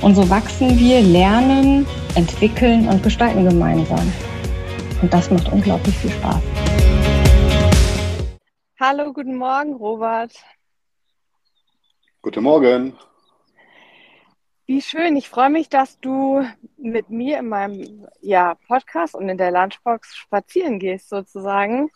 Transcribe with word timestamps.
Und 0.00 0.14
so 0.14 0.30
wachsen 0.30 0.78
wir, 0.78 1.00
lernen, 1.00 1.84
entwickeln 2.14 2.88
und 2.88 3.02
gestalten 3.02 3.48
gemeinsam. 3.48 4.12
Und 5.02 5.12
das 5.12 5.28
macht 5.28 5.52
unglaublich 5.52 5.96
viel 5.98 6.10
Spaß. 6.10 6.40
Hallo, 8.78 9.12
guten 9.12 9.34
Morgen, 9.34 9.74
Robert. 9.74 10.32
Guten 12.22 12.44
Morgen. 12.44 12.96
Wie 14.66 14.80
schön. 14.80 15.16
Ich 15.16 15.28
freue 15.28 15.50
mich, 15.50 15.68
dass 15.68 15.98
du 15.98 16.46
mit 16.76 17.10
mir 17.10 17.40
in 17.40 17.48
meinem 17.48 18.06
ja, 18.20 18.54
Podcast 18.68 19.16
und 19.16 19.28
in 19.28 19.36
der 19.36 19.50
Lunchbox 19.50 20.14
spazieren 20.14 20.78
gehst, 20.78 21.08
sozusagen 21.08 21.90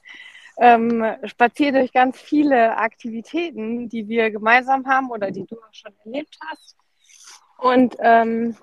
ähm, 0.58 1.04
spaziere 1.24 1.78
durch 1.78 1.92
ganz 1.92 2.20
viele 2.20 2.76
Aktivitäten, 2.76 3.88
die 3.88 4.08
wir 4.08 4.32
gemeinsam 4.32 4.86
haben 4.86 5.08
oder 5.10 5.30
die 5.30 5.46
du 5.46 5.54
auch 5.56 5.72
schon 5.72 5.92
erlebt 6.04 6.36
hast. 6.50 6.81
Und 7.62 7.96
ähm, 8.00 8.56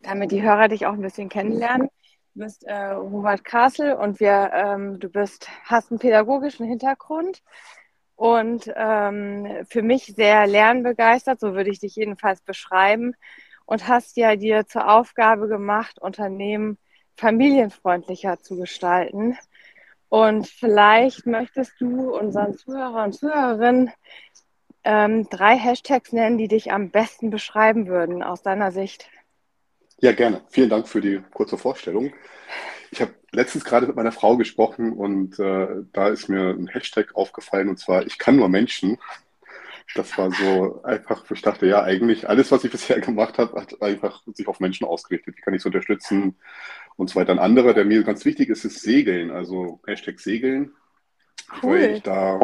damit 0.00 0.30
die 0.30 0.42
Hörer 0.42 0.68
dich 0.68 0.86
auch 0.86 0.92
ein 0.92 1.02
bisschen 1.02 1.28
kennenlernen. 1.28 1.88
Du 2.34 2.44
bist 2.44 2.64
äh, 2.64 2.90
Robert 2.92 3.44
Kassel 3.44 3.94
und 3.94 4.20
wir, 4.20 4.50
ähm, 4.54 5.00
du 5.00 5.08
bist, 5.08 5.48
hast 5.64 5.90
einen 5.90 5.98
pädagogischen 5.98 6.66
Hintergrund 6.66 7.42
und 8.14 8.70
ähm, 8.76 9.66
für 9.68 9.82
mich 9.82 10.06
sehr 10.14 10.46
lernbegeistert, 10.46 11.40
so 11.40 11.54
würde 11.54 11.70
ich 11.70 11.80
dich 11.80 11.96
jedenfalls 11.96 12.40
beschreiben, 12.42 13.14
und 13.64 13.88
hast 13.88 14.16
ja 14.16 14.36
dir 14.36 14.66
zur 14.66 14.88
Aufgabe 14.88 15.48
gemacht, 15.48 16.00
Unternehmen 16.00 16.78
familienfreundlicher 17.16 18.38
zu 18.38 18.56
gestalten. 18.56 19.36
Und 20.08 20.46
vielleicht 20.46 21.26
möchtest 21.26 21.80
du 21.80 22.16
unseren 22.16 22.56
Zuhörer 22.56 23.02
und 23.02 23.14
Zuhörerinnen 23.14 23.90
ähm, 24.86 25.28
drei 25.28 25.56
Hashtags 25.58 26.12
nennen, 26.12 26.38
die 26.38 26.48
dich 26.48 26.72
am 26.72 26.90
besten 26.90 27.30
beschreiben 27.30 27.88
würden 27.88 28.22
aus 28.22 28.42
deiner 28.42 28.70
Sicht. 28.70 29.10
Ja, 30.00 30.12
gerne. 30.12 30.42
Vielen 30.48 30.70
Dank 30.70 30.88
für 30.88 31.00
die 31.00 31.20
kurze 31.32 31.58
Vorstellung. 31.58 32.12
Ich 32.90 33.00
habe 33.00 33.14
letztens 33.32 33.64
gerade 33.64 33.86
mit 33.86 33.96
meiner 33.96 34.12
Frau 34.12 34.36
gesprochen 34.36 34.92
und 34.92 35.38
äh, 35.38 35.66
da 35.92 36.08
ist 36.08 36.28
mir 36.28 36.50
ein 36.50 36.68
Hashtag 36.68 37.14
aufgefallen 37.14 37.68
und 37.68 37.78
zwar 37.78 38.06
ich 38.06 38.18
kann 38.18 38.36
nur 38.36 38.48
Menschen. 38.48 38.98
Das 39.94 40.16
war 40.18 40.30
so 40.30 40.82
einfach, 40.82 41.28
ich 41.30 41.42
dachte, 41.42 41.66
ja, 41.66 41.82
eigentlich 41.82 42.28
alles, 42.28 42.52
was 42.52 42.64
ich 42.64 42.70
bisher 42.70 43.00
gemacht 43.00 43.38
habe, 43.38 43.60
hat 43.60 43.82
einfach 43.82 44.22
sich 44.32 44.46
auf 44.46 44.60
Menschen 44.60 44.86
ausgerichtet. 44.86 45.36
Wie 45.36 45.40
kann 45.40 45.54
ich 45.54 45.62
es 45.62 45.66
unterstützen? 45.66 46.36
Und 46.96 47.10
so 47.10 47.16
weiter. 47.16 47.32
Ein 47.32 47.38
anderer, 47.38 47.74
der 47.74 47.84
mir 47.84 48.02
ganz 48.04 48.24
wichtig 48.24 48.48
ist, 48.48 48.64
ist 48.64 48.80
Segeln, 48.80 49.30
also 49.30 49.80
Hashtag 49.86 50.18
Segeln, 50.20 50.72
cool. 51.62 51.80
weil 51.80 51.90
ich 51.96 52.02
da 52.02 52.40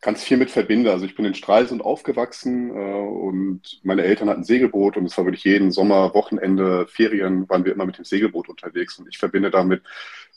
ganz 0.00 0.22
viel 0.22 0.36
mit 0.36 0.50
verbinde. 0.50 0.90
Also 0.90 1.04
ich 1.04 1.14
bin 1.14 1.24
in 1.24 1.34
Stralsund 1.34 1.82
aufgewachsen 1.82 2.70
äh, 2.70 2.94
und 2.94 3.80
meine 3.82 4.02
Eltern 4.02 4.28
hatten 4.28 4.40
ein 4.40 4.44
Segelboot 4.44 4.96
und 4.96 5.06
es 5.06 5.16
war 5.18 5.24
wirklich 5.24 5.44
jeden 5.44 5.70
Sommer, 5.70 6.14
Wochenende, 6.14 6.86
Ferien 6.86 7.48
waren 7.48 7.64
wir 7.64 7.72
immer 7.72 7.86
mit 7.86 7.98
dem 7.98 8.04
Segelboot 8.04 8.48
unterwegs 8.48 8.98
und 8.98 9.08
ich 9.08 9.18
verbinde 9.18 9.50
damit 9.50 9.82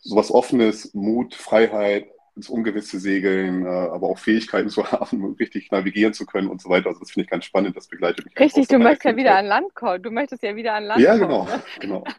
sowas 0.01 0.31
Offenes, 0.31 0.93
Mut, 0.93 1.33
Freiheit, 1.33 2.07
ins 2.35 2.49
Ungewisse 2.49 2.99
segeln, 2.99 3.65
äh, 3.65 3.69
aber 3.69 4.07
auch 4.07 4.17
Fähigkeiten 4.17 4.69
zu 4.69 4.83
haben, 4.91 5.23
um 5.23 5.33
richtig 5.33 5.71
navigieren 5.71 6.13
zu 6.13 6.25
können 6.25 6.49
und 6.49 6.61
so 6.61 6.69
weiter. 6.69 6.87
Also 6.87 6.99
das 6.99 7.11
finde 7.11 7.25
ich 7.25 7.29
ganz 7.29 7.45
spannend, 7.45 7.77
das 7.77 7.87
begleitet 7.87 8.25
mich. 8.25 8.39
Richtig, 8.39 8.67
du 8.67 8.79
möchtest 8.79 9.05
ja 9.05 9.15
wieder 9.15 9.35
an 9.35 9.45
Land 9.45 9.75
kommen. 9.75 10.01
Du 10.01 10.11
möchtest 10.11 10.43
ja 10.43 10.55
wieder 10.55 10.73
an 10.73 10.85
Land 10.85 11.01
ja, 11.01 11.17
kommen. 11.17 11.31
Ja, 11.31 11.61
genau, 11.79 12.01
genau. 12.01 12.03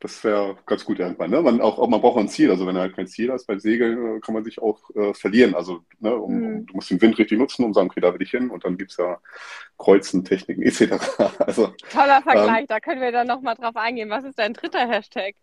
Das 0.00 0.22
wäre 0.22 0.56
ganz 0.64 0.84
gut 0.84 1.00
irgendwann. 1.00 1.30
Ne? 1.30 1.42
Man, 1.42 1.60
auch, 1.60 1.86
man 1.88 2.00
braucht 2.00 2.18
ein 2.18 2.28
Ziel. 2.28 2.50
Also 2.50 2.66
wenn 2.66 2.76
er 2.76 2.82
halt 2.82 2.94
kein 2.94 3.08
Ziel 3.08 3.32
hat 3.32 3.44
beim 3.46 3.58
Segeln, 3.58 4.16
äh, 4.16 4.20
kann 4.20 4.34
man 4.34 4.44
sich 4.44 4.60
auch 4.60 4.78
äh, 4.94 5.12
verlieren. 5.12 5.54
Also 5.54 5.80
ne, 5.98 6.14
um, 6.14 6.34
mhm. 6.34 6.66
du 6.66 6.74
musst 6.74 6.90
den 6.90 7.00
Wind 7.00 7.18
richtig 7.18 7.38
nutzen, 7.38 7.64
um 7.64 7.72
zu 7.72 7.78
sagen, 7.80 7.90
okay, 7.90 8.00
da 8.00 8.14
will 8.14 8.22
ich 8.22 8.30
hin. 8.30 8.50
Und 8.50 8.64
dann 8.64 8.78
gibt 8.78 8.92
es 8.92 8.96
ja 8.96 9.18
Kreuzen, 9.76 10.24
Techniken 10.24 10.62
etc. 10.64 10.92
Also, 11.38 11.72
Toller 11.90 12.22
Vergleich, 12.22 12.60
ähm, 12.60 12.66
da 12.68 12.80
können 12.80 13.00
wir 13.00 13.12
dann 13.12 13.26
nochmal 13.26 13.56
drauf 13.56 13.76
eingehen. 13.76 14.10
Was 14.10 14.24
ist 14.24 14.38
dein 14.38 14.54
dritter 14.54 14.88
Hashtag? 14.88 15.34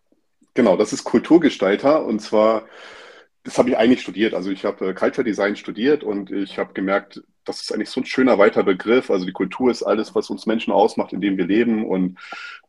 Genau, 0.54 0.76
das 0.76 0.94
ist 0.94 1.04
Kulturgestalter. 1.04 2.04
Und 2.06 2.20
zwar 2.20 2.64
das 3.46 3.58
habe 3.58 3.70
ich 3.70 3.78
eigentlich 3.78 4.02
studiert. 4.02 4.34
Also 4.34 4.50
ich 4.50 4.64
habe 4.64 4.88
äh, 4.88 4.94
Culture 4.94 5.24
Design 5.24 5.54
studiert 5.56 6.02
und 6.02 6.32
ich 6.32 6.58
habe 6.58 6.74
gemerkt, 6.74 7.22
das 7.46 7.62
ist 7.62 7.72
eigentlich 7.72 7.90
so 7.90 8.00
ein 8.00 8.06
schöner 8.06 8.38
weiter 8.38 8.62
Begriff. 8.64 9.10
Also 9.10 9.24
die 9.24 9.32
Kultur 9.32 9.70
ist 9.70 9.82
alles, 9.82 10.14
was 10.14 10.28
uns 10.30 10.46
Menschen 10.46 10.72
ausmacht, 10.72 11.12
in 11.12 11.20
dem 11.20 11.38
wir 11.38 11.46
leben. 11.46 11.86
Und 11.86 12.18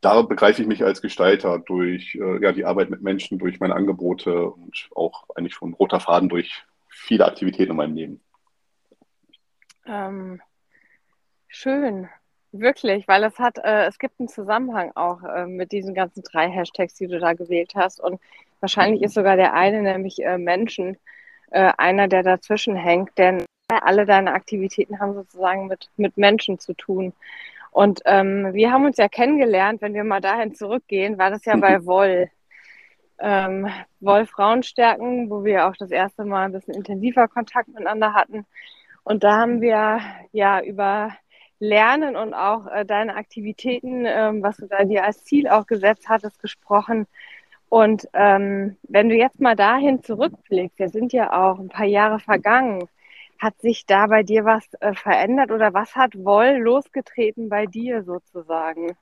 da 0.02 0.22
begreife 0.22 0.62
ich 0.62 0.68
mich 0.68 0.84
als 0.84 1.02
Gestalter 1.02 1.60
durch 1.60 2.16
äh, 2.16 2.42
ja, 2.42 2.52
die 2.52 2.66
Arbeit 2.66 2.90
mit 2.90 3.02
Menschen, 3.02 3.40
durch 3.40 3.60
meine 3.60 3.76
Angebote 3.76 4.50
und 4.52 4.90
auch 4.96 5.26
eigentlich 5.36 5.56
schon 5.56 5.74
roter 5.74 6.00
Faden 6.00 6.30
durch 6.30 6.64
viele 6.90 7.26
Aktivitäten 7.26 7.72
in 7.72 7.78
meinem 7.78 7.96
Leben. 7.96 8.22
Ähm, 9.86 10.42
schön. 11.48 12.10
Wirklich, 12.52 13.08
weil 13.08 13.24
es 13.24 13.40
hat, 13.40 13.58
äh, 13.58 13.86
es 13.86 14.00
gibt 14.00 14.20
einen 14.20 14.30
Zusammenhang 14.30 14.92
auch 14.96 15.22
äh, 15.24 15.46
mit 15.46 15.72
diesen 15.72 15.94
ganzen 15.94 16.24
drei 16.24 16.50
Hashtags, 16.50 16.94
die 16.94 17.08
du 17.08 17.20
da 17.20 17.34
gewählt 17.34 17.74
hast. 17.76 18.00
Und 18.00 18.22
wahrscheinlich 18.62 19.02
ist 19.02 19.16
sogar 19.16 19.36
der 19.36 19.54
eine, 19.54 19.82
nämlich 19.82 20.24
äh, 20.24 20.38
Menschen, 20.38 20.98
äh, 21.52 21.72
einer, 21.78 22.08
der 22.08 22.24
dazwischen 22.24 22.76
hängt, 22.76 23.18
denn 23.18 23.47
alle 23.68 24.06
deine 24.06 24.34
Aktivitäten 24.34 25.00
haben 25.00 25.14
sozusagen 25.14 25.68
mit, 25.68 25.90
mit 25.98 26.18
Menschen 26.18 26.60
zu 26.60 26.74
tun. 26.74 27.14
Und 27.72 28.02
ähm, 28.06 28.54
wir 28.54 28.72
haben 28.72 28.86
uns 28.86 28.98
ja 28.98 29.08
kennengelernt, 29.10 29.82
wenn 29.82 29.94
wir 29.94 30.04
mal 30.04 30.22
dahin 30.22 30.56
zurückgehen, 30.56 31.18
war 31.18 31.30
das 31.30 31.46
ja 31.46 31.56
bei 31.58 31.78
Woll. 31.86 32.30
Ähm, 33.20 33.68
Woll 34.00 34.26
Frauenstärken, 34.26 35.30
wo 35.30 35.44
wir 35.44 35.68
auch 35.68 35.76
das 35.76 35.92
erste 35.92 36.24
Mal 36.24 36.46
ein 36.46 36.52
bisschen 36.54 36.76
intensiver 36.76 37.28
Kontakt 37.28 37.68
miteinander 37.68 38.14
hatten. 38.14 38.46
Und 39.04 39.24
da 39.24 39.38
haben 39.38 39.62
wir 39.62 40.00
ja 40.32 40.62
über 40.62 41.12
Lernen 41.60 42.16
und 42.16 42.34
auch 42.34 42.68
äh, 42.68 42.86
deine 42.86 43.16
Aktivitäten, 43.16 44.06
ähm, 44.06 44.44
was 44.44 44.58
du 44.58 44.68
da 44.68 44.84
dir 44.84 45.04
als 45.04 45.24
Ziel 45.24 45.48
auch 45.48 45.66
gesetzt 45.66 46.08
hattest, 46.08 46.40
gesprochen. 46.40 47.08
Und 47.70 48.08
ähm, 48.14 48.78
wenn 48.84 49.10
du 49.10 49.16
jetzt 49.16 49.42
mal 49.42 49.56
dahin 49.56 50.04
zurückblickst, 50.04 50.80
wir 50.80 50.90
sind 50.90 51.14
ja 51.14 51.34
auch 51.34 51.60
ein 51.60 51.70
paar 51.70 51.86
Jahre 51.86 52.20
vergangen, 52.20 52.88
hat 53.40 53.60
sich 53.62 53.86
da 53.86 54.08
bei 54.08 54.24
dir 54.24 54.46
was 54.46 54.66
äh, 54.80 54.94
verändert 54.94 55.52
oder 55.52 55.74
was 55.74 55.96
hat 55.96 56.14
Woll 56.16 56.58
losgetreten 56.58 57.50
bei 57.50 57.66
dir 57.66 58.04
sozusagen? 58.04 58.96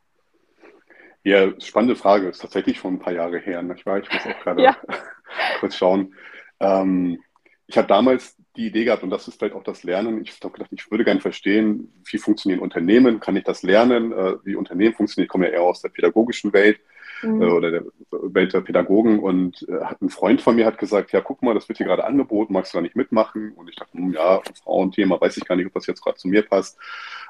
Ja, 1.23 1.59
spannende 1.59 1.95
Frage. 1.95 2.29
Ist 2.29 2.41
tatsächlich 2.41 2.77
schon 2.77 2.95
ein 2.95 2.99
paar 2.99 3.13
Jahre 3.13 3.39
her. 3.39 3.63
Ich, 3.75 3.85
war, 3.85 3.97
ich 3.97 4.11
muss 4.11 4.25
auch 4.25 4.39
gerade 4.41 4.63
ja. 4.63 4.77
kurz 5.59 5.75
schauen. 5.75 6.13
Ähm, 6.59 7.19
ich 7.67 7.77
habe 7.77 7.87
damals 7.87 8.37
die 8.55 8.67
Idee 8.67 8.85
gehabt, 8.85 9.03
und 9.03 9.09
das 9.09 9.27
ist 9.27 9.39
vielleicht 9.39 9.55
auch 9.55 9.63
das 9.63 9.83
Lernen. 9.83 10.21
Ich 10.21 10.39
habe 10.43 10.53
gedacht, 10.53 10.71
ich 10.71 10.89
würde 10.91 11.03
gerne 11.03 11.19
verstehen, 11.19 11.91
wie 12.05 12.17
funktionieren 12.19 12.61
Unternehmen, 12.61 13.19
kann 13.19 13.35
ich 13.35 13.43
das 13.43 13.63
lernen, 13.63 14.11
äh, 14.11 14.35
wie 14.43 14.55
Unternehmen 14.55 14.93
funktionieren. 14.93 15.25
Ich 15.25 15.31
komme 15.31 15.47
ja 15.47 15.53
eher 15.53 15.63
aus 15.63 15.81
der 15.81 15.89
pädagogischen 15.89 16.53
Welt 16.53 16.79
mhm. 17.21 17.41
äh, 17.41 17.45
oder 17.45 17.71
der 17.71 17.83
Welt 18.11 18.53
der 18.53 18.61
Pädagogen 18.61 19.19
und 19.19 19.65
äh, 19.67 19.83
hat 19.83 20.01
ein 20.01 20.09
Freund 20.09 20.41
von 20.41 20.55
mir 20.55 20.65
hat 20.65 20.77
gesagt, 20.77 21.11
ja, 21.11 21.21
guck 21.21 21.41
mal, 21.41 21.53
das 21.53 21.67
wird 21.69 21.77
hier 21.77 21.87
gerade 21.87 22.05
angeboten, 22.05 22.53
magst 22.53 22.73
du 22.73 22.77
da 22.77 22.81
nicht 22.81 22.95
mitmachen? 22.95 23.53
Und 23.53 23.69
ich 23.69 23.75
dachte, 23.75 23.97
hm, 23.97 24.13
ja, 24.13 24.41
Frauenthema, 24.63 25.19
weiß 25.19 25.37
ich 25.37 25.45
gar 25.45 25.55
nicht, 25.55 25.67
ob 25.67 25.73
das 25.73 25.87
jetzt 25.87 26.03
gerade 26.03 26.17
zu 26.17 26.27
mir 26.27 26.43
passt. 26.43 26.77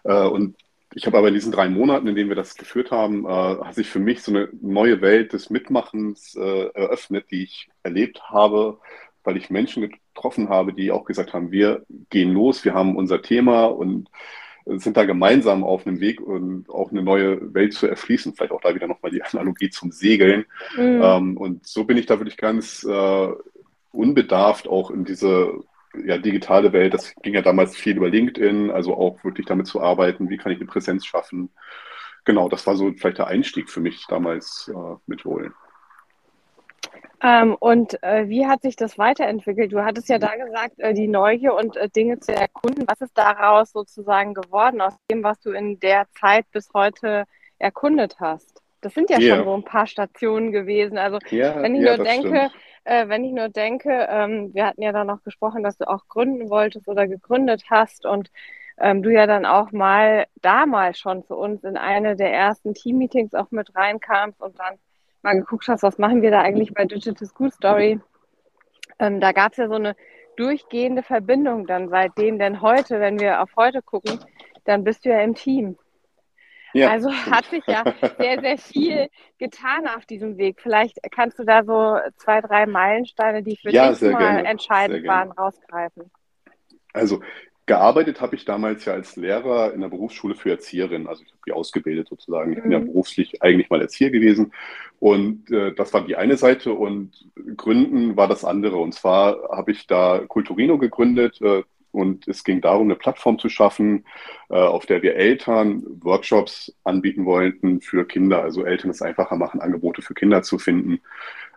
Äh, 0.03 0.27
und 0.27 0.55
ich 0.93 1.05
habe 1.05 1.17
aber 1.17 1.27
in 1.27 1.33
diesen 1.33 1.51
drei 1.51 1.67
Monaten, 1.67 2.07
in 2.07 2.15
denen 2.15 2.29
wir 2.29 2.37
das 2.37 2.55
geführt 2.55 2.91
haben, 2.91 3.25
äh, 3.25 3.29
hat 3.29 3.75
sich 3.75 3.89
für 3.89 3.99
mich 3.99 4.23
so 4.23 4.31
eine 4.31 4.49
neue 4.61 5.01
Welt 5.01 5.33
des 5.33 5.49
Mitmachens 5.49 6.35
äh, 6.35 6.67
eröffnet, 6.73 7.25
die 7.31 7.43
ich 7.43 7.69
erlebt 7.83 8.29
habe, 8.29 8.79
weil 9.25 9.35
ich 9.35 9.49
Menschen 9.49 9.89
getroffen 9.89 10.49
habe, 10.49 10.73
die 10.73 10.91
auch 10.91 11.03
gesagt 11.03 11.33
haben, 11.33 11.51
wir 11.51 11.85
gehen 12.09 12.31
los, 12.31 12.63
wir 12.63 12.73
haben 12.73 12.95
unser 12.95 13.21
Thema 13.21 13.65
und 13.65 14.09
sind 14.65 14.97
da 14.97 15.05
gemeinsam 15.05 15.63
auf 15.63 15.85
einem 15.85 15.99
Weg 15.99 16.19
und 16.19 16.69
auch 16.69 16.91
eine 16.91 17.03
neue 17.03 17.53
Welt 17.53 17.73
zu 17.73 17.87
erschließen. 17.87 18.33
Vielleicht 18.33 18.51
auch 18.51 18.61
da 18.61 18.73
wieder 18.73 18.87
nochmal 18.87 19.11
die 19.11 19.21
Analogie 19.21 19.69
zum 19.69 19.91
Segeln. 19.91 20.45
Mhm. 20.75 21.01
Ähm, 21.03 21.37
und 21.37 21.67
so 21.67 21.83
bin 21.83 21.97
ich 21.97 22.07
da 22.07 22.19
wirklich 22.19 22.37
ganz 22.37 22.83
äh, 22.83 23.27
unbedarft 23.91 24.67
auch 24.67 24.91
in 24.91 25.05
diese 25.05 25.53
ja, 26.03 26.17
digitale 26.17 26.73
Welt. 26.73 26.93
Das 26.93 27.15
ging 27.21 27.33
ja 27.33 27.41
damals 27.41 27.75
viel 27.75 27.97
über 27.97 28.09
LinkedIn, 28.09 28.71
also 28.71 28.95
auch 28.95 29.23
wirklich 29.23 29.45
damit 29.45 29.67
zu 29.67 29.81
arbeiten, 29.81 30.29
wie 30.29 30.37
kann 30.37 30.51
ich 30.51 30.57
eine 30.57 30.67
Präsenz 30.67 31.05
schaffen. 31.05 31.49
Genau, 32.25 32.49
das 32.49 32.65
war 32.65 32.75
so 32.75 32.91
vielleicht 32.93 33.19
der 33.19 33.27
Einstieg 33.27 33.69
für 33.69 33.79
mich 33.79 34.05
damals 34.07 34.71
äh, 34.73 34.95
mit 35.05 35.25
Wohlen. 35.25 35.53
Ähm, 37.21 37.55
und 37.59 38.01
äh, 38.03 38.27
wie 38.27 38.45
hat 38.45 38.61
sich 38.61 38.75
das 38.75 38.97
weiterentwickelt? 38.97 39.71
Du 39.71 39.83
hattest 39.83 40.09
ja 40.09 40.19
da 40.19 40.35
gesagt, 40.35 40.79
äh, 40.79 40.93
die 40.93 41.07
Neugier 41.07 41.55
und 41.55 41.75
äh, 41.77 41.89
Dinge 41.89 42.19
zu 42.19 42.33
erkunden. 42.33 42.85
Was 42.87 43.01
ist 43.01 43.17
daraus 43.17 43.71
sozusagen 43.71 44.33
geworden, 44.33 44.81
aus 44.81 44.93
dem, 45.09 45.23
was 45.23 45.39
du 45.39 45.51
in 45.51 45.79
der 45.79 46.07
Zeit 46.19 46.45
bis 46.51 46.69
heute 46.73 47.25
erkundet 47.57 48.17
hast? 48.19 48.61
Das 48.81 48.93
sind 48.93 49.09
ja, 49.09 49.17
ja. 49.17 49.35
schon 49.35 49.45
so 49.45 49.53
ein 49.55 49.63
paar 49.63 49.87
Stationen 49.87 50.51
gewesen. 50.51 50.97
Also 50.97 51.17
ja, 51.31 51.59
wenn 51.61 51.73
ich 51.73 51.81
nur 51.81 51.97
denke, 51.97 52.51
äh, 52.83 53.07
wenn 53.07 53.23
ich 53.23 53.31
nur 53.31 53.49
denke, 53.49 54.07
ähm, 54.09 54.53
wir 54.53 54.67
hatten 54.67 54.83
ja 54.83 54.91
dann 54.91 55.07
noch 55.07 55.23
gesprochen, 55.23 55.63
dass 55.63 55.77
du 55.77 55.89
auch 55.89 56.07
gründen 56.07 56.49
wolltest 56.49 56.87
oder 56.87 57.07
gegründet 57.07 57.63
hast 57.69 58.05
und 58.05 58.29
ähm, 58.77 59.01
du 59.01 59.11
ja 59.11 59.25
dann 59.25 59.45
auch 59.45 59.71
mal 59.71 60.25
damals 60.41 60.99
schon 60.99 61.23
zu 61.23 61.35
uns 61.35 61.63
in 61.63 61.77
eine 61.77 62.15
der 62.15 62.31
ersten 62.31 62.73
Team-Meetings 62.73 63.33
auch 63.33 63.49
mit 63.51 63.75
reinkamst 63.75 64.41
und 64.41 64.59
dann 64.59 64.75
mal 65.25 65.37
geguckt 65.37 65.67
hast, 65.67 65.83
was 65.83 65.97
machen 65.97 66.21
wir 66.21 66.31
da 66.31 66.41
eigentlich 66.41 66.73
bei 66.73 66.85
Digital 66.85 67.27
School 67.27 67.51
Story, 67.51 67.99
ähm, 68.99 69.19
da 69.19 69.33
gab 69.33 69.51
es 69.51 69.57
ja 69.57 69.67
so 69.67 69.75
eine 69.75 69.95
durchgehende 70.37 71.03
Verbindung 71.03 71.65
dann 71.67 71.89
seitdem, 71.89 72.39
denn 72.39 72.61
heute, 72.61 72.99
wenn 72.99 73.19
wir 73.19 73.41
auf 73.41 73.49
heute 73.57 73.81
gucken, 73.81 74.19
dann 74.63 74.83
bist 74.83 75.05
du 75.05 75.09
ja 75.09 75.19
im 75.21 75.35
Team. 75.35 75.77
Ja, 76.73 76.89
also 76.89 77.09
hat 77.11 77.45
sich 77.45 77.63
ja 77.67 77.83
sehr, 78.17 78.41
sehr 78.41 78.57
viel 78.57 79.07
getan 79.37 79.87
auf 79.87 80.05
diesem 80.05 80.37
Weg. 80.37 80.59
Vielleicht 80.61 80.99
kannst 81.11 81.39
du 81.39 81.43
da 81.45 81.63
so 81.63 81.97
zwei, 82.17 82.41
drei 82.41 82.65
Meilensteine, 82.65 83.43
die 83.43 83.55
für 83.55 83.71
ja, 83.71 83.91
dich 83.91 84.01
mal 84.01 84.17
gerne. 84.17 84.45
entscheidend 84.45 85.07
waren, 85.07 85.31
rausgreifen. 85.31 86.11
Also 86.91 87.21
Gearbeitet 87.67 88.21
habe 88.21 88.35
ich 88.35 88.45
damals 88.45 88.85
ja 88.85 88.93
als 88.93 89.15
Lehrer 89.15 89.73
in 89.73 89.81
der 89.81 89.89
Berufsschule 89.89 90.35
für 90.35 90.51
Erzieherinnen. 90.51 91.07
Also 91.07 91.23
ich 91.23 91.31
habe 91.31 91.41
die 91.47 91.51
ausgebildet 91.51 92.07
sozusagen. 92.07 92.53
Ich 92.53 92.61
bin 92.61 92.71
ja 92.71 92.79
mhm. 92.79 92.87
beruflich 92.87 93.41
eigentlich 93.41 93.69
mal 93.71 93.81
Erzieher 93.81 94.11
gewesen. 94.11 94.53
Und 94.99 95.49
äh, 95.49 95.73
das 95.73 95.91
war 95.93 96.05
die 96.05 96.15
eine 96.15 96.37
Seite 96.37 96.73
und 96.73 97.27
Gründen 97.57 98.17
war 98.17 98.27
das 98.27 98.45
andere. 98.45 98.77
Und 98.77 98.93
zwar 98.93 99.49
habe 99.49 99.71
ich 99.71 99.87
da 99.87 100.19
Culturino 100.27 100.77
gegründet. 100.77 101.41
Äh, 101.41 101.63
und 101.95 102.27
es 102.27 102.43
ging 102.43 102.59
darum, 102.59 102.87
eine 102.87 102.95
Plattform 102.95 103.39
zu 103.39 103.47
schaffen, 103.47 104.05
äh, 104.49 104.55
auf 104.55 104.85
der 104.85 105.01
wir 105.01 105.15
Eltern 105.15 105.81
Workshops 106.01 106.75
anbieten 106.83 107.25
wollten 107.25 107.79
für 107.81 108.05
Kinder. 108.05 108.43
Also 108.43 108.65
Eltern 108.65 108.91
es 108.91 109.01
einfacher 109.01 109.37
machen, 109.37 109.61
Angebote 109.61 110.01
für 110.01 110.13
Kinder 110.13 110.43
zu 110.43 110.59
finden. 110.59 110.99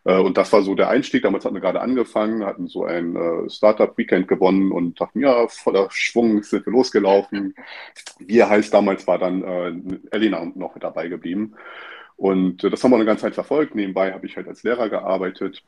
Äh, 0.08 0.18
und 0.20 0.38
das 0.38 0.52
war 0.52 0.62
so 0.62 0.74
der 0.74 0.88
Einstieg. 0.88 1.22
Damals 1.22 1.44
hatten 1.44 1.54
wir 1.54 1.60
gerade 1.60 1.82
angefangen, 1.82 2.44
hatten 2.44 2.66
so 2.66 2.84
ein 2.84 3.14
äh, 3.14 3.50
Startup-Weekend 3.50 4.26
gewonnen 4.26 4.72
und 4.72 4.98
dachten, 5.00 5.20
ja, 5.20 5.46
voller 5.48 5.88
Schwung 5.90 6.42
sind 6.42 6.64
wir 6.64 6.72
losgelaufen. 6.72 7.54
Wir 8.18 8.48
heißt 8.48 8.72
damals 8.74 9.06
war 9.06 9.18
dann 9.18 9.42
äh, 9.42 10.16
Elena 10.16 10.44
noch 10.54 10.74
mit 10.74 10.82
dabei 10.82 11.08
geblieben. 11.08 11.54
Und 12.16 12.64
das 12.64 12.82
haben 12.82 12.90
wir 12.90 12.96
eine 12.96 13.04
ganze 13.04 13.22
Zeit 13.22 13.34
verfolgt. 13.34 13.76
Nebenbei 13.76 14.12
habe 14.12 14.26
ich 14.26 14.36
halt 14.36 14.48
als 14.48 14.64
Lehrer 14.64 14.88
gearbeitet. 14.88 15.62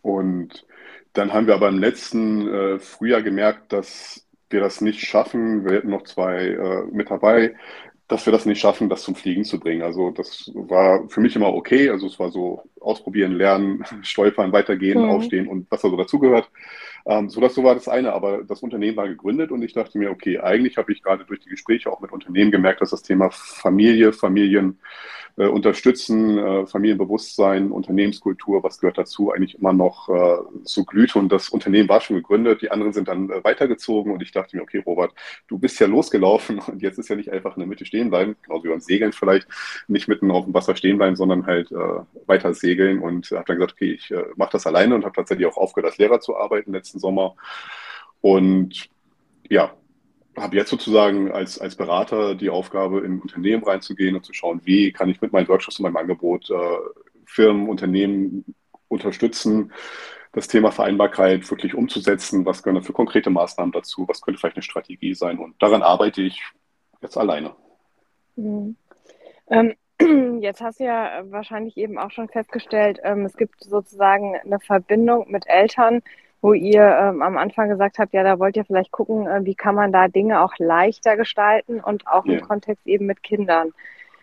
Und 0.00 0.66
dann 1.12 1.34
haben 1.34 1.46
wir 1.46 1.54
aber 1.54 1.68
im 1.68 1.78
letzten 1.78 2.80
Frühjahr 2.80 3.20
gemerkt, 3.20 3.74
dass 3.74 4.26
wir 4.48 4.60
das 4.60 4.80
nicht 4.80 5.00
schaffen. 5.00 5.66
Wir 5.66 5.76
hätten 5.76 5.90
noch 5.90 6.04
zwei 6.04 6.86
mit 6.90 7.10
dabei, 7.10 7.54
dass 8.08 8.24
wir 8.24 8.32
das 8.32 8.46
nicht 8.46 8.58
schaffen, 8.58 8.88
das 8.88 9.02
zum 9.02 9.14
Fliegen 9.14 9.44
zu 9.44 9.60
bringen. 9.60 9.82
Also 9.82 10.10
das 10.10 10.50
war 10.54 11.06
für 11.08 11.20
mich 11.20 11.36
immer 11.36 11.52
okay. 11.52 11.90
Also 11.90 12.06
es 12.06 12.18
war 12.18 12.30
so 12.30 12.62
ausprobieren, 12.80 13.32
lernen, 13.32 13.84
stolpern, 14.02 14.52
weitergehen, 14.52 15.02
mhm. 15.02 15.10
aufstehen 15.10 15.46
und 15.46 15.70
was 15.70 15.82
da 15.82 15.90
so 15.90 15.96
dazugehört. 15.96 16.50
Ähm, 17.08 17.30
so, 17.30 17.40
das, 17.40 17.54
so 17.54 17.64
war 17.64 17.74
das 17.74 17.88
eine, 17.88 18.12
aber 18.12 18.44
das 18.44 18.62
Unternehmen 18.62 18.98
war 18.98 19.08
gegründet 19.08 19.50
und 19.50 19.62
ich 19.62 19.72
dachte 19.72 19.96
mir, 19.96 20.10
okay, 20.10 20.38
eigentlich 20.40 20.76
habe 20.76 20.92
ich 20.92 21.02
gerade 21.02 21.24
durch 21.24 21.40
die 21.40 21.48
Gespräche 21.48 21.90
auch 21.90 22.00
mit 22.00 22.12
Unternehmen 22.12 22.50
gemerkt, 22.50 22.82
dass 22.82 22.90
das 22.90 23.02
Thema 23.02 23.30
Familie, 23.30 24.12
Familien, 24.12 24.78
äh, 25.38 25.46
unterstützen, 25.46 26.36
äh, 26.36 26.66
Familienbewusstsein, 26.66 27.70
Unternehmenskultur, 27.70 28.62
was 28.64 28.80
gehört 28.80 28.98
dazu, 28.98 29.30
eigentlich 29.30 29.56
immer 29.56 29.72
noch 29.72 30.08
äh, 30.08 30.38
so 30.64 30.84
glüht. 30.84 31.14
Und 31.14 31.30
das 31.30 31.48
Unternehmen 31.48 31.88
war 31.88 32.00
schon 32.00 32.16
gegründet, 32.16 32.60
die 32.60 32.70
anderen 32.72 32.92
sind 32.92 33.06
dann 33.06 33.30
äh, 33.30 33.44
weitergezogen 33.44 34.12
und 34.12 34.20
ich 34.20 34.32
dachte 34.32 34.56
mir, 34.56 34.62
okay, 34.62 34.82
Robert, 34.84 35.12
du 35.46 35.58
bist 35.58 35.78
ja 35.78 35.86
losgelaufen 35.86 36.58
und 36.66 36.82
jetzt 36.82 36.98
ist 36.98 37.08
ja 37.08 37.16
nicht 37.16 37.30
einfach 37.30 37.56
in 37.56 37.60
der 37.60 37.68
Mitte 37.68 37.84
stehen 37.84 38.10
bleiben, 38.10 38.36
genauso 38.42 38.64
wie 38.64 38.68
beim 38.68 38.80
Segeln 38.80 39.12
vielleicht, 39.12 39.46
nicht 39.86 40.08
mitten 40.08 40.30
auf 40.32 40.44
dem 40.44 40.54
Wasser 40.54 40.74
stehen 40.74 40.98
bleiben, 40.98 41.14
sondern 41.14 41.46
halt 41.46 41.70
äh, 41.70 42.00
weiter 42.26 42.52
segeln 42.52 42.98
und 42.98 43.30
habe 43.30 43.44
dann 43.46 43.56
gesagt, 43.56 43.74
okay, 43.74 43.92
ich 43.92 44.10
äh, 44.10 44.24
mache 44.36 44.50
das 44.52 44.66
alleine 44.66 44.96
und 44.96 45.04
habe 45.04 45.14
tatsächlich 45.14 45.46
auch 45.46 45.56
aufgehört, 45.56 45.92
als 45.92 45.98
Lehrer 45.98 46.20
zu 46.20 46.36
arbeiten 46.36 46.72
letzten 46.72 46.97
Sommer. 46.98 47.34
Und 48.20 48.88
ja, 49.48 49.72
habe 50.36 50.56
jetzt 50.56 50.70
sozusagen 50.70 51.30
als, 51.32 51.58
als 51.58 51.76
Berater 51.76 52.34
die 52.34 52.50
Aufgabe, 52.50 53.00
in 53.00 53.20
Unternehmen 53.20 53.64
reinzugehen 53.64 54.16
und 54.16 54.24
zu 54.24 54.32
schauen, 54.32 54.60
wie 54.64 54.92
kann 54.92 55.08
ich 55.08 55.20
mit 55.20 55.32
meinen 55.32 55.48
Workshops 55.48 55.78
und 55.78 55.84
meinem 55.84 55.96
Angebot 55.96 56.50
äh, 56.50 56.54
Firmen, 57.26 57.68
Unternehmen 57.68 58.44
unterstützen, 58.88 59.72
das 60.32 60.48
Thema 60.48 60.70
Vereinbarkeit 60.70 61.48
wirklich 61.50 61.74
umzusetzen. 61.74 62.44
Was 62.44 62.62
gehören 62.62 62.82
für 62.82 62.92
konkrete 62.92 63.30
Maßnahmen 63.30 63.72
dazu? 63.72 64.06
Was 64.08 64.20
könnte 64.20 64.38
vielleicht 64.38 64.56
eine 64.56 64.62
Strategie 64.62 65.14
sein? 65.14 65.38
Und 65.38 65.60
daran 65.62 65.82
arbeite 65.82 66.22
ich 66.22 66.42
jetzt 67.00 67.16
alleine. 67.16 67.54
Mhm. 68.36 68.76
Ähm, 69.50 69.74
jetzt 70.40 70.60
hast 70.60 70.80
du 70.80 70.84
ja 70.84 71.22
wahrscheinlich 71.30 71.76
eben 71.76 71.98
auch 71.98 72.10
schon 72.10 72.28
festgestellt, 72.28 73.00
ähm, 73.02 73.24
es 73.24 73.36
gibt 73.36 73.64
sozusagen 73.64 74.36
eine 74.36 74.60
Verbindung 74.60 75.30
mit 75.30 75.46
Eltern, 75.48 76.02
wo 76.40 76.52
ihr 76.52 76.82
ähm, 76.82 77.22
am 77.22 77.36
Anfang 77.36 77.68
gesagt 77.68 77.98
habt, 77.98 78.12
ja, 78.12 78.22
da 78.22 78.38
wollt 78.38 78.56
ihr 78.56 78.64
vielleicht 78.64 78.92
gucken, 78.92 79.26
äh, 79.26 79.44
wie 79.44 79.54
kann 79.54 79.74
man 79.74 79.92
da 79.92 80.08
Dinge 80.08 80.40
auch 80.42 80.52
leichter 80.58 81.16
gestalten 81.16 81.80
und 81.80 82.06
auch 82.06 82.26
ja. 82.26 82.34
im 82.34 82.40
Kontext 82.40 82.86
eben 82.86 83.06
mit 83.06 83.22
Kindern. 83.22 83.72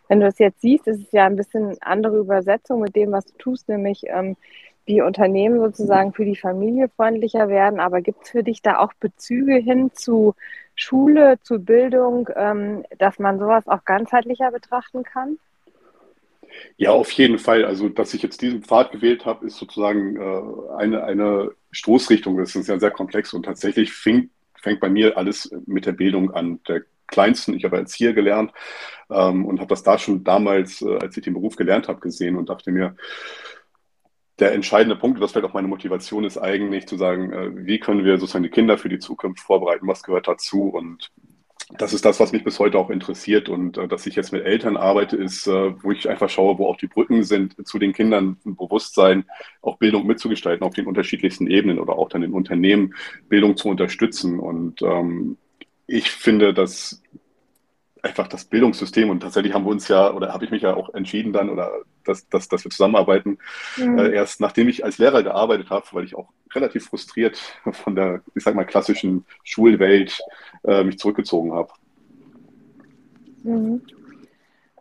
Wenn 0.07 0.19
du 0.19 0.27
es 0.27 0.39
jetzt 0.39 0.61
siehst, 0.61 0.87
ist 0.87 1.01
es 1.01 1.11
ja 1.11 1.25
ein 1.25 1.35
bisschen 1.35 1.77
andere 1.81 2.17
Übersetzung 2.17 2.79
mit 2.81 2.95
dem, 2.95 3.11
was 3.11 3.25
du 3.25 3.37
tust, 3.37 3.67
nämlich 3.69 4.03
ähm, 4.07 4.37
wie 4.85 5.01
Unternehmen 5.01 5.59
sozusagen 5.59 6.13
für 6.13 6.25
die 6.25 6.35
Familie 6.35 6.89
freundlicher 6.89 7.49
werden. 7.49 7.79
Aber 7.79 8.01
gibt 8.01 8.23
es 8.23 8.29
für 8.29 8.43
dich 8.43 8.61
da 8.61 8.79
auch 8.79 8.93
Bezüge 8.99 9.55
hin 9.55 9.91
zu 9.93 10.35
Schule, 10.75 11.39
zu 11.41 11.59
Bildung, 11.59 12.29
ähm, 12.35 12.83
dass 12.99 13.17
man 13.19 13.39
sowas 13.39 13.67
auch 13.67 13.83
ganzheitlicher 13.83 14.51
betrachten 14.51 15.03
kann? 15.03 15.37
Ja, 16.77 16.91
auf 16.91 17.11
jeden 17.11 17.39
Fall. 17.39 17.65
Also, 17.65 17.89
dass 17.89 18.13
ich 18.13 18.21
jetzt 18.21 18.41
diesen 18.41 18.63
Pfad 18.63 18.91
gewählt 18.91 19.25
habe, 19.25 19.45
ist 19.45 19.57
sozusagen 19.57 20.17
äh, 20.17 20.75
eine, 20.77 21.03
eine 21.03 21.51
Stoßrichtung. 21.71 22.37
Das 22.37 22.55
ist 22.55 22.67
ja 22.67 22.79
sehr 22.79 22.91
komplex 22.91 23.33
und 23.33 23.43
tatsächlich 23.43 23.91
fing, 23.91 24.29
fängt 24.61 24.79
bei 24.79 24.89
mir 24.89 25.17
alles 25.17 25.51
mit 25.65 25.85
der 25.85 25.93
Bildung 25.93 26.31
an. 26.31 26.59
Der 26.67 26.83
Kleinsten, 27.07 27.53
ich 27.53 27.63
habe 27.65 27.77
Erzieher 27.77 28.13
gelernt 28.13 28.51
ähm, 29.09 29.45
und 29.45 29.59
habe 29.59 29.69
das 29.69 29.83
da 29.83 29.97
schon 29.97 30.23
damals, 30.23 30.81
äh, 30.81 30.97
als 30.97 31.15
ich 31.17 31.23
den 31.23 31.33
Beruf 31.33 31.55
gelernt 31.55 31.87
habe, 31.87 31.99
gesehen 31.99 32.35
und 32.35 32.49
dachte 32.49 32.71
mir, 32.71 32.95
der 34.39 34.53
entscheidende 34.53 34.97
Punkt, 34.97 35.21
das 35.21 35.31
vielleicht 35.31 35.47
auch 35.47 35.53
meine 35.53 35.67
Motivation 35.67 36.25
ist 36.25 36.37
eigentlich 36.37 36.87
zu 36.87 36.97
sagen, 36.97 37.31
äh, 37.31 37.65
wie 37.65 37.79
können 37.79 38.03
wir 38.03 38.17
sozusagen 38.17 38.43
die 38.43 38.49
Kinder 38.49 38.77
für 38.77 38.89
die 38.89 38.99
Zukunft 38.99 39.39
vorbereiten, 39.39 39.87
was 39.87 40.03
gehört 40.03 40.27
dazu 40.27 40.63
und 40.69 41.11
das 41.71 41.93
ist 41.93 42.05
das, 42.05 42.19
was 42.19 42.31
mich 42.31 42.43
bis 42.43 42.59
heute 42.59 42.77
auch 42.77 42.89
interessiert. 42.89 43.49
Und 43.49 43.77
äh, 43.77 43.87
dass 43.87 44.05
ich 44.05 44.15
jetzt 44.15 44.31
mit 44.31 44.45
Eltern 44.45 44.77
arbeite, 44.77 45.17
ist, 45.17 45.47
äh, 45.47 45.73
wo 45.83 45.91
ich 45.91 46.07
einfach 46.09 46.29
schaue, 46.29 46.57
wo 46.57 46.67
auch 46.67 46.77
die 46.77 46.87
Brücken 46.87 47.23
sind 47.23 47.55
zu 47.67 47.79
den 47.79 47.93
Kindern, 47.93 48.37
ein 48.45 48.55
Bewusstsein, 48.55 49.25
auch 49.61 49.77
Bildung 49.77 50.05
mitzugestalten 50.05 50.65
auf 50.65 50.73
den 50.73 50.87
unterschiedlichsten 50.87 51.47
Ebenen 51.47 51.79
oder 51.79 51.93
auch 51.93 52.09
dann 52.09 52.23
in 52.23 52.33
Unternehmen 52.33 52.93
Bildung 53.29 53.57
zu 53.57 53.69
unterstützen. 53.69 54.39
Und 54.39 54.81
ähm, 54.81 55.37
ich 55.87 56.11
finde, 56.11 56.53
dass 56.53 57.01
einfach 58.05 58.27
das 58.27 58.45
Bildungssystem 58.45 59.09
und 59.09 59.21
tatsächlich 59.21 59.53
haben 59.53 59.65
wir 59.65 59.71
uns 59.71 59.87
ja 59.87 60.13
oder 60.13 60.31
habe 60.31 60.45
ich 60.45 60.51
mich 60.51 60.61
ja 60.61 60.75
auch 60.75 60.93
entschieden 60.93 61.33
dann 61.33 61.49
oder 61.49 61.71
dass, 62.03 62.29
dass, 62.29 62.47
dass 62.47 62.63
wir 62.63 62.71
zusammenarbeiten. 62.71 63.39
Mhm. 63.77 63.97
Äh, 63.97 64.13
erst 64.13 64.39
nachdem 64.39 64.69
ich 64.69 64.85
als 64.85 64.99
Lehrer 64.99 65.23
gearbeitet 65.23 65.71
habe, 65.71 65.85
weil 65.91 66.05
ich 66.05 66.15
auch 66.15 66.29
relativ 66.53 66.85
frustriert 66.85 67.37
von 67.71 67.95
der, 67.95 68.21
ich 68.35 68.43
sag 68.43 68.55
mal, 68.55 68.63
klassischen 68.63 69.25
Schulwelt 69.43 70.19
äh, 70.63 70.83
mich 70.83 70.99
zurückgezogen 70.99 71.53
habe. 71.53 71.71
Mhm. 73.43 73.81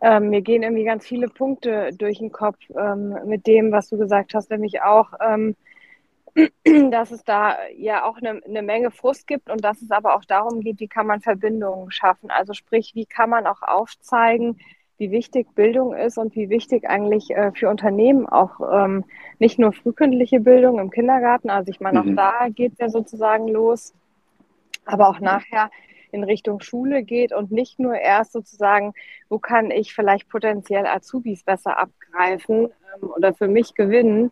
Ähm, 0.01 0.29
mir 0.29 0.41
gehen 0.41 0.61
irgendwie 0.61 0.83
ganz 0.83 1.05
viele 1.05 1.27
Punkte 1.27 1.89
durch 1.97 2.19
den 2.19 2.31
Kopf 2.31 2.59
ähm, 2.77 3.15
mit 3.25 3.47
dem, 3.47 3.71
was 3.71 3.89
du 3.89 3.97
gesagt 3.97 4.33
hast, 4.35 4.51
nämlich 4.51 4.81
auch, 4.81 5.13
ähm, 5.25 5.55
dass 6.91 7.11
es 7.11 7.23
da 7.23 7.57
ja 7.77 8.03
auch 8.03 8.17
eine, 8.17 8.41
eine, 8.43 8.61
Menge 8.61 8.91
Frust 8.91 9.25
gibt 9.27 9.49
und 9.49 9.63
dass 9.63 9.81
es 9.81 9.91
aber 9.91 10.15
auch 10.15 10.25
darum 10.25 10.59
geht, 10.61 10.79
wie 10.79 10.87
kann 10.87 11.07
man 11.07 11.21
Verbindungen 11.21 11.91
schaffen. 11.91 12.29
Also 12.29 12.53
sprich, 12.53 12.91
wie 12.93 13.05
kann 13.05 13.29
man 13.29 13.47
auch 13.47 13.61
aufzeigen, 13.61 14.59
wie 14.97 15.11
wichtig 15.11 15.47
Bildung 15.55 15.93
ist 15.93 16.17
und 16.17 16.35
wie 16.35 16.49
wichtig 16.49 16.87
eigentlich 16.89 17.31
äh, 17.31 17.51
für 17.53 17.69
Unternehmen 17.69 18.27
auch 18.27 18.59
ähm, 18.71 19.05
nicht 19.39 19.59
nur 19.59 19.73
frühkindliche 19.73 20.39
Bildung 20.39 20.79
im 20.79 20.89
Kindergarten, 20.89 21.49
also 21.49 21.69
ich 21.69 21.81
meine, 21.81 21.99
auch 22.01 22.05
mhm. 22.05 22.15
da 22.15 22.47
geht 22.49 22.73
es 22.73 22.79
ja 22.79 22.89
sozusagen 22.89 23.47
los, 23.47 23.93
aber 24.85 25.09
auch 25.09 25.19
nachher 25.19 25.69
in 26.11 26.23
Richtung 26.23 26.61
Schule 26.61 27.03
geht 27.03 27.33
und 27.33 27.51
nicht 27.51 27.77
nur 27.77 27.95
erst 27.95 28.31
sozusagen, 28.31 28.93
wo 29.27 29.37
kann 29.37 29.69
ich 29.69 29.93
vielleicht 29.93 30.29
potenziell 30.29 30.87
Azubis 30.87 31.43
besser 31.43 31.77
abgreifen 31.77 32.69
ähm, 33.01 33.09
oder 33.09 33.33
für 33.33 33.49
mich 33.49 33.75
gewinnen, 33.75 34.31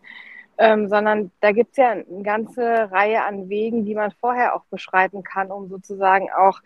ähm, 0.58 0.88
sondern 0.88 1.30
da 1.40 1.52
gibt 1.52 1.72
es 1.72 1.76
ja 1.78 1.90
eine 1.90 2.22
ganze 2.22 2.90
Reihe 2.90 3.24
an 3.24 3.48
Wegen, 3.48 3.84
die 3.84 3.94
man 3.94 4.12
vorher 4.12 4.54
auch 4.54 4.64
beschreiten 4.66 5.22
kann, 5.22 5.50
um 5.50 5.68
sozusagen 5.68 6.30
auch 6.30 6.60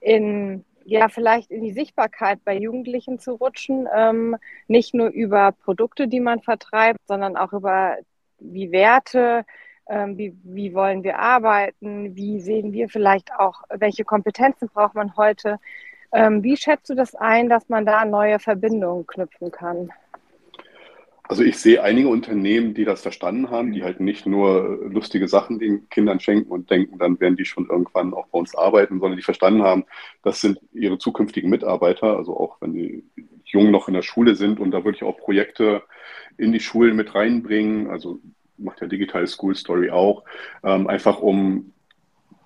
in 0.00 0.64
ja, 0.88 1.08
vielleicht 1.08 1.50
in 1.50 1.62
die 1.62 1.72
Sichtbarkeit 1.72 2.42
bei 2.44 2.56
Jugendlichen 2.56 3.18
zu 3.18 3.32
rutschen, 3.32 3.86
ähm, 3.94 4.36
nicht 4.68 4.94
nur 4.94 5.08
über 5.08 5.52
Produkte, 5.52 6.08
die 6.08 6.20
man 6.20 6.40
vertreibt, 6.40 7.00
sondern 7.06 7.36
auch 7.36 7.52
über 7.52 7.96
wie 8.38 8.72
Werte, 8.72 9.44
ähm, 9.88 10.16
wie, 10.16 10.34
wie 10.44 10.72
wollen 10.72 11.02
wir 11.02 11.18
arbeiten, 11.18 12.16
wie 12.16 12.40
sehen 12.40 12.72
wir 12.72 12.88
vielleicht 12.88 13.32
auch, 13.34 13.64
welche 13.68 14.04
Kompetenzen 14.04 14.68
braucht 14.68 14.94
man 14.94 15.14
heute. 15.16 15.58
Ähm, 16.10 16.42
wie 16.42 16.56
schätzt 16.56 16.88
du 16.88 16.94
das 16.94 17.14
ein, 17.14 17.50
dass 17.50 17.68
man 17.68 17.84
da 17.84 18.06
neue 18.06 18.38
Verbindungen 18.38 19.06
knüpfen 19.06 19.50
kann? 19.50 19.92
Also 21.28 21.42
ich 21.42 21.58
sehe 21.58 21.82
einige 21.82 22.08
Unternehmen, 22.08 22.72
die 22.72 22.86
das 22.86 23.02
verstanden 23.02 23.50
haben, 23.50 23.72
die 23.72 23.84
halt 23.84 24.00
nicht 24.00 24.24
nur 24.24 24.80
lustige 24.90 25.28
Sachen 25.28 25.58
den 25.58 25.86
Kindern 25.90 26.20
schenken 26.20 26.50
und 26.50 26.70
denken, 26.70 26.98
dann 26.98 27.20
werden 27.20 27.36
die 27.36 27.44
schon 27.44 27.68
irgendwann 27.68 28.14
auch 28.14 28.28
bei 28.28 28.38
uns 28.38 28.54
arbeiten, 28.54 28.98
sondern 28.98 29.18
die 29.18 29.22
verstanden 29.22 29.62
haben, 29.62 29.84
das 30.22 30.40
sind 30.40 30.58
ihre 30.72 30.96
zukünftigen 30.96 31.50
Mitarbeiter, 31.50 32.16
also 32.16 32.34
auch 32.34 32.56
wenn 32.62 32.72
die 32.72 33.04
jung 33.44 33.70
noch 33.70 33.88
in 33.88 33.94
der 33.94 34.02
Schule 34.02 34.36
sind 34.36 34.58
und 34.58 34.70
da 34.70 34.84
würde 34.84 34.96
ich 34.96 35.02
auch 35.02 35.18
Projekte 35.18 35.82
in 36.38 36.50
die 36.52 36.60
Schulen 36.60 36.96
mit 36.96 37.14
reinbringen, 37.14 37.90
also 37.90 38.20
macht 38.56 38.80
ja 38.80 38.86
Digital 38.86 39.26
School 39.26 39.54
Story 39.54 39.90
auch, 39.90 40.24
ähm, 40.64 40.86
einfach 40.86 41.20
um 41.20 41.74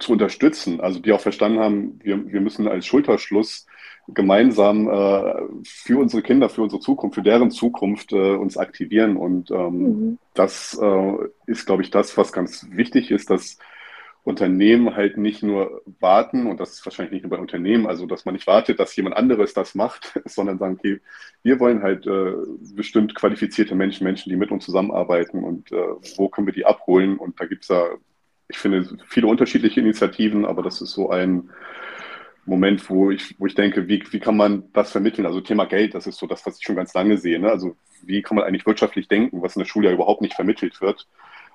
zu 0.01 0.11
unterstützen, 0.11 0.81
also 0.81 0.99
die 0.99 1.13
auch 1.13 1.21
verstanden 1.21 1.61
haben, 1.61 2.01
wir, 2.03 2.33
wir 2.33 2.41
müssen 2.41 2.67
als 2.67 2.85
Schulterschluss 2.85 3.67
gemeinsam 4.09 4.89
äh, 4.89 5.35
für 5.65 5.99
unsere 5.99 6.23
Kinder, 6.23 6.49
für 6.49 6.63
unsere 6.63 6.81
Zukunft, 6.81 7.15
für 7.15 7.23
deren 7.23 7.51
Zukunft 7.51 8.13
äh, 8.13 8.35
uns 8.35 8.57
aktivieren. 8.57 9.17
Und 9.17 9.51
ähm, 9.51 9.79
mhm. 9.79 10.19
das 10.35 10.79
äh, 10.81 11.13
ist, 11.47 11.67
glaube 11.67 11.83
ich, 11.83 11.91
das, 11.91 12.17
was 12.17 12.33
ganz 12.33 12.67
wichtig 12.71 13.11
ist, 13.11 13.31
dass 13.31 13.59
Unternehmen 14.25 14.95
halt 14.95 15.17
nicht 15.17 15.43
nur 15.43 15.83
warten, 15.99 16.47
und 16.47 16.61
das 16.61 16.75
ist 16.75 16.87
wahrscheinlich 16.87 17.13
nicht 17.13 17.23
nur 17.23 17.31
bei 17.31 17.39
Unternehmen, 17.39 17.87
also 17.87 18.07
dass 18.07 18.25
man 18.25 18.35
nicht 18.35 18.47
wartet, 18.47 18.79
dass 18.79 18.95
jemand 18.95 19.17
anderes 19.17 19.53
das 19.53 19.75
macht, 19.75 20.21
sondern 20.25 20.59
sagen, 20.59 20.77
okay, 20.79 21.01
wir 21.43 21.59
wollen 21.59 21.83
halt 21.83 22.07
äh, 22.07 22.33
bestimmt 22.75 23.15
qualifizierte 23.15 23.75
Menschen, 23.75 24.05
Menschen, 24.05 24.31
die 24.31 24.37
mit 24.37 24.53
uns 24.53 24.65
zusammenarbeiten 24.65 25.43
und 25.43 25.73
äh, 25.73 25.77
wo 26.17 26.29
können 26.29 26.47
wir 26.47 26.55
die 26.55 26.67
abholen? 26.67 27.19
Und 27.19 27.41
da 27.41 27.47
gibt 27.47 27.65
es 27.65 27.69
ja, 27.69 27.85
ich 28.49 28.59
finde, 28.59 28.97
viele 29.07 29.27
unterschiedliche 29.27 29.81
Initiativen, 29.81 30.45
aber 30.45 30.63
das 30.63 30.81
ist 30.81 30.93
so 30.93 31.11
ein 31.11 31.51
Moment, 32.45 32.89
wo 32.91 33.11
ich, 33.11 33.37
wo 33.39 33.47
ich 33.47 33.55
denke, 33.55 33.89
wie, 33.89 34.03
wie 34.11 34.19
kann 34.19 34.37
man 34.37 34.65
das 34.73 34.91
vermitteln? 34.91 35.27
Also 35.27 35.41
Thema 35.41 35.65
Geld, 35.67 35.95
das 35.95 36.07
ist 36.07 36.19
so 36.19 36.27
das, 36.27 36.45
was 36.45 36.59
ich 36.59 36.65
schon 36.65 36.77
ganz 36.77 36.93
lange 36.95 37.17
sehe. 37.19 37.39
Ne? 37.39 37.49
Also 37.51 37.77
wie 38.03 38.23
kann 38.23 38.37
man 38.37 38.45
eigentlich 38.45 38.67
wirtschaftlich 38.67 39.09
denken, 39.09 39.43
was 39.43 39.57
in 39.57 39.61
der 39.61 39.67
Schule 39.67 39.89
ja 39.89 39.95
überhaupt 39.95 40.23
nicht 40.23 40.35
vermittelt 40.35 40.81
wird? 40.81 41.07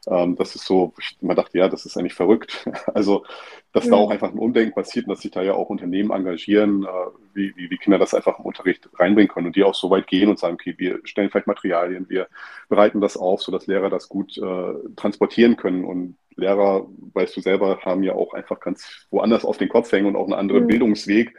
Ähm, 0.09 0.35
das 0.35 0.55
ist 0.55 0.65
so, 0.65 0.93
ich 0.99 1.17
immer 1.21 1.35
dachte, 1.35 1.57
ja, 1.57 1.67
das 1.67 1.85
ist 1.85 1.97
eigentlich 1.97 2.13
verrückt. 2.13 2.67
Also, 2.93 3.25
dass 3.73 3.85
ja. 3.85 3.91
da 3.91 3.97
auch 3.97 4.09
einfach 4.09 4.31
ein 4.31 4.39
Umdenken 4.39 4.73
passiert 4.73 5.05
und 5.05 5.11
dass 5.11 5.21
sich 5.21 5.31
da 5.31 5.41
ja 5.43 5.53
auch 5.53 5.69
Unternehmen 5.69 6.11
engagieren, 6.11 6.83
äh, 6.83 6.87
wie, 7.33 7.53
wie, 7.55 7.69
wie 7.69 7.77
Kinder 7.77 7.99
das 7.99 8.13
einfach 8.13 8.39
im 8.39 8.45
Unterricht 8.45 8.89
reinbringen 8.95 9.27
können 9.29 9.47
und 9.47 9.55
die 9.55 9.63
auch 9.63 9.75
so 9.75 9.89
weit 9.89 10.07
gehen 10.07 10.29
und 10.29 10.39
sagen, 10.39 10.55
okay, 10.55 10.73
wir 10.77 10.99
stellen 11.03 11.29
vielleicht 11.29 11.47
Materialien, 11.47 12.09
wir 12.09 12.27
bereiten 12.69 13.01
das 13.01 13.17
auf, 13.17 13.43
sodass 13.43 13.67
Lehrer 13.67 13.89
das 13.89 14.09
gut 14.09 14.37
äh, 14.37 14.73
transportieren 14.95 15.57
können 15.57 15.85
und 15.85 16.15
Lehrer, 16.37 16.87
weißt 17.13 17.35
du 17.35 17.41
selber, 17.41 17.79
haben 17.81 18.03
ja 18.03 18.13
auch 18.13 18.33
einfach 18.33 18.59
ganz 18.59 19.07
woanders 19.09 19.43
auf 19.43 19.57
den 19.57 19.69
Kopf 19.69 19.91
hängen 19.91 20.05
und 20.05 20.15
auch 20.15 20.25
einen 20.25 20.33
anderen 20.33 20.63
mhm. 20.63 20.67
Bildungsweg, 20.67 21.35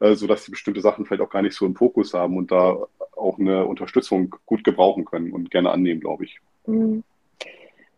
äh, 0.00 0.14
sodass 0.14 0.44
sie 0.44 0.50
bestimmte 0.50 0.82
Sachen 0.82 1.04
vielleicht 1.04 1.22
auch 1.22 1.30
gar 1.30 1.42
nicht 1.42 1.56
so 1.56 1.66
im 1.66 1.74
Fokus 1.74 2.14
haben 2.14 2.36
und 2.36 2.52
da 2.52 2.76
auch 3.16 3.38
eine 3.38 3.66
Unterstützung 3.66 4.34
gut 4.46 4.62
gebrauchen 4.62 5.04
können 5.04 5.32
und 5.32 5.50
gerne 5.50 5.70
annehmen, 5.70 6.00
glaube 6.00 6.24
ich. 6.24 6.38
Mhm. 6.66 7.02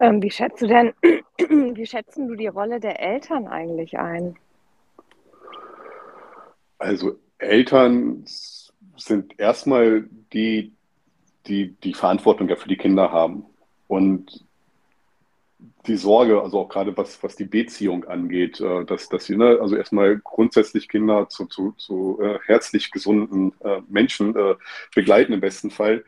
Ähm, 0.00 0.22
wie 0.22 0.30
schätzt 0.30 0.62
du 0.62 0.66
denn, 0.66 0.92
wie 1.02 1.86
schätzen 1.86 2.28
du 2.28 2.34
die 2.34 2.48
Rolle 2.48 2.80
der 2.80 3.00
Eltern 3.00 3.46
eigentlich 3.46 3.98
ein? 3.98 4.36
Also 6.78 7.16
Eltern 7.38 8.24
sind 8.96 9.38
erstmal 9.38 10.08
die, 10.32 10.72
die 11.46 11.74
die 11.82 11.94
Verantwortung 11.94 12.48
ja 12.48 12.56
für 12.56 12.68
die 12.68 12.76
Kinder 12.76 13.12
haben. 13.12 13.46
Und 13.86 14.44
die 15.86 15.96
Sorge, 15.96 16.40
also 16.40 16.60
auch 16.60 16.68
gerade 16.68 16.96
was, 16.96 17.22
was 17.22 17.36
die 17.36 17.44
Beziehung 17.44 18.04
angeht, 18.04 18.60
äh, 18.60 18.84
dass, 18.84 19.08
dass 19.08 19.26
sie 19.26 19.36
ne, 19.36 19.58
also 19.60 19.76
erstmal 19.76 20.18
grundsätzlich 20.18 20.88
Kinder 20.88 21.28
zu, 21.28 21.46
zu, 21.46 21.72
zu 21.72 22.18
äh, 22.22 22.38
herzlich 22.46 22.90
gesunden 22.90 23.52
äh, 23.60 23.80
Menschen 23.88 24.34
äh, 24.34 24.54
begleiten 24.94 25.32
im 25.32 25.40
besten 25.40 25.70
Fall, 25.70 26.04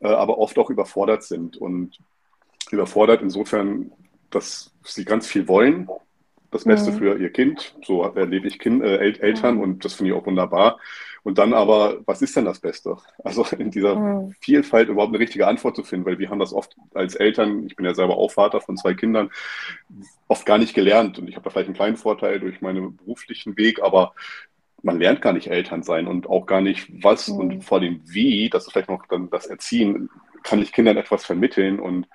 äh, 0.00 0.08
aber 0.08 0.38
oft 0.38 0.58
auch 0.58 0.70
überfordert 0.70 1.22
sind 1.24 1.56
und 1.56 1.98
überfordert 2.72 3.22
insofern, 3.22 3.92
dass 4.30 4.72
sie 4.84 5.04
ganz 5.04 5.26
viel 5.26 5.48
wollen, 5.48 5.88
das 6.50 6.64
Beste 6.64 6.92
mhm. 6.92 6.98
für 6.98 7.18
ihr 7.18 7.30
Kind, 7.30 7.74
so 7.84 8.02
erlebe 8.02 8.48
ich 8.48 8.58
kind, 8.58 8.82
äh, 8.82 8.96
Eltern 8.98 9.56
mhm. 9.56 9.60
und 9.60 9.84
das 9.84 9.94
finde 9.94 10.12
ich 10.12 10.18
auch 10.18 10.26
wunderbar. 10.26 10.78
Und 11.22 11.36
dann 11.36 11.52
aber, 11.52 11.98
was 12.06 12.22
ist 12.22 12.36
denn 12.36 12.46
das 12.46 12.60
Beste? 12.60 12.96
Also 13.22 13.44
in 13.58 13.70
dieser 13.70 13.96
mhm. 13.96 14.34
Vielfalt 14.40 14.88
überhaupt 14.88 15.10
eine 15.10 15.18
richtige 15.18 15.46
Antwort 15.46 15.76
zu 15.76 15.84
finden, 15.84 16.06
weil 16.06 16.18
wir 16.18 16.30
haben 16.30 16.38
das 16.38 16.54
oft 16.54 16.74
als 16.94 17.14
Eltern, 17.16 17.66
ich 17.66 17.76
bin 17.76 17.84
ja 17.84 17.94
selber 17.94 18.16
auch 18.16 18.30
Vater 18.30 18.60
von 18.60 18.76
zwei 18.76 18.94
Kindern, 18.94 19.30
oft 20.26 20.46
gar 20.46 20.58
nicht 20.58 20.74
gelernt. 20.74 21.18
Und 21.18 21.28
ich 21.28 21.36
habe 21.36 21.44
da 21.44 21.50
vielleicht 21.50 21.68
einen 21.68 21.76
kleinen 21.76 21.96
Vorteil 21.96 22.40
durch 22.40 22.60
meinen 22.62 22.96
beruflichen 22.96 23.56
Weg, 23.58 23.82
aber 23.82 24.14
man 24.82 24.98
lernt 24.98 25.20
gar 25.20 25.32
nicht 25.32 25.48
Eltern 25.48 25.82
sein 25.82 26.06
und 26.06 26.28
auch 26.28 26.46
gar 26.46 26.60
nicht 26.60 26.88
was 27.02 27.28
und 27.28 27.56
mhm. 27.56 27.62
vor 27.62 27.78
allem 27.78 28.00
wie, 28.04 28.48
das 28.48 28.66
ist 28.66 28.72
vielleicht 28.72 28.88
noch 28.88 29.06
dann 29.06 29.28
das 29.28 29.46
Erziehen, 29.46 30.08
kann 30.44 30.62
ich 30.62 30.72
Kindern 30.72 30.96
etwas 30.96 31.26
vermitteln 31.26 31.80
und 31.80 32.06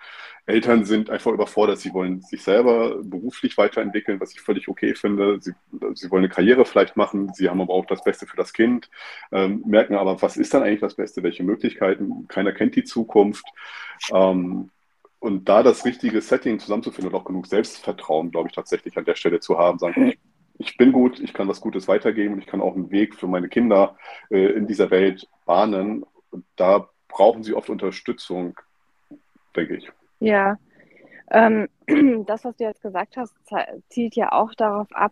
Eltern 0.46 0.84
sind 0.84 1.10
einfach 1.10 1.32
überfordert. 1.32 1.80
Sie 1.80 1.94
wollen 1.94 2.22
sich 2.22 2.44
selber 2.44 3.02
beruflich 3.02 3.58
weiterentwickeln, 3.58 4.20
was 4.20 4.34
ich 4.34 4.42
völlig 4.42 4.68
okay 4.68 4.94
finde. 4.94 5.40
Sie, 5.40 5.54
sie 5.94 6.12
wollen 6.12 6.26
eine 6.26 6.34
Karriere 6.34 6.66
vielleicht 6.66 6.98
machen. 6.98 7.34
Sie 7.34 7.50
haben 7.50 7.62
aber 7.62 7.74
auch 7.74 7.86
das 7.86 8.04
Beste 8.04 8.26
für 8.26 8.36
das 8.36 8.52
Kind, 8.52 8.90
ähm, 9.32 9.64
merken 9.66 9.96
aber, 9.96 10.22
was 10.22 10.36
ist 10.36 10.54
dann 10.54 10.64
eigentlich 10.64 10.82
das 10.82 10.96
Beste? 10.96 11.24
Welche 11.24 11.44
Möglichkeiten? 11.44 12.28
Keiner 12.28 12.52
kennt 12.52 12.76
die 12.76 12.84
Zukunft. 12.84 13.46
Ähm, 14.14 14.70
und 15.20 15.48
da 15.48 15.64
das 15.64 15.86
richtige 15.86 16.20
Setting 16.20 16.60
zusammenzufinden 16.60 17.14
und 17.14 17.20
auch 17.20 17.24
genug 17.24 17.48
Selbstvertrauen, 17.48 18.32
glaube 18.32 18.50
ich, 18.50 18.56
tatsächlich 18.56 18.98
an 18.98 19.06
der 19.06 19.16
Stelle 19.16 19.40
zu 19.40 19.58
haben, 19.58 19.80
sagen, 19.80 20.10
ich, 20.10 20.20
ich 20.58 20.78
bin 20.78 20.92
gut, 20.92 21.22
ich 21.22 21.34
kann 21.34 21.48
was 21.48 21.62
Gutes 21.62 21.88
weitergeben 21.88 22.34
und 22.34 22.40
ich 22.42 22.48
kann 22.48 22.60
auch 22.60 22.76
einen 22.76 22.92
Weg 22.92 23.16
für 23.16 23.28
meine 23.28 23.48
Kinder 23.48 23.96
äh, 24.30 24.52
in 24.52 24.68
dieser 24.68 24.92
Welt 24.92 25.30
bahnen. 25.46 26.04
Und 26.32 26.44
da 26.58 26.90
brauchen 27.08 27.44
sie 27.44 27.54
oft 27.54 27.70
Unterstützung, 27.70 28.60
denke 29.56 29.78
ich. 29.78 29.90
Ja, 30.24 30.58
ähm, 31.32 31.68
das, 32.28 32.46
was 32.46 32.56
du 32.56 32.64
jetzt 32.64 32.82
gesagt 32.82 33.18
hast, 33.18 33.36
zielt 33.90 34.16
ja 34.16 34.32
auch 34.32 34.54
darauf 34.54 34.88
ab 34.94 35.12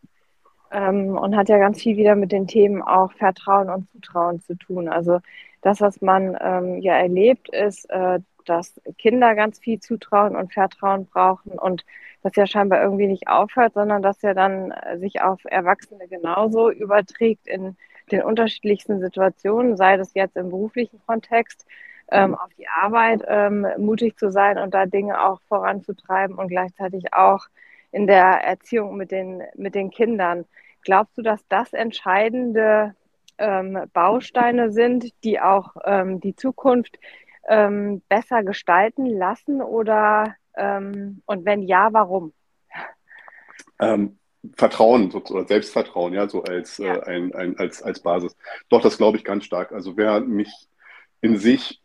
ähm, 0.72 1.18
und 1.18 1.36
hat 1.36 1.50
ja 1.50 1.58
ganz 1.58 1.82
viel 1.82 1.98
wieder 1.98 2.16
mit 2.16 2.32
den 2.32 2.48
Themen 2.48 2.82
auch 2.82 3.12
Vertrauen 3.14 3.70
und 3.70 3.90
Zutrauen 3.90 4.40
zu 4.40 4.56
tun. 4.56 4.88
Also 4.88 5.20
das, 5.62 5.82
was 5.82 6.02
man 6.02 6.38
ähm, 6.40 6.78
ja 6.82 6.96
erlebt, 6.96 7.50
ist, 7.50 7.90
äh, 7.90 8.20
dass 8.46 8.80
Kinder 8.98 9.36
ganz 9.36 9.60
viel 9.60 9.80
Zutrauen 9.82 10.36
und 10.38 10.54
Vertrauen 10.54 11.06
brauchen 11.08 11.52
und 11.60 11.86
das 12.24 12.36
ja 12.38 12.48
scheinbar 12.48 12.82
irgendwie 12.82 13.08
nicht 13.08 13.28
aufhört, 13.28 13.74
sondern 13.74 14.02
dass 14.02 14.22
ja 14.22 14.34
dann 14.34 14.72
äh, 14.72 14.98
sich 14.98 15.22
auf 15.22 15.42
Erwachsene 15.44 16.08
genauso 16.08 16.72
überträgt 16.72 17.48
in 17.48 17.76
den 18.12 18.24
unterschiedlichsten 18.24 19.02
Situationen, 19.02 19.76
sei 19.76 19.98
das 19.98 20.14
jetzt 20.14 20.38
im 20.38 20.50
beruflichen 20.50 21.02
Kontext, 21.06 21.66
ähm, 22.12 22.36
auf 22.36 22.54
die 22.58 22.68
Arbeit 22.68 23.24
ähm, 23.28 23.66
mutig 23.78 24.18
zu 24.18 24.32
sein 24.32 24.58
und 24.58 24.74
da 24.74 24.86
Dinge 24.86 25.22
auch 25.22 25.42
voranzutreiben 25.48 26.36
und 26.36 26.50
gleichzeitig 26.50 27.14
auch 27.14 27.48
in 27.92 28.08
der 28.08 28.44
Erziehung 28.44 28.98
mit 28.98 29.12
den, 29.12 29.44
mit 29.56 29.76
den 29.76 29.90
Kindern. 29.90 30.46
Glaubst 30.84 31.18
du, 31.18 31.22
dass 31.22 31.46
das 31.48 31.74
entscheidende 31.74 32.96
ähm, 33.38 33.80
Bausteine 33.94 34.72
sind, 34.72 35.12
die 35.24 35.40
auch 35.40 35.76
ähm, 35.86 36.20
die 36.20 36.36
Zukunft 36.36 36.98
ähm, 37.48 38.02
besser 38.08 38.44
gestalten 38.44 39.06
lassen 39.06 39.62
oder 39.62 40.36
ähm, 40.56 41.22
und 41.26 41.46
wenn 41.46 41.62
ja, 41.62 41.90
warum? 41.92 42.34
Vertrauen, 44.56 45.12
sozusagen 45.12 45.48
Selbstvertrauen, 45.48 46.14
ja, 46.14 46.28
so 46.28 46.44
als, 46.44 46.78
ja. 46.78 46.96
Äh, 46.96 47.04
ein, 47.04 47.36
ein, 47.36 47.58
als, 47.58 47.82
als 47.82 48.00
Basis. 48.00 48.36
Doch, 48.70 48.82
das 48.82 48.98
glaube 48.98 49.18
ich 49.18 49.24
ganz 49.24 49.46
stark. 49.46 49.72
Also 49.72 49.98
wer 49.98 50.20
mich 50.20 50.52
in 51.22 51.38
sich 51.38 51.81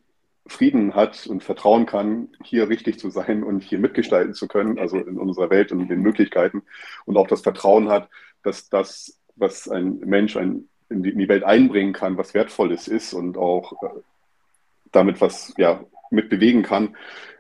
Frieden 0.49 0.95
hat 0.95 1.27
und 1.27 1.43
vertrauen 1.43 1.87
kann, 1.87 2.29
hier 2.45 2.69
richtig 2.69 2.99
zu 2.99 3.11
sein 3.11 3.43
und 3.43 3.63
hier 3.63 3.79
mitgestalten 3.79 4.35
zu 4.35 4.49
können, 4.49 4.79
also 4.79 4.97
in 4.97 5.19
unserer 5.19 5.51
Welt 5.51 5.73
und 5.73 5.89
den 5.89 6.01
Möglichkeiten 6.01 6.63
und 7.05 7.17
auch 7.17 7.27
das 7.27 7.41
Vertrauen 7.41 7.89
hat, 7.89 8.09
dass 8.43 8.69
das, 8.69 9.19
was 9.35 9.69
ein 9.69 9.99
Mensch 9.99 10.37
ein, 10.37 10.69
in, 10.89 11.03
die, 11.03 11.11
in 11.11 11.19
die 11.19 11.29
Welt 11.29 11.45
einbringen 11.45 11.93
kann, 11.93 12.17
was 12.17 12.35
Wertvolles 12.35 12.87
ist 12.89 13.13
und 13.13 13.37
auch 13.37 13.73
äh, 13.83 14.01
damit 14.93 15.21
was 15.21 15.53
ja, 15.57 15.85
mit 16.11 16.29
bewegen 16.29 16.63
kann, 16.63 16.97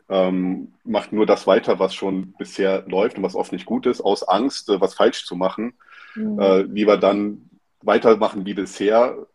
ähm, 0.09 0.73
macht 0.85 1.13
nur 1.13 1.27
das 1.27 1.47
weiter, 1.47 1.79
was 1.79 1.95
schon 1.95 2.35
bisher 2.39 2.85
läuft 2.87 3.17
und 3.17 3.23
was 3.23 3.35
oft 3.35 3.53
nicht 3.53 3.67
gut 3.67 3.87
ist, 3.87 4.01
aus 4.01 4.23
Angst, 4.23 4.69
äh, 4.69 4.81
was 4.81 4.95
falsch 4.95 5.25
zu 5.25 5.37
machen. 5.37 5.75
Mhm. 6.15 6.39
Äh, 6.39 6.63
lieber 6.63 6.97
dann 6.97 7.51
weitermachen 7.83 8.47
wie 8.47 8.55
bisher, 8.55 9.27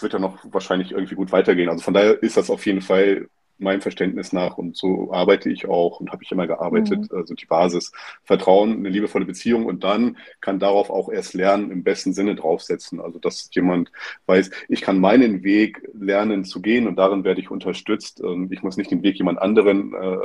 wird 0.00 0.12
ja 0.12 0.18
noch 0.18 0.38
wahrscheinlich 0.44 0.92
irgendwie 0.92 1.14
gut 1.14 1.32
weitergehen. 1.32 1.68
Also 1.68 1.82
von 1.82 1.94
daher 1.94 2.22
ist 2.22 2.36
das 2.36 2.50
auf 2.50 2.66
jeden 2.66 2.82
Fall 2.82 3.28
meinem 3.62 3.80
Verständnis 3.80 4.32
nach 4.32 4.58
und 4.58 4.76
so 4.76 5.12
arbeite 5.12 5.48
ich 5.48 5.68
auch 5.68 6.00
und 6.00 6.10
habe 6.10 6.22
ich 6.22 6.32
immer 6.32 6.46
gearbeitet, 6.46 7.10
mhm. 7.10 7.16
also 7.16 7.34
die 7.34 7.46
Basis. 7.46 7.92
Vertrauen, 8.24 8.78
eine 8.78 8.88
liebevolle 8.88 9.24
Beziehung 9.24 9.66
und 9.66 9.84
dann 9.84 10.18
kann 10.40 10.58
darauf 10.58 10.90
auch 10.90 11.08
erst 11.08 11.34
Lernen 11.34 11.70
im 11.70 11.82
besten 11.84 12.12
Sinne 12.12 12.34
draufsetzen. 12.34 13.00
Also 13.00 13.18
dass 13.18 13.48
jemand 13.52 13.92
weiß, 14.26 14.50
ich 14.68 14.82
kann 14.82 14.98
meinen 14.98 15.44
Weg 15.44 15.88
lernen 15.94 16.44
zu 16.44 16.60
gehen 16.60 16.86
und 16.86 16.96
darin 16.96 17.24
werde 17.24 17.40
ich 17.40 17.50
unterstützt. 17.50 18.22
Ich 18.50 18.62
muss 18.62 18.76
nicht 18.76 18.90
den 18.90 19.02
Weg 19.02 19.16
jemand 19.16 19.40
anderen 19.40 19.94
äh, 19.94 20.16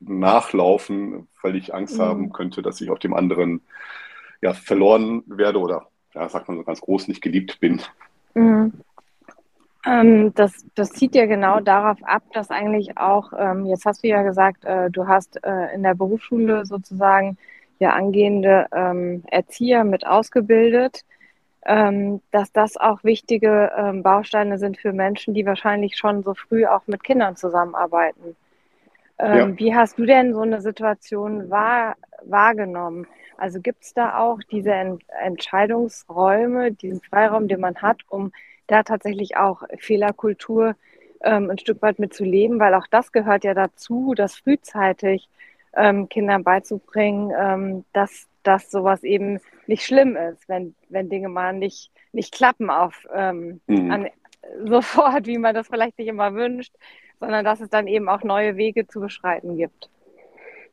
nachlaufen, 0.00 1.28
weil 1.42 1.56
ich 1.56 1.74
Angst 1.74 1.98
mhm. 1.98 2.02
haben 2.02 2.32
könnte, 2.32 2.62
dass 2.62 2.80
ich 2.80 2.90
auf 2.90 2.98
dem 2.98 3.14
anderen 3.14 3.62
ja, 4.40 4.52
verloren 4.54 5.22
werde 5.26 5.60
oder, 5.60 5.88
ja, 6.14 6.28
sagt 6.28 6.48
man 6.48 6.56
so 6.58 6.64
ganz 6.64 6.80
groß, 6.80 7.08
nicht 7.08 7.22
geliebt 7.22 7.60
bin. 7.60 7.80
Mhm. 8.34 8.72
Ähm, 9.84 10.32
das, 10.34 10.64
das 10.74 10.90
zieht 10.90 11.14
ja 11.14 11.26
genau 11.26 11.60
darauf 11.60 11.98
ab, 12.04 12.22
dass 12.32 12.50
eigentlich 12.50 12.96
auch, 12.96 13.32
ähm, 13.36 13.66
jetzt 13.66 13.84
hast 13.84 14.04
du 14.04 14.08
ja 14.08 14.22
gesagt, 14.22 14.64
äh, 14.64 14.90
du 14.90 15.08
hast 15.08 15.42
äh, 15.44 15.74
in 15.74 15.82
der 15.82 15.94
Berufsschule 15.94 16.64
sozusagen 16.64 17.36
ja 17.80 17.90
angehende 17.94 18.66
ähm, 18.72 19.24
Erzieher 19.26 19.82
mit 19.82 20.06
ausgebildet, 20.06 21.04
ähm, 21.66 22.20
dass 22.30 22.52
das 22.52 22.76
auch 22.76 23.02
wichtige 23.02 23.72
ähm, 23.76 24.04
Bausteine 24.04 24.58
sind 24.58 24.78
für 24.78 24.92
Menschen, 24.92 25.34
die 25.34 25.46
wahrscheinlich 25.46 25.96
schon 25.96 26.22
so 26.22 26.34
früh 26.34 26.64
auch 26.64 26.86
mit 26.86 27.02
Kindern 27.02 27.36
zusammenarbeiten. 27.36 28.36
Ähm, 29.18 29.36
ja. 29.50 29.58
Wie 29.58 29.74
hast 29.74 29.98
du 29.98 30.06
denn 30.06 30.32
so 30.32 30.42
eine 30.42 30.60
Situation 30.60 31.50
wahr, 31.50 31.96
wahrgenommen? 32.24 33.06
Also 33.36 33.60
gibt 33.60 33.84
es 33.84 33.94
da 33.94 34.18
auch 34.18 34.40
diese 34.50 34.72
Ent 34.72 35.02
Entscheidungsräume, 35.22 36.72
diesen 36.72 37.00
Freiraum, 37.00 37.48
den 37.48 37.60
man 37.60 37.76
hat, 37.76 38.02
um 38.08 38.32
da 38.66 38.82
tatsächlich 38.82 39.36
auch 39.36 39.62
Fehlerkultur 39.78 40.76
ähm, 41.22 41.50
ein 41.50 41.58
Stück 41.58 41.82
weit 41.82 41.98
mitzuleben, 41.98 42.58
weil 42.58 42.74
auch 42.74 42.86
das 42.88 43.12
gehört 43.12 43.44
ja 43.44 43.54
dazu, 43.54 44.14
das 44.14 44.36
frühzeitig 44.36 45.28
ähm, 45.74 46.08
Kindern 46.08 46.44
beizubringen, 46.44 47.32
ähm, 47.38 47.84
dass, 47.92 48.26
dass 48.42 48.70
sowas 48.70 49.02
eben 49.02 49.40
nicht 49.66 49.84
schlimm 49.84 50.16
ist, 50.16 50.48
wenn, 50.48 50.74
wenn 50.88 51.08
Dinge 51.08 51.28
mal 51.28 51.52
nicht, 51.52 51.90
nicht 52.12 52.32
klappen 52.34 52.70
auf 52.70 53.06
ähm, 53.14 53.60
mhm. 53.66 53.90
an, 53.90 54.08
sofort, 54.64 55.26
wie 55.26 55.38
man 55.38 55.54
das 55.54 55.68
vielleicht 55.68 55.96
sich 55.96 56.08
immer 56.08 56.34
wünscht, 56.34 56.74
sondern 57.20 57.44
dass 57.44 57.60
es 57.60 57.70
dann 57.70 57.86
eben 57.86 58.08
auch 58.08 58.22
neue 58.22 58.56
Wege 58.56 58.86
zu 58.86 59.00
beschreiten 59.00 59.56
gibt. 59.56 59.88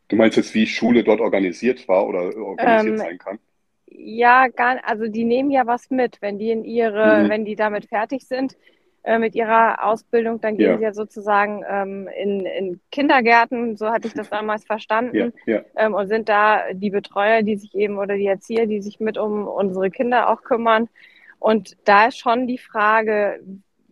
Du 0.09 0.15
meinst 0.15 0.37
jetzt, 0.37 0.53
wie 0.53 0.67
Schule 0.67 1.03
dort 1.03 1.21
organisiert 1.21 1.87
war 1.87 2.07
oder 2.07 2.35
organisiert 2.35 2.93
ähm, 2.93 2.97
sein 2.97 3.17
kann? 3.17 3.39
Ja, 3.87 4.47
gar, 4.47 4.79
also 4.83 5.07
die 5.07 5.23
nehmen 5.23 5.51
ja 5.51 5.65
was 5.65 5.89
mit, 5.89 6.21
wenn 6.21 6.37
die 6.37 6.51
in 6.51 6.65
ihre, 6.65 7.23
mhm. 7.23 7.29
wenn 7.29 7.45
die 7.45 7.55
damit 7.55 7.85
fertig 7.85 8.23
sind 8.27 8.57
äh, 9.03 9.19
mit 9.19 9.35
ihrer 9.35 9.85
Ausbildung, 9.85 10.41
dann 10.41 10.57
gehen 10.57 10.71
ja. 10.71 10.77
sie 10.77 10.83
ja 10.83 10.93
sozusagen 10.93 11.63
ähm, 11.69 12.09
in, 12.19 12.45
in 12.45 12.79
Kindergärten, 12.91 13.77
so 13.77 13.89
hatte 13.89 14.07
ich 14.07 14.13
das 14.13 14.29
damals 14.31 14.65
verstanden, 14.65 15.15
ja, 15.15 15.29
ja. 15.45 15.61
Ähm, 15.75 15.93
und 15.93 16.07
sind 16.07 16.27
da 16.27 16.73
die 16.73 16.89
Betreuer, 16.89 17.43
die 17.43 17.55
sich 17.55 17.75
eben 17.75 17.97
oder 17.97 18.15
die 18.15 18.27
Erzieher, 18.27 18.65
die 18.65 18.81
sich 18.81 18.99
mit 18.99 19.17
um 19.17 19.47
unsere 19.47 19.91
Kinder 19.91 20.29
auch 20.29 20.41
kümmern. 20.41 20.89
Und 21.37 21.77
da 21.85 22.07
ist 22.07 22.17
schon 22.17 22.47
die 22.47 22.57
Frage, 22.57 23.39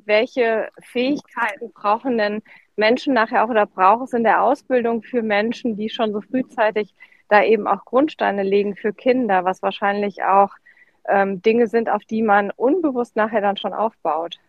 welche 0.03 0.69
Fähigkeiten 0.81 1.71
brauchen 1.73 2.17
denn 2.17 2.41
Menschen 2.77 3.13
nachher 3.13 3.43
auch 3.43 3.49
oder 3.49 3.65
braucht 3.65 4.05
es 4.05 4.13
in 4.13 4.23
der 4.23 4.43
Ausbildung 4.43 5.01
für 5.01 5.21
Menschen, 5.21 5.75
die 5.75 5.89
schon 5.89 6.13
so 6.13 6.21
frühzeitig 6.21 6.93
da 7.27 7.43
eben 7.43 7.67
auch 7.67 7.83
Grundsteine 7.83 8.43
legen 8.43 8.75
für 8.75 8.93
Kinder, 8.93 9.43
was 9.43 9.61
wahrscheinlich 9.61 10.23
auch 10.23 10.51
ähm, 11.09 11.41
Dinge 11.41 11.67
sind, 11.67 11.89
auf 11.89 12.05
die 12.05 12.21
man 12.21 12.51
unbewusst 12.51 13.15
nachher 13.15 13.41
dann 13.41 13.57
schon 13.57 13.73
aufbaut. 13.73 14.39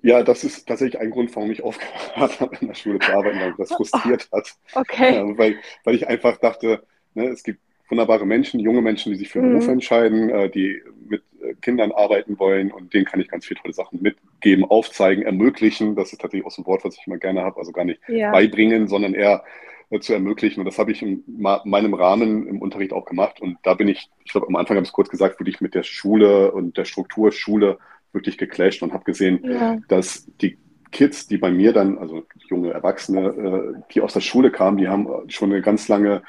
Ja, 0.00 0.22
das 0.22 0.44
ist 0.44 0.66
tatsächlich 0.66 1.00
ein 1.00 1.10
Grund, 1.10 1.34
warum 1.34 1.50
ich 1.50 1.62
aufgehört 1.62 2.40
habe, 2.40 2.56
in 2.60 2.68
der 2.68 2.74
Schule 2.74 2.98
zu 3.00 3.12
arbeiten, 3.12 3.40
weil 3.40 3.48
mich 3.48 3.56
das 3.58 3.72
frustriert 3.76 4.28
hat. 4.32 4.54
Okay. 4.74 5.16
Ja, 5.16 5.38
weil, 5.38 5.56
weil 5.84 5.94
ich 5.94 6.08
einfach 6.08 6.38
dachte, 6.38 6.84
ne, 7.14 7.28
es 7.28 7.42
gibt 7.42 7.60
wunderbare 7.88 8.26
Menschen, 8.26 8.60
junge 8.60 8.82
Menschen, 8.82 9.12
die 9.12 9.18
sich 9.18 9.28
für 9.28 9.40
mhm. 9.40 9.50
Berufe 9.50 9.72
entscheiden, 9.72 10.30
äh, 10.30 10.50
die 10.50 10.80
mit 11.08 11.22
äh, 11.40 11.54
Kindern 11.60 11.92
arbeiten 11.92 12.38
wollen 12.38 12.70
und 12.70 12.92
denen 12.94 13.04
kann 13.04 13.20
ich 13.20 13.28
ganz 13.28 13.46
viele 13.46 13.60
tolle 13.60 13.74
Sachen 13.74 14.02
mitgeben, 14.02 14.64
aufzeigen, 14.64 15.24
ermöglichen. 15.24 15.96
Das 15.96 16.12
ist 16.12 16.20
tatsächlich 16.20 16.46
auch 16.46 16.50
so 16.50 16.62
ein 16.62 16.66
Wort, 16.66 16.84
was 16.84 16.96
ich 16.96 17.06
immer 17.06 17.18
gerne 17.18 17.42
habe. 17.42 17.58
Also 17.58 17.72
gar 17.72 17.84
nicht 17.84 18.00
ja. 18.08 18.30
beibringen, 18.30 18.88
sondern 18.88 19.14
eher 19.14 19.44
äh, 19.90 20.00
zu 20.00 20.12
ermöglichen. 20.12 20.60
Und 20.60 20.66
das 20.66 20.78
habe 20.78 20.92
ich 20.92 21.02
in 21.02 21.24
meinem 21.26 21.94
Rahmen 21.94 22.46
im 22.46 22.60
Unterricht 22.60 22.92
auch 22.92 23.06
gemacht. 23.06 23.40
Und 23.40 23.58
da 23.62 23.74
bin 23.74 23.88
ich, 23.88 24.10
ich 24.24 24.32
glaube, 24.32 24.48
am 24.48 24.56
Anfang 24.56 24.76
habe 24.76 24.84
ich 24.84 24.90
es 24.90 24.94
kurz 24.94 25.08
gesagt, 25.08 25.40
wirklich 25.40 25.60
mit 25.60 25.74
der 25.74 25.82
Schule 25.82 26.52
und 26.52 26.76
der 26.76 26.84
Struktur 26.84 27.32
Schule 27.32 27.78
wirklich 28.12 28.38
geclasht 28.38 28.82
und 28.82 28.92
habe 28.92 29.04
gesehen, 29.04 29.40
ja. 29.44 29.78
dass 29.88 30.26
die 30.40 30.58
Kids, 30.90 31.26
die 31.26 31.36
bei 31.36 31.50
mir 31.50 31.72
dann, 31.72 31.98
also 31.98 32.26
junge 32.48 32.70
Erwachsene, 32.70 33.28
äh, 33.28 33.82
die 33.92 34.00
aus 34.00 34.14
der 34.14 34.20
Schule 34.20 34.50
kamen, 34.50 34.78
die 34.78 34.88
haben 34.88 35.08
schon 35.28 35.52
eine 35.52 35.62
ganz 35.62 35.88
lange 35.88 36.22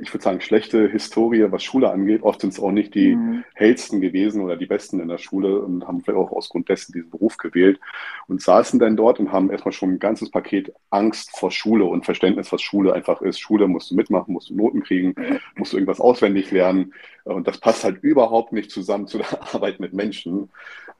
ich 0.00 0.14
würde 0.14 0.22
sagen, 0.22 0.40
schlechte 0.40 0.88
Historie, 0.88 1.44
was 1.50 1.64
Schule 1.64 1.90
angeht. 1.90 2.22
Oft 2.22 2.40
sind 2.40 2.52
es 2.52 2.60
auch 2.60 2.70
nicht 2.70 2.94
die 2.94 3.16
mhm. 3.16 3.44
hellsten 3.54 4.00
gewesen 4.00 4.42
oder 4.42 4.56
die 4.56 4.66
besten 4.66 5.00
in 5.00 5.08
der 5.08 5.18
Schule 5.18 5.60
und 5.60 5.88
haben 5.88 6.02
vielleicht 6.02 6.18
auch 6.18 6.30
aus 6.30 6.48
Grund 6.48 6.68
dessen 6.68 6.92
diesen 6.92 7.10
Beruf 7.10 7.36
gewählt 7.36 7.80
und 8.28 8.40
saßen 8.40 8.78
dann 8.78 8.96
dort 8.96 9.18
und 9.18 9.32
haben 9.32 9.50
erstmal 9.50 9.72
schon 9.72 9.94
ein 9.94 9.98
ganzes 9.98 10.30
Paket 10.30 10.72
Angst 10.90 11.36
vor 11.36 11.50
Schule 11.50 11.84
und 11.84 12.04
Verständnis, 12.04 12.52
was 12.52 12.62
Schule 12.62 12.92
einfach 12.92 13.20
ist. 13.22 13.40
Schule 13.40 13.66
musst 13.66 13.90
du 13.90 13.96
mitmachen, 13.96 14.34
musst 14.34 14.50
du 14.50 14.54
Noten 14.54 14.84
kriegen, 14.84 15.16
musst 15.56 15.72
du 15.72 15.76
irgendwas 15.76 16.00
auswendig 16.00 16.52
lernen. 16.52 16.94
Und 17.24 17.48
das 17.48 17.58
passt 17.58 17.82
halt 17.82 18.00
überhaupt 18.02 18.52
nicht 18.52 18.70
zusammen 18.70 19.08
zu 19.08 19.18
der 19.18 19.42
Arbeit 19.54 19.80
mit 19.80 19.94
Menschen. 19.94 20.48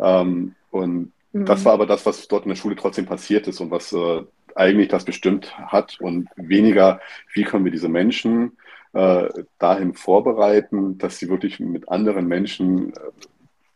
Ähm, 0.00 0.56
und 0.72 1.12
mhm. 1.32 1.46
das 1.46 1.64
war 1.64 1.72
aber 1.72 1.86
das, 1.86 2.04
was 2.04 2.26
dort 2.26 2.46
in 2.46 2.48
der 2.48 2.56
Schule 2.56 2.74
trotzdem 2.74 3.06
passiert 3.06 3.46
ist 3.46 3.60
und 3.60 3.70
was 3.70 3.92
äh, 3.92 4.22
eigentlich 4.56 4.88
das 4.88 5.04
bestimmt 5.04 5.56
hat 5.56 6.00
und 6.00 6.28
weniger, 6.34 7.00
wie 7.32 7.44
können 7.44 7.64
wir 7.64 7.70
diese 7.70 7.88
Menschen 7.88 8.56
äh, 8.92 9.28
dahin 9.58 9.94
vorbereiten, 9.94 10.98
dass 10.98 11.18
sie 11.18 11.28
wirklich 11.28 11.60
mit 11.60 11.88
anderen 11.88 12.26
Menschen 12.26 12.92
äh, 12.94 13.00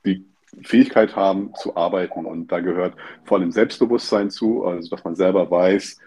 die 0.05 0.27
Fähigkeit 0.63 1.17
haben 1.17 1.55
zu 1.55 1.77
arbeiten. 1.77 2.25
Und 2.27 2.53
da 2.53 2.61
gehört 2.61 2.95
vor 3.25 3.39
allem 3.39 3.53
Selbstbewusstsein 3.53 4.31
zu, 4.31 4.65
also 4.65 4.89
dass 4.91 5.05
man 5.05 5.15
selber 5.15 5.51
weiß, 5.51 5.99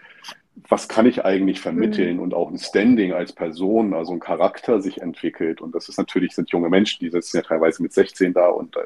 was 0.68 0.88
kann 0.88 1.06
ich 1.06 1.24
eigentlich 1.24 1.60
vermitteln 1.60 2.16
mhm. 2.16 2.22
und 2.22 2.34
auch 2.34 2.50
ein 2.50 2.58
Standing 2.58 3.12
als 3.12 3.32
Person, 3.32 3.92
also 3.94 4.12
ein 4.12 4.20
Charakter 4.20 4.80
sich 4.80 5.02
entwickelt. 5.02 5.60
Und 5.60 5.74
das 5.74 5.88
ist 5.88 5.98
natürlich, 5.98 6.34
sind 6.34 6.50
junge 6.50 6.70
Menschen, 6.70 7.00
die 7.00 7.10
sitzen 7.10 7.38
ja 7.38 7.42
teilweise 7.42 7.82
mit 7.82 7.92
16 7.92 8.32
da 8.32 8.48
und 8.48 8.74
da 8.74 8.80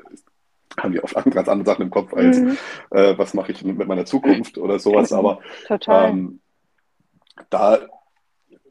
haben 0.79 0.93
die 0.93 1.03
oft 1.03 1.15
ganz 1.31 1.49
andere 1.49 1.67
Sachen 1.67 1.83
im 1.83 1.91
Kopf 1.91 2.13
als, 2.13 2.39
mhm. 2.41 2.57
äh, 2.91 3.17
was 3.17 3.35
mache 3.35 3.53
ich 3.53 3.65
mit 3.65 3.87
meiner 3.87 4.05
Zukunft 4.05 4.59
oder 4.59 4.79
sowas. 4.79 5.13
Aber 5.13 5.41
ähm, 5.87 6.41
da 7.49 7.79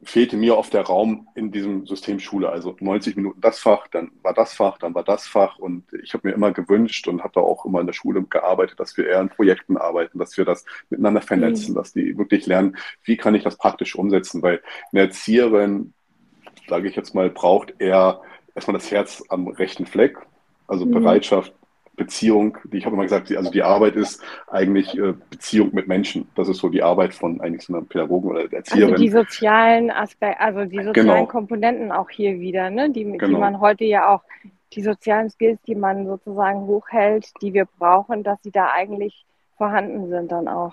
fehlte 0.02 0.36
mir 0.36 0.56
oft 0.56 0.72
der 0.72 0.82
Raum 0.82 1.28
in 1.34 1.52
diesem 1.52 1.86
System 1.86 2.20
Schule. 2.20 2.48
Also 2.50 2.76
90 2.80 3.16
Minuten 3.16 3.40
das 3.40 3.58
Fach, 3.58 3.86
dann 3.88 4.10
war 4.22 4.32
das 4.32 4.54
Fach, 4.54 4.78
dann 4.78 4.94
war 4.94 5.04
das 5.04 5.26
Fach. 5.26 5.58
Und 5.58 5.84
ich 6.02 6.14
habe 6.14 6.28
mir 6.28 6.34
immer 6.34 6.52
gewünscht 6.52 7.06
und 7.06 7.22
habe 7.22 7.32
da 7.34 7.40
auch 7.40 7.64
immer 7.66 7.80
in 7.80 7.86
der 7.86 7.92
Schule 7.92 8.22
gearbeitet, 8.22 8.80
dass 8.80 8.96
wir 8.96 9.06
eher 9.06 9.20
in 9.20 9.28
Projekten 9.28 9.76
arbeiten, 9.76 10.18
dass 10.18 10.36
wir 10.36 10.44
das 10.44 10.64
miteinander 10.88 11.20
vernetzen, 11.20 11.72
mhm. 11.72 11.76
dass 11.76 11.92
die 11.92 12.16
wirklich 12.16 12.46
lernen, 12.46 12.76
wie 13.04 13.16
kann 13.16 13.34
ich 13.34 13.44
das 13.44 13.56
praktisch 13.56 13.94
umsetzen. 13.94 14.42
Weil 14.42 14.62
eine 14.92 15.02
Erzieherin, 15.02 15.92
sage 16.68 16.88
ich 16.88 16.96
jetzt 16.96 17.14
mal, 17.14 17.28
braucht 17.28 17.74
eher 17.78 18.22
erstmal 18.54 18.78
das 18.78 18.90
Herz 18.90 19.22
am 19.28 19.48
rechten 19.48 19.86
Fleck, 19.86 20.16
also 20.66 20.86
mhm. 20.86 20.92
Bereitschaft, 20.92 21.52
Beziehung, 22.00 22.56
die 22.64 22.78
ich 22.78 22.86
habe 22.86 22.94
immer 22.94 23.02
gesagt, 23.02 23.30
also 23.36 23.50
die 23.50 23.62
Arbeit 23.62 23.94
ist 23.94 24.22
eigentlich 24.50 24.96
äh, 24.96 25.12
Beziehung 25.28 25.68
mit 25.74 25.86
Menschen. 25.86 26.26
Das 26.34 26.48
ist 26.48 26.56
so 26.56 26.70
die 26.70 26.82
Arbeit 26.82 27.12
von 27.12 27.42
eigentlich 27.42 27.62
so 27.66 27.74
einer 27.74 27.84
Pädagogen 27.84 28.30
oder 28.30 28.50
Erzieherin. 28.50 28.94
Also 28.94 29.04
die 29.04 29.10
sozialen 29.10 29.90
Aspekte, 29.90 30.40
also 30.40 30.64
die 30.64 30.82
sozialen 30.82 30.94
genau. 30.94 31.26
Komponenten 31.26 31.92
auch 31.92 32.08
hier 32.08 32.40
wieder, 32.40 32.70
ne? 32.70 32.90
die, 32.90 33.04
genau. 33.04 33.26
die 33.26 33.34
man 33.34 33.60
heute 33.60 33.84
ja 33.84 34.14
auch, 34.14 34.22
die 34.72 34.82
sozialen 34.82 35.28
Skills, 35.28 35.60
die 35.66 35.74
man 35.74 36.06
sozusagen 36.06 36.60
hochhält, 36.60 37.30
die 37.42 37.52
wir 37.52 37.66
brauchen, 37.78 38.22
dass 38.22 38.42
sie 38.42 38.50
da 38.50 38.70
eigentlich 38.72 39.26
vorhanden 39.58 40.08
sind 40.08 40.32
dann 40.32 40.48
auch. 40.48 40.72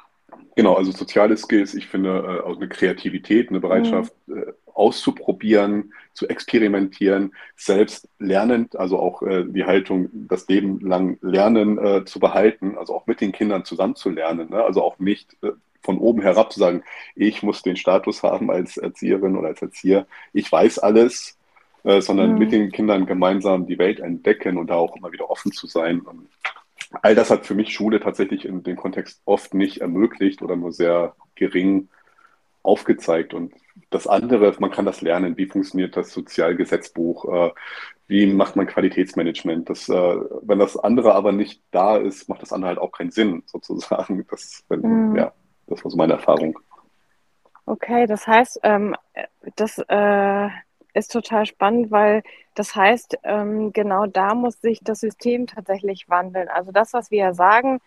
Genau, 0.56 0.74
also 0.74 0.92
soziale 0.92 1.38
Skills, 1.38 1.76
ich 1.76 1.88
finde 1.88 2.10
äh, 2.10 2.48
auch 2.48 2.58
eine 2.58 2.68
Kreativität, 2.68 3.50
eine 3.50 3.60
Bereitschaft 3.60 4.14
mhm. 4.26 4.40
äh, 4.40 4.46
auszuprobieren, 4.74 5.94
zu 6.14 6.28
experimentieren, 6.28 7.34
selbst 7.56 8.10
lernend, 8.18 8.76
also 8.76 8.98
auch 8.98 9.22
äh, 9.22 9.46
die 9.46 9.66
Haltung, 9.66 10.10
das 10.12 10.48
Leben 10.48 10.80
lang 10.80 11.18
lernen 11.22 12.06
zu 12.06 12.20
behalten, 12.20 12.78
also 12.78 12.96
auch 12.96 13.08
mit 13.08 13.22
den 13.22 13.32
Kindern 13.32 13.66
zusammen 13.66 13.96
zu 13.96 14.10
lernen, 14.10 14.50
ne? 14.50 14.64
also 14.64 14.84
auch 14.84 15.00
nicht 15.00 15.38
von 15.82 16.00
oben 16.00 16.22
herab 16.22 16.52
zu 16.52 16.60
sagen, 16.60 16.84
ich 17.16 17.44
muss 17.44 17.62
den 17.62 17.76
Status 17.76 18.24
haben 18.24 18.52
als 18.52 18.78
Erzieherin 18.78 19.36
oder 19.38 19.50
als 19.50 19.62
Erzieher, 19.62 20.06
ich 20.34 20.52
weiß 20.52 20.80
alles, 20.80 21.38
sondern 21.84 22.34
mhm. 22.34 22.40
mit 22.40 22.52
den 22.52 22.72
Kindern 22.72 23.06
gemeinsam 23.06 23.66
die 23.66 23.78
Welt 23.78 24.00
entdecken 24.00 24.58
und 24.58 24.68
da 24.68 24.76
auch 24.76 24.96
immer 24.96 25.12
wieder 25.12 25.30
offen 25.30 25.52
zu 25.52 25.68
sein. 25.68 26.02
All 27.02 27.16
das 27.16 27.30
hat 27.30 27.46
für 27.46 27.56
mich 27.56 27.74
Schule 27.74 28.00
tatsächlich 28.00 28.46
in 28.46 28.64
dem 28.64 28.78
Kontext 28.78 29.22
oft 29.26 29.54
nicht 29.54 29.82
ermöglicht 29.82 30.42
oder 30.42 30.56
nur 30.56 30.72
sehr 30.72 31.16
gering 31.36 31.90
aufgezeigt. 32.64 33.34
Und 33.34 33.54
das 33.90 34.08
andere, 34.08 34.54
man 34.60 34.72
kann 34.72 34.86
das 34.86 35.02
lernen. 35.02 35.38
Wie 35.38 35.48
funktioniert 35.48 35.98
das 35.98 36.12
Sozialgesetzbuch? 36.12 37.26
Äh, 37.26 37.52
wie 38.08 38.26
macht 38.26 38.56
man 38.56 38.68
Qualitätsmanagement? 38.68 39.70
Das, 39.70 39.90
äh, 39.90 39.94
wenn 40.42 40.60
das 40.60 40.78
andere 40.78 41.14
aber 41.14 41.32
nicht 41.32 41.62
da 41.72 41.98
ist, 41.98 42.30
macht 42.30 42.42
das 42.42 42.54
andere 42.54 42.70
halt 42.70 42.80
auch 42.80 42.92
keinen 42.92 43.12
Sinn, 43.12 43.44
sozusagen. 43.48 44.26
Das, 44.30 44.64
wenn, 44.70 44.82
mhm. 44.82 45.16
ja, 45.16 45.34
das 45.68 45.84
war 45.84 45.92
so 45.92 45.98
meine 45.98 46.14
Erfahrung. 46.14 46.58
Okay, 47.66 48.08
das 48.08 48.26
heißt, 48.26 48.62
ähm, 48.64 48.96
das 49.58 49.78
äh, 49.78 50.50
ist 50.98 51.12
total 51.12 51.46
spannend, 51.46 51.92
weil 51.92 52.24
das 52.56 52.76
heißt, 52.76 53.20
ähm, 53.24 53.72
genau 53.72 54.08
da 54.08 54.34
muss 54.34 54.60
sich 54.62 54.80
das 54.84 55.00
System 55.00 55.48
tatsächlich 55.48 56.10
wandeln. 56.10 56.50
Also 56.50 56.72
das, 56.72 56.94
was 56.94 57.12
wir 57.12 57.20
ja 57.20 57.34
sagen, 57.34 57.80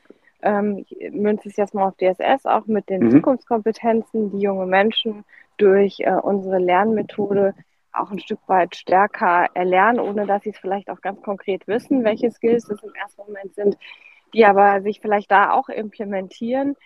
ähm, 0.43 0.87
münze 1.11 1.49
ich 1.49 1.57
jetzt 1.57 1.75
mal 1.75 1.89
auf 1.89 1.97
DSS, 1.97 2.47
auch 2.47 2.67
mit 2.67 2.89
den 2.89 3.05
mhm. 3.05 3.11
Zukunftskompetenzen, 3.11 4.31
die 4.31 4.41
junge 4.41 4.67
Menschen 4.67 5.25
durch 5.59 6.01
äh, 6.01 6.13
unsere 6.13 6.59
Lernmethode 6.59 7.55
auch 7.93 8.11
ein 8.11 8.21
Stück 8.21 8.41
weit 8.47 8.77
stärker 8.77 9.49
erlernen, 9.55 10.01
ohne 10.01 10.27
dass 10.27 10.45
sie 10.45 10.51
es 10.51 10.59
vielleicht 10.59 10.89
auch 10.89 11.01
ganz 11.01 11.21
konkret 11.23 11.67
wissen, 11.67 12.05
welche 12.05 12.31
Skills 12.31 12.71
es 12.71 12.83
im 12.83 12.95
ersten 12.95 13.23
Moment 13.23 13.55
sind, 13.55 13.77
die 14.33 14.45
aber 14.45 14.81
sich 14.83 15.01
vielleicht 15.01 15.31
da 15.31 15.53
auch 15.53 15.69
implementieren, 15.69 16.77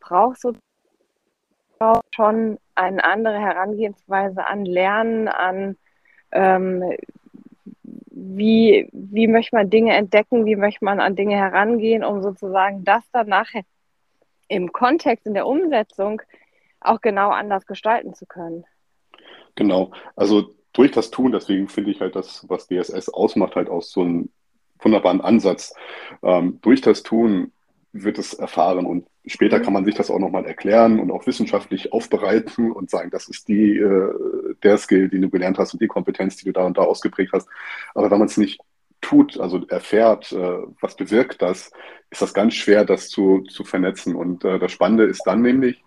braucht 0.00 0.40
so 0.40 0.52
schon 2.14 2.58
eine 2.74 3.04
andere 3.04 3.38
Herangehensweise 3.38 4.46
an 4.46 4.64
Lernen, 4.64 5.28
an 5.28 5.76
ähm, 6.32 6.82
wie, 7.84 8.88
wie 8.92 9.26
möchte 9.26 9.56
man 9.56 9.70
Dinge 9.70 9.94
entdecken, 9.94 10.46
wie 10.46 10.56
möchte 10.56 10.84
man 10.84 11.00
an 11.00 11.16
Dinge 11.16 11.36
herangehen, 11.36 12.04
um 12.04 12.22
sozusagen 12.22 12.84
das 12.84 13.02
dann 13.12 13.28
nachher 13.28 13.62
im 14.48 14.72
Kontext, 14.72 15.26
in 15.26 15.34
der 15.34 15.46
Umsetzung 15.46 16.22
auch 16.80 17.00
genau 17.00 17.30
anders 17.30 17.66
gestalten 17.66 18.14
zu 18.14 18.26
können. 18.26 18.64
Genau, 19.54 19.92
also 20.16 20.54
durch 20.72 20.90
das 20.90 21.10
Tun, 21.10 21.32
deswegen 21.32 21.68
finde 21.68 21.90
ich 21.90 22.00
halt 22.00 22.16
das, 22.16 22.48
was 22.48 22.66
DSS 22.66 23.08
ausmacht, 23.10 23.56
halt 23.56 23.68
aus 23.68 23.90
so 23.90 24.02
einem 24.02 24.30
wunderbaren 24.78 25.20
Ansatz. 25.20 25.74
Ähm, 26.22 26.58
durch 26.62 26.80
das 26.80 27.02
Tun 27.02 27.52
wird 27.92 28.18
es 28.18 28.34
erfahren 28.34 28.86
und 28.86 29.06
später 29.26 29.58
mhm. 29.58 29.62
kann 29.62 29.72
man 29.72 29.84
sich 29.84 29.94
das 29.94 30.10
auch 30.10 30.18
nochmal 30.18 30.46
erklären 30.46 30.98
und 30.98 31.10
auch 31.10 31.26
wissenschaftlich 31.26 31.92
aufbereiten 31.92 32.72
und 32.72 32.90
sagen, 32.90 33.10
das 33.10 33.28
ist 33.28 33.48
die, 33.48 33.76
äh, 33.76 34.54
der 34.62 34.78
Skill, 34.78 35.08
den 35.08 35.22
du 35.22 35.30
gelernt 35.30 35.58
hast 35.58 35.74
und 35.74 35.82
die 35.82 35.88
Kompetenz, 35.88 36.36
die 36.36 36.46
du 36.46 36.52
da 36.52 36.64
und 36.64 36.78
da 36.78 36.82
ausgeprägt 36.82 37.32
hast. 37.32 37.48
Aber 37.94 38.10
wenn 38.10 38.18
man 38.18 38.28
es 38.28 38.36
nicht 38.36 38.60
tut, 39.00 39.38
also 39.38 39.66
erfährt, 39.66 40.32
äh, 40.32 40.58
was 40.80 40.96
bewirkt 40.96 41.42
das, 41.42 41.72
ist 42.10 42.22
das 42.22 42.32
ganz 42.34 42.54
schwer, 42.54 42.84
das 42.84 43.08
zu, 43.08 43.42
zu 43.42 43.64
vernetzen. 43.64 44.14
Und 44.14 44.44
äh, 44.44 44.58
das 44.58 44.72
Spannende 44.72 45.04
ist 45.04 45.22
dann 45.26 45.42
nämlich, 45.42 45.82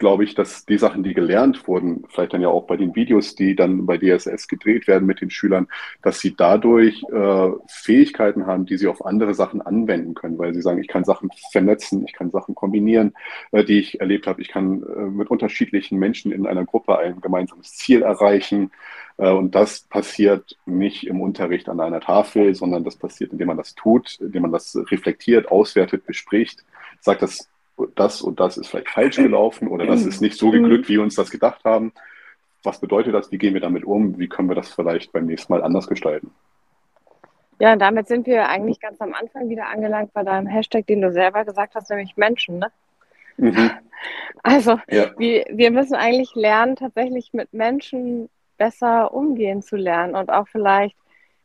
glaube 0.00 0.24
ich, 0.24 0.34
dass 0.34 0.64
die 0.64 0.78
Sachen, 0.78 1.04
die 1.04 1.14
gelernt 1.14 1.68
wurden, 1.68 2.02
vielleicht 2.08 2.32
dann 2.32 2.40
ja 2.40 2.48
auch 2.48 2.66
bei 2.66 2.76
den 2.76 2.96
Videos, 2.96 3.36
die 3.36 3.54
dann 3.54 3.86
bei 3.86 3.98
DSS 3.98 4.48
gedreht 4.48 4.88
werden 4.88 5.06
mit 5.06 5.20
den 5.20 5.30
Schülern, 5.30 5.68
dass 6.02 6.18
sie 6.18 6.34
dadurch 6.34 7.04
äh, 7.12 7.50
Fähigkeiten 7.68 8.46
haben, 8.46 8.66
die 8.66 8.78
sie 8.78 8.88
auf 8.88 9.06
andere 9.06 9.34
Sachen 9.34 9.62
anwenden 9.62 10.14
können, 10.14 10.38
weil 10.38 10.54
sie 10.54 10.62
sagen, 10.62 10.80
ich 10.80 10.88
kann 10.88 11.04
Sachen 11.04 11.30
vernetzen, 11.52 12.04
ich 12.04 12.14
kann 12.14 12.30
Sachen 12.32 12.56
kombinieren, 12.56 13.12
äh, 13.52 13.62
die 13.62 13.78
ich 13.78 14.00
erlebt 14.00 14.26
habe, 14.26 14.40
ich 14.42 14.48
kann 14.48 14.82
äh, 14.82 15.02
mit 15.02 15.30
unterschiedlichen 15.30 15.98
Menschen 15.98 16.32
in 16.32 16.46
einer 16.46 16.64
Gruppe 16.64 16.98
ein 16.98 17.20
gemeinsames 17.20 17.76
Ziel 17.76 18.02
erreichen. 18.02 18.72
Äh, 19.18 19.30
und 19.30 19.54
das 19.54 19.80
passiert 19.82 20.56
nicht 20.64 21.06
im 21.06 21.20
Unterricht 21.20 21.68
an 21.68 21.78
einer 21.78 22.00
Tafel, 22.00 22.54
sondern 22.54 22.84
das 22.84 22.96
passiert, 22.96 23.32
indem 23.32 23.48
man 23.48 23.58
das 23.58 23.74
tut, 23.74 24.18
indem 24.20 24.42
man 24.42 24.52
das 24.52 24.76
reflektiert, 24.90 25.50
auswertet, 25.50 26.06
bespricht, 26.06 26.64
sagt 27.00 27.22
das 27.22 27.50
das 27.94 28.22
und 28.22 28.40
das 28.40 28.56
ist 28.56 28.68
vielleicht 28.68 28.90
falsch 28.90 29.16
gelaufen 29.16 29.68
oder 29.68 29.86
das 29.86 30.04
ist 30.04 30.20
nicht 30.20 30.36
so 30.36 30.48
mhm. 30.48 30.52
geglückt, 30.52 30.88
wie 30.88 30.94
wir 30.94 31.02
uns 31.02 31.14
das 31.14 31.30
gedacht 31.30 31.64
haben. 31.64 31.92
Was 32.62 32.80
bedeutet 32.80 33.14
das? 33.14 33.32
Wie 33.32 33.38
gehen 33.38 33.54
wir 33.54 33.60
damit 33.60 33.84
um? 33.84 34.18
Wie 34.18 34.28
können 34.28 34.48
wir 34.48 34.54
das 34.54 34.72
vielleicht 34.72 35.12
beim 35.12 35.26
nächsten 35.26 35.52
Mal 35.52 35.62
anders 35.62 35.86
gestalten? 35.86 36.30
Ja, 37.58 37.74
und 37.74 37.78
damit 37.78 38.08
sind 38.08 38.26
wir 38.26 38.48
eigentlich 38.48 38.80
ganz 38.80 39.00
am 39.00 39.12
Anfang 39.12 39.48
wieder 39.48 39.68
angelangt 39.68 40.12
bei 40.14 40.22
deinem 40.22 40.46
Hashtag, 40.46 40.86
den 40.86 41.02
du 41.02 41.12
selber 41.12 41.44
gesagt 41.44 41.74
hast, 41.74 41.90
nämlich 41.90 42.16
Menschen. 42.16 42.58
Ne? 42.58 42.72
Mhm. 43.36 43.70
Also, 44.42 44.80
ja. 44.88 45.10
wir, 45.18 45.44
wir 45.50 45.70
müssen 45.70 45.94
eigentlich 45.94 46.34
lernen, 46.34 46.74
tatsächlich 46.74 47.34
mit 47.34 47.52
Menschen 47.52 48.30
besser 48.56 49.12
umgehen 49.12 49.60
zu 49.60 49.76
lernen 49.76 50.14
und 50.14 50.30
auch 50.30 50.48
vielleicht 50.48 50.96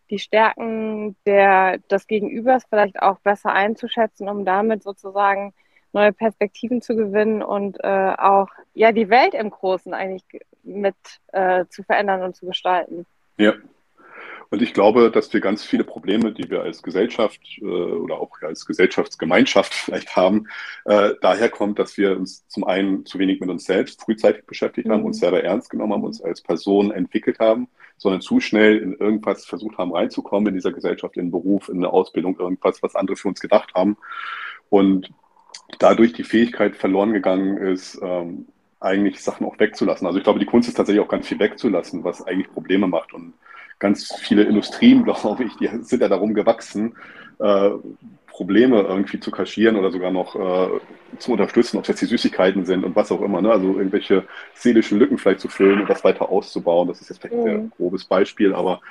die 0.10 0.20
Stärken 0.20 1.18
der, 1.26 1.80
des 1.80 2.08
Gegenübers 2.08 2.64
vielleicht 2.70 3.02
auch 3.02 3.20
besser 3.20 3.52
einzuschätzen, 3.52 4.30
um 4.30 4.46
damit 4.46 4.84
sozusagen 4.84 5.54
neue 5.96 6.14
Perspektiven 6.14 6.82
zu 6.82 6.96
gewinnen 6.96 7.42
und 7.42 7.78
äh, 7.84 8.14
auch 8.18 8.50
ja 8.74 8.92
die 8.92 9.10
Welt 9.10 9.34
im 9.34 9.50
Großen 9.50 9.94
eigentlich 9.94 10.24
mit 10.64 10.96
äh, 11.32 11.66
zu 11.70 11.84
verändern 11.84 12.22
und 12.22 12.36
zu 12.36 12.46
gestalten. 12.46 13.06
Ja. 13.38 13.54
Und 14.52 14.62
ich 14.62 14.74
glaube, 14.74 15.10
dass 15.10 15.34
wir 15.34 15.42
ganz 15.42 15.64
viele 15.64 15.84
Probleme, 15.84 16.32
die 16.32 16.50
wir 16.50 16.62
als 16.62 16.84
Gesellschaft 16.84 17.42
äh, 17.60 17.66
oder 17.66 18.20
auch 18.20 18.42
als 18.42 18.66
Gesellschaftsgemeinschaft 18.66 19.74
vielleicht 19.86 20.16
haben, 20.16 20.48
äh, 20.86 21.14
daher 21.22 21.50
kommt, 21.50 21.80
dass 21.80 21.98
wir 21.98 22.16
uns 22.16 22.48
zum 22.48 22.66
einen 22.66 23.06
zu 23.06 23.18
wenig 23.18 23.40
mit 23.40 23.50
uns 23.50 23.66
selbst 23.66 24.02
frühzeitig 24.02 24.46
beschäftigt 24.46 24.90
haben, 24.90 25.00
mhm. 25.00 25.08
uns 25.08 25.20
selber 25.20 25.44
ernst 25.44 25.70
genommen 25.70 25.94
haben, 25.94 26.04
uns 26.04 26.22
als 26.22 26.42
Person 26.42 26.92
entwickelt 26.92 27.40
haben, 27.40 27.70
sondern 27.98 28.22
zu 28.22 28.40
schnell 28.40 28.78
in 28.78 28.94
irgendwas 28.94 29.46
versucht 29.46 29.78
haben 29.78 29.94
reinzukommen 29.94 30.50
in 30.50 30.56
dieser 30.56 30.74
Gesellschaft, 30.74 31.16
in 31.18 31.28
den 31.28 31.32
Beruf, 31.32 31.70
in 31.70 31.78
eine 31.78 31.92
Ausbildung, 31.92 32.38
irgendwas, 32.38 32.84
was 32.84 32.96
andere 32.96 33.16
für 33.16 33.30
uns 33.30 33.40
gedacht 33.40 33.74
haben. 33.74 33.98
Und 34.70 35.10
dadurch 35.80 36.14
die 36.14 36.24
Fähigkeit 36.24 36.76
verloren 36.76 37.14
gegangen 37.14 37.58
ist, 37.58 38.00
ähm, 38.02 38.46
eigentlich 38.80 39.22
Sachen 39.22 39.46
auch 39.46 39.60
wegzulassen. 39.60 40.06
Also 40.06 40.20
ich 40.20 40.24
glaube, 40.24 40.40
die 40.40 40.46
Kunst 40.46 40.68
ist 40.70 40.76
tatsächlich 40.76 41.04
auch 41.04 41.10
ganz 41.10 41.28
viel 41.28 41.40
wegzulassen, 41.40 42.04
was 42.04 42.26
eigentlich 42.26 42.52
Probleme 42.52 42.88
macht. 42.88 43.14
Und 43.14 43.34
ganz 43.80 44.14
viele 44.20 44.44
Industrien, 44.44 45.04
glaube 45.06 45.44
ich, 45.44 45.56
die 45.56 45.70
sind 45.82 46.02
ja 46.02 46.08
darum 46.08 46.34
gewachsen, 46.34 46.96
äh, 47.40 47.72
Probleme 48.36 48.82
irgendwie 48.82 49.22
zu 49.22 49.32
kaschieren 49.32 49.78
oder 49.78 49.92
sogar 49.92 50.12
noch 50.12 50.36
äh, 50.36 50.80
zu 51.20 51.32
unterstützen, 51.32 51.78
ob 51.78 51.84
es 51.84 51.88
jetzt 51.88 52.02
die 52.02 52.06
Süßigkeiten 52.08 52.66
sind 52.66 52.84
und 52.84 52.94
was 52.94 53.10
auch 53.10 53.22
immer. 53.22 53.42
Ne? 53.42 53.50
Also 53.50 53.78
irgendwelche 53.78 54.26
seelischen 54.54 55.00
Lücken 55.00 55.18
vielleicht 55.18 55.40
zu 55.40 55.48
füllen 55.48 55.80
und 55.80 55.90
das 55.90 56.04
weiter 56.04 56.28
auszubauen. 56.28 56.90
Das 56.90 57.00
ist 57.00 57.08
jetzt 57.08 57.22
vielleicht 57.22 57.36
ein 57.36 57.44
sehr 57.44 57.58
mhm. 57.60 57.72
grobes 57.78 58.04
Beispiel, 58.04 58.54
aber 58.54 58.82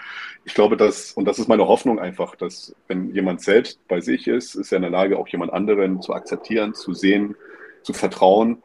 ich 0.46 0.54
glaube, 0.54 0.78
dass, 0.78 1.12
und 1.12 1.26
das 1.26 1.38
ist 1.38 1.46
meine 1.46 1.68
Hoffnung 1.68 1.98
einfach, 1.98 2.36
dass 2.36 2.74
wenn 2.88 3.14
jemand 3.14 3.42
selbst 3.42 3.86
bei 3.86 4.00
sich 4.00 4.28
ist, 4.28 4.54
ist 4.54 4.72
er 4.72 4.76
in 4.76 4.82
der 4.82 4.90
Lage, 4.90 5.18
auch 5.18 5.28
jemand 5.28 5.52
anderen 5.52 6.00
zu 6.00 6.14
akzeptieren, 6.14 6.72
zu 6.72 6.94
sehen, 6.94 7.36
zu 7.82 7.92
vertrauen 7.92 8.62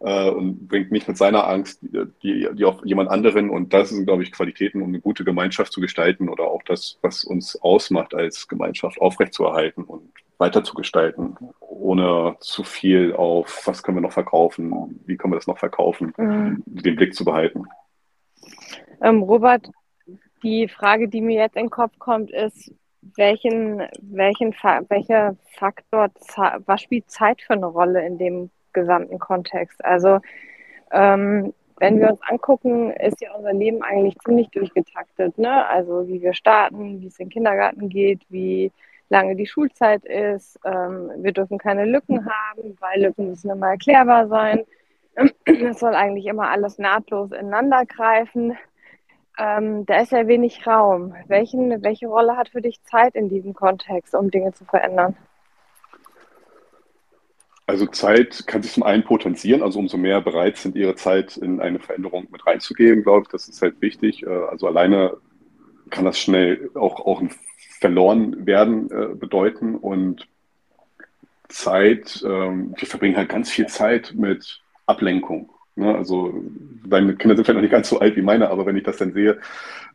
äh, 0.00 0.30
und 0.30 0.68
bringt 0.68 0.90
nicht 0.90 1.08
mit 1.08 1.16
seiner 1.16 1.46
Angst 1.46 1.80
die, 2.22 2.48
die 2.52 2.64
auf 2.64 2.84
jemand 2.84 3.10
anderen. 3.10 3.50
Und 3.50 3.72
das 3.72 3.90
sind, 3.90 4.06
glaube 4.06 4.22
ich, 4.22 4.32
Qualitäten, 4.32 4.82
um 4.82 4.88
eine 4.88 5.00
gute 5.00 5.24
Gemeinschaft 5.24 5.72
zu 5.72 5.80
gestalten 5.80 6.28
oder 6.28 6.44
auch 6.44 6.62
das, 6.62 6.98
was 7.02 7.24
uns 7.24 7.56
ausmacht 7.60 8.14
als 8.14 8.48
Gemeinschaft, 8.48 9.00
aufrechtzuerhalten 9.00 9.84
und 9.84 10.10
weiter 10.38 10.64
zu 10.64 10.74
gestalten, 10.74 11.36
ohne 11.60 12.36
zu 12.40 12.64
viel 12.64 13.12
auf, 13.12 13.66
was 13.66 13.82
können 13.82 13.98
wir 13.98 14.02
noch 14.02 14.12
verkaufen, 14.12 15.00
wie 15.04 15.16
können 15.18 15.34
wir 15.34 15.38
das 15.38 15.46
noch 15.46 15.58
verkaufen, 15.58 16.14
mhm. 16.16 16.62
den 16.64 16.96
Blick 16.96 17.14
zu 17.14 17.26
behalten. 17.26 17.64
Ähm, 19.02 19.22
Robert, 19.22 19.68
die 20.42 20.66
Frage, 20.68 21.08
die 21.08 21.20
mir 21.20 21.42
jetzt 21.42 21.56
in 21.56 21.64
den 21.64 21.70
Kopf 21.70 21.98
kommt, 21.98 22.30
ist, 22.30 22.72
welchen, 23.16 23.82
welchen, 24.00 24.54
welcher 24.88 25.36
Faktor, 25.58 26.08
was 26.66 26.82
spielt 26.82 27.10
Zeit 27.10 27.42
für 27.42 27.54
eine 27.54 27.66
Rolle 27.66 28.06
in 28.06 28.18
dem 28.18 28.50
gesamten 28.72 29.18
Kontext. 29.18 29.84
Also 29.84 30.20
ähm, 30.92 31.52
wenn 31.80 31.98
wir 31.98 32.10
uns 32.10 32.20
angucken, 32.22 32.90
ist 32.92 33.20
ja 33.22 33.32
unser 33.34 33.54
Leben 33.54 33.82
eigentlich 33.82 34.18
ziemlich 34.18 34.50
durchgetaktet. 34.50 35.38
Ne? 35.38 35.66
Also 35.66 36.06
wie 36.06 36.20
wir 36.20 36.34
starten, 36.34 37.00
wie 37.00 37.06
es 37.06 37.18
in 37.18 37.26
den 37.26 37.32
Kindergarten 37.32 37.88
geht, 37.88 38.20
wie 38.28 38.70
lange 39.08 39.34
die 39.34 39.46
Schulzeit 39.46 40.04
ist. 40.04 40.58
Ähm, 40.64 41.10
wir 41.16 41.32
dürfen 41.32 41.58
keine 41.58 41.86
Lücken 41.86 42.26
haben, 42.26 42.76
weil 42.80 43.02
Lücken 43.02 43.28
müssen 43.28 43.50
immer 43.50 43.70
erklärbar 43.70 44.28
sein. 44.28 44.64
Es 45.44 45.80
soll 45.80 45.94
eigentlich 45.94 46.26
immer 46.26 46.50
alles 46.50 46.78
nahtlos 46.78 47.32
ineinander 47.32 47.84
greifen. 47.86 48.56
Ähm, 49.38 49.86
da 49.86 50.00
ist 50.00 50.12
ja 50.12 50.26
wenig 50.26 50.66
Raum. 50.66 51.14
Welchen, 51.26 51.82
welche 51.82 52.08
Rolle 52.08 52.36
hat 52.36 52.50
für 52.50 52.60
dich 52.60 52.82
Zeit 52.82 53.14
in 53.14 53.28
diesem 53.28 53.54
Kontext, 53.54 54.14
um 54.14 54.30
Dinge 54.30 54.52
zu 54.52 54.64
verändern? 54.64 55.16
Also 57.70 57.86
Zeit 57.86 58.48
kann 58.48 58.64
sich 58.64 58.72
zum 58.72 58.82
einen 58.82 59.04
potenzieren, 59.04 59.62
also 59.62 59.78
umso 59.78 59.96
mehr 59.96 60.20
bereit 60.20 60.56
sind 60.56 60.74
ihre 60.74 60.96
Zeit 60.96 61.36
in 61.36 61.60
eine 61.60 61.78
Veränderung 61.78 62.26
mit 62.32 62.44
reinzugeben, 62.44 63.04
glaube 63.04 63.22
ich, 63.22 63.28
das 63.28 63.48
ist 63.48 63.62
halt 63.62 63.80
wichtig. 63.80 64.24
Äh, 64.24 64.28
also 64.28 64.66
alleine 64.66 65.16
kann 65.88 66.04
das 66.04 66.18
schnell 66.18 66.68
auch, 66.74 66.98
auch 67.06 67.20
ein 67.20 67.30
verloren 67.78 68.44
werden 68.44 68.90
äh, 68.90 69.14
bedeuten 69.14 69.76
und 69.76 70.26
Zeit, 71.46 72.24
ähm, 72.26 72.74
wir 72.76 72.88
verbringen 72.88 73.16
halt 73.16 73.28
ganz 73.28 73.48
viel 73.50 73.68
Zeit 73.68 74.14
mit 74.16 74.60
Ablenkung. 74.86 75.50
Ne? 75.76 75.94
Also 75.94 76.42
deine 76.84 77.14
Kinder 77.14 77.36
sind 77.36 77.44
vielleicht 77.44 77.54
noch 77.54 77.62
nicht 77.62 77.70
ganz 77.70 77.88
so 77.88 78.00
alt 78.00 78.16
wie 78.16 78.22
meine, 78.22 78.50
aber 78.50 78.66
wenn 78.66 78.76
ich 78.76 78.82
das 78.82 78.96
dann 78.96 79.12
sehe, 79.12 79.38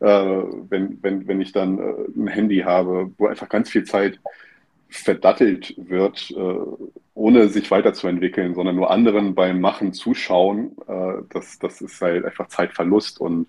äh, 0.00 0.06
wenn, 0.06 0.98
wenn, 1.02 1.28
wenn 1.28 1.42
ich 1.42 1.52
dann 1.52 1.78
ein 1.78 2.26
Handy 2.26 2.60
habe, 2.60 3.12
wo 3.18 3.26
einfach 3.26 3.50
ganz 3.50 3.68
viel 3.68 3.84
Zeit 3.84 4.18
verdattelt 4.88 5.74
wird, 5.76 6.34
ohne 7.16 7.48
sich 7.48 7.70
weiterzuentwickeln, 7.70 8.54
sondern 8.54 8.76
nur 8.76 8.90
anderen 8.90 9.34
beim 9.34 9.58
Machen 9.58 9.94
zuschauen, 9.94 10.76
äh, 10.86 11.22
das, 11.30 11.58
das 11.58 11.80
ist 11.80 12.00
halt 12.00 12.26
einfach 12.26 12.48
Zeitverlust. 12.48 13.20
Und 13.20 13.46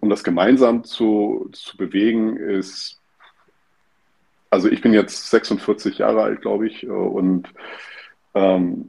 um 0.00 0.08
das 0.08 0.22
gemeinsam 0.22 0.84
zu, 0.84 1.50
zu 1.52 1.76
bewegen, 1.76 2.36
ist, 2.36 3.00
also 4.48 4.68
ich 4.70 4.80
bin 4.80 4.94
jetzt 4.94 5.28
46 5.28 5.98
Jahre 5.98 6.22
alt, 6.22 6.40
glaube 6.40 6.68
ich, 6.68 6.88
und 6.88 7.48
ähm, 7.48 7.54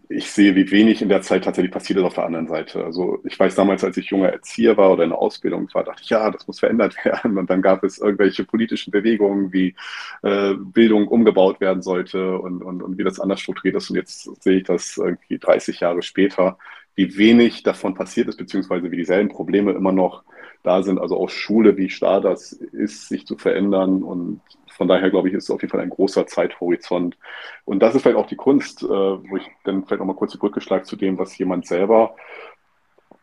ich 0.10 0.32
sehe, 0.32 0.56
wie 0.56 0.72
wenig 0.72 1.04
in 1.04 1.10
der 1.10 1.22
Zeit 1.22 1.44
tatsächlich 1.44 1.72
passiert 1.72 2.00
ist 2.00 2.06
auf 2.06 2.16
der 2.16 2.26
anderen 2.26 2.48
Seite. 2.48 2.84
Also 2.84 3.20
ich 3.24 3.40
weiß 3.40 3.54
damals, 3.54 3.84
als 3.84 3.96
ich 3.96 4.08
junger 4.08 4.30
Erzieher 4.30 4.76
war 4.76 4.92
oder 4.92 5.04
in 5.04 5.12
der 5.12 5.20
Ausbildung 5.20 5.70
war, 5.74 5.84
dachte 5.84 6.02
ich, 6.04 6.10
ja, 6.10 6.32
das 6.32 6.48
muss 6.48 6.60
verändert 6.60 6.96
werden. 7.06 7.38
Und 7.38 7.48
dann 7.52 7.62
gab 7.62 7.84
es 7.84 8.00
irgendwelche 8.00 8.44
politischen 8.44 8.90
Bewegungen, 8.90 9.54
wie 9.54 9.76
äh, 10.24 10.56
Bildung 10.56 11.08
umgebaut 11.08 11.62
werden 11.62 11.84
sollte 11.84 12.40
und, 12.40 12.64
und, 12.64 12.82
und 12.82 12.98
wie 12.98 13.04
das 13.04 13.20
anders 13.20 13.40
strukturiert 13.40 13.76
ist. 13.76 13.92
Und 13.92 13.98
jetzt 13.98 14.44
sehe 14.44 14.58
ich 14.58 14.64
das 14.64 14.98
irgendwie 14.98 15.38
30 15.38 15.80
Jahre 15.80 16.02
später, 16.02 16.58
wie 16.96 17.16
wenig 17.16 17.62
davon 17.62 17.94
passiert 17.94 18.28
ist, 18.30 18.38
beziehungsweise 18.38 18.90
wie 18.90 18.98
dieselben 18.98 19.30
Probleme 19.30 19.74
immer 19.74 19.92
noch 19.92 20.24
da 20.64 20.82
sind. 20.82 20.98
Also 20.98 21.18
auch 21.18 21.30
Schule, 21.30 21.78
wie 21.78 21.92
starr 21.92 22.20
das 22.20 22.52
ist, 22.52 23.10
sich 23.10 23.28
zu 23.28 23.38
verändern 23.38 24.02
und 24.02 24.42
von 24.76 24.88
daher 24.88 25.10
glaube 25.10 25.30
ich, 25.30 25.34
ist 25.34 25.46
es 25.46 25.52
auf 25.52 25.62
jeden 25.62 25.72
Fall 25.72 25.82
ein 25.82 25.90
großer 25.90 26.28
Zeithorizont. 26.28 27.18
Und 27.64 27.80
das 27.80 27.96
ist 27.96 28.02
vielleicht 28.02 28.18
auch 28.18 28.28
die 28.28 28.36
Kunst, 28.36 28.84
äh, 28.84 28.88
wo 28.88 29.38
ich 29.38 29.48
dann 29.64 29.86
vielleicht 29.86 30.02
auch 30.02 30.06
mal 30.06 30.16
kurz 30.16 30.34
die 30.34 30.38
Brücke 30.38 30.62
schlage 30.62 30.84
zu 30.84 30.96
dem, 30.96 31.18
was 31.18 31.38
jemand 31.38 31.66
selber 31.66 32.16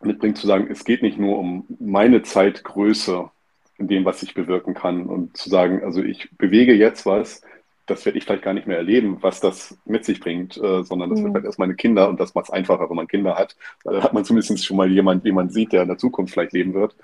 mitbringt, 0.01 0.37
zu 0.37 0.47
sagen, 0.47 0.67
es 0.69 0.83
geht 0.83 1.01
nicht 1.01 1.17
nur 1.17 1.37
um 1.37 1.65
meine 1.79 2.23
Zeitgröße 2.23 3.29
in 3.77 3.87
dem, 3.87 4.05
was 4.05 4.23
ich 4.23 4.33
bewirken 4.33 4.73
kann 4.73 5.05
und 5.05 5.37
zu 5.37 5.49
sagen, 5.49 5.83
also 5.83 6.03
ich 6.03 6.29
bewege 6.37 6.73
jetzt 6.73 7.05
was, 7.05 7.41
das 7.85 8.05
werde 8.05 8.17
ich 8.17 8.23
vielleicht 8.23 8.43
gar 8.43 8.53
nicht 8.53 8.67
mehr 8.67 8.77
erleben, 8.77 9.17
was 9.21 9.41
das 9.41 9.77
mit 9.85 10.05
sich 10.05 10.19
bringt, 10.19 10.57
äh, 10.57 10.83
sondern 10.83 11.09
das 11.09 11.19
mhm. 11.19 11.25
wird 11.25 11.35
halt 11.35 11.45
erst 11.45 11.59
meine 11.59 11.75
Kinder 11.75 12.07
und 12.07 12.19
das 12.19 12.33
macht 12.33 12.45
es 12.45 12.51
einfacher, 12.51 12.89
wenn 12.89 12.95
man 12.95 13.07
Kinder 13.07 13.35
hat. 13.35 13.57
Dann 13.83 14.01
hat 14.01 14.13
man 14.13 14.23
zumindest 14.23 14.65
schon 14.65 14.77
mal 14.77 14.89
jemanden, 14.89 15.25
den 15.25 15.35
man 15.35 15.49
sieht, 15.49 15.73
der 15.73 15.81
in 15.81 15.89
der 15.89 15.97
Zukunft 15.97 16.33
vielleicht 16.33 16.53
leben 16.53 16.73
wird. 16.73 16.95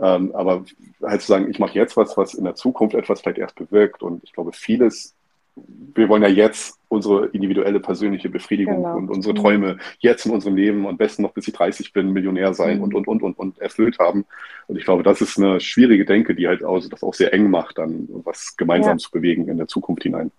Ähm, 0.00 0.34
aber 0.34 0.64
halt 1.02 1.20
zu 1.20 1.28
sagen, 1.28 1.50
ich 1.50 1.58
mache 1.58 1.74
jetzt 1.74 1.96
was, 1.96 2.16
was 2.16 2.34
in 2.34 2.44
der 2.44 2.54
Zukunft 2.54 2.94
etwas 2.94 3.20
vielleicht 3.20 3.38
erst 3.38 3.56
bewirkt. 3.56 4.02
Und 4.02 4.24
ich 4.24 4.32
glaube, 4.32 4.52
vieles, 4.52 5.14
wir 5.54 6.08
wollen 6.08 6.22
ja 6.22 6.28
jetzt 6.28 6.78
unsere 6.88 7.26
individuelle 7.26 7.80
persönliche 7.80 8.28
Befriedigung 8.28 8.82
genau. 8.82 8.96
und 8.96 9.10
unsere 9.10 9.34
Träume 9.34 9.78
jetzt 9.98 10.26
in 10.26 10.32
unserem 10.32 10.56
Leben 10.56 10.86
und 10.86 10.96
besten 10.96 11.22
noch 11.22 11.32
bis 11.32 11.46
ich 11.48 11.54
30 11.54 11.92
bin, 11.92 12.12
Millionär 12.12 12.54
sein 12.54 12.78
mhm. 12.78 12.84
und, 12.84 12.94
und, 12.94 13.08
und, 13.08 13.22
und, 13.22 13.38
und 13.38 13.58
erfüllt 13.58 13.98
haben. 13.98 14.24
Und 14.66 14.76
ich 14.76 14.84
glaube, 14.84 15.02
das 15.02 15.20
ist 15.20 15.38
eine 15.38 15.60
schwierige 15.60 16.04
Denke, 16.04 16.34
die 16.34 16.48
halt 16.48 16.64
auch, 16.64 16.80
das 16.86 17.02
auch 17.02 17.14
sehr 17.14 17.32
eng 17.34 17.50
macht, 17.50 17.78
dann 17.78 18.08
was 18.24 18.56
gemeinsam 18.56 18.92
ja. 18.92 18.98
zu 18.98 19.10
bewegen 19.10 19.48
in 19.48 19.58
der 19.58 19.68
Zukunft 19.68 20.02
hinein. 20.02 20.30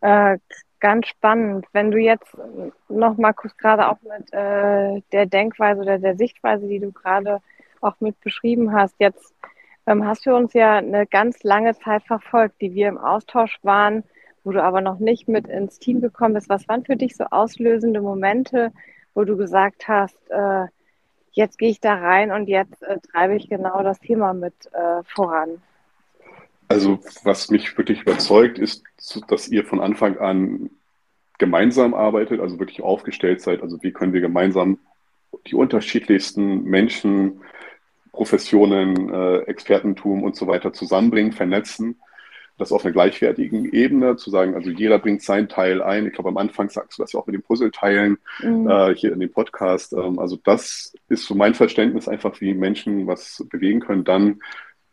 Äh, 0.00 0.38
ganz 0.80 1.06
spannend. 1.06 1.64
Wenn 1.72 1.90
du 1.90 1.98
jetzt 1.98 2.36
noch 2.88 3.16
mal 3.16 3.32
kurz 3.32 3.56
gerade 3.56 3.88
auch 3.88 3.98
mit 4.02 4.32
äh, 4.32 5.00
der 5.12 5.26
Denkweise 5.26 5.80
oder 5.80 5.98
der 5.98 6.16
Sichtweise, 6.16 6.66
die 6.66 6.80
du 6.80 6.90
gerade 6.92 7.40
auch 7.82 8.00
mit 8.00 8.20
beschrieben 8.20 8.72
hast. 8.72 8.94
Jetzt 8.98 9.34
ähm, 9.86 10.06
hast 10.06 10.26
du 10.26 10.34
uns 10.34 10.52
ja 10.52 10.76
eine 10.76 11.06
ganz 11.06 11.42
lange 11.42 11.74
Zeit 11.76 12.04
verfolgt, 12.04 12.60
die 12.60 12.74
wir 12.74 12.88
im 12.88 12.98
Austausch 12.98 13.58
waren, 13.62 14.04
wo 14.44 14.52
du 14.52 14.62
aber 14.62 14.80
noch 14.80 14.98
nicht 14.98 15.28
mit 15.28 15.46
ins 15.46 15.78
Team 15.78 16.00
gekommen 16.00 16.34
bist. 16.34 16.48
Was 16.48 16.68
waren 16.68 16.84
für 16.84 16.96
dich 16.96 17.16
so 17.16 17.24
auslösende 17.24 18.00
Momente, 18.00 18.72
wo 19.14 19.24
du 19.24 19.36
gesagt 19.36 19.88
hast, 19.88 20.16
äh, 20.30 20.66
jetzt 21.32 21.58
gehe 21.58 21.70
ich 21.70 21.80
da 21.80 21.94
rein 21.94 22.30
und 22.30 22.48
jetzt 22.48 22.82
äh, 22.82 22.98
treibe 22.98 23.36
ich 23.36 23.48
genau 23.48 23.82
das 23.82 23.98
Thema 24.00 24.34
mit 24.34 24.54
äh, 24.72 25.02
voran? 25.04 25.62
Also 26.68 27.00
was 27.24 27.50
mich 27.50 27.76
wirklich 27.76 28.02
überzeugt, 28.02 28.58
ist, 28.58 28.82
dass 29.28 29.48
ihr 29.48 29.64
von 29.64 29.80
Anfang 29.80 30.18
an 30.18 30.70
gemeinsam 31.38 31.92
arbeitet, 31.92 32.40
also 32.40 32.58
wirklich 32.58 32.82
aufgestellt 32.82 33.40
seid. 33.40 33.62
Also 33.62 33.82
wie 33.82 33.92
können 33.92 34.12
wir 34.12 34.20
gemeinsam 34.20 34.78
die 35.46 35.54
unterschiedlichsten 35.54 36.64
Menschen 36.64 37.40
Professionen, 38.12 39.12
äh, 39.12 39.38
Expertentum 39.40 40.22
und 40.22 40.36
so 40.36 40.46
weiter 40.46 40.72
zusammenbringen, 40.72 41.32
vernetzen. 41.32 42.00
Das 42.58 42.70
auf 42.70 42.84
einer 42.84 42.92
gleichwertigen 42.92 43.72
Ebene 43.72 44.16
zu 44.16 44.30
sagen, 44.30 44.54
also 44.54 44.70
jeder 44.70 44.98
bringt 44.98 45.22
seinen 45.22 45.48
Teil 45.48 45.82
ein. 45.82 46.06
Ich 46.06 46.12
glaube, 46.12 46.28
am 46.28 46.36
Anfang 46.36 46.68
sagst 46.68 46.98
du 46.98 47.02
das 47.02 47.12
ja 47.12 47.18
auch 47.18 47.26
mit 47.26 47.34
den 47.34 47.42
Puzzleteilen 47.42 48.18
mhm. 48.40 48.68
äh, 48.68 48.94
hier 48.94 49.12
in 49.12 49.20
dem 49.20 49.32
Podcast. 49.32 49.94
Ähm, 49.94 50.18
also 50.18 50.36
das 50.44 50.92
ist 51.08 51.24
so 51.24 51.34
mein 51.34 51.54
Verständnis 51.54 52.08
einfach, 52.08 52.40
wie 52.40 52.52
Menschen 52.52 53.06
was 53.06 53.44
bewegen 53.50 53.80
können. 53.80 54.04
Dann 54.04 54.40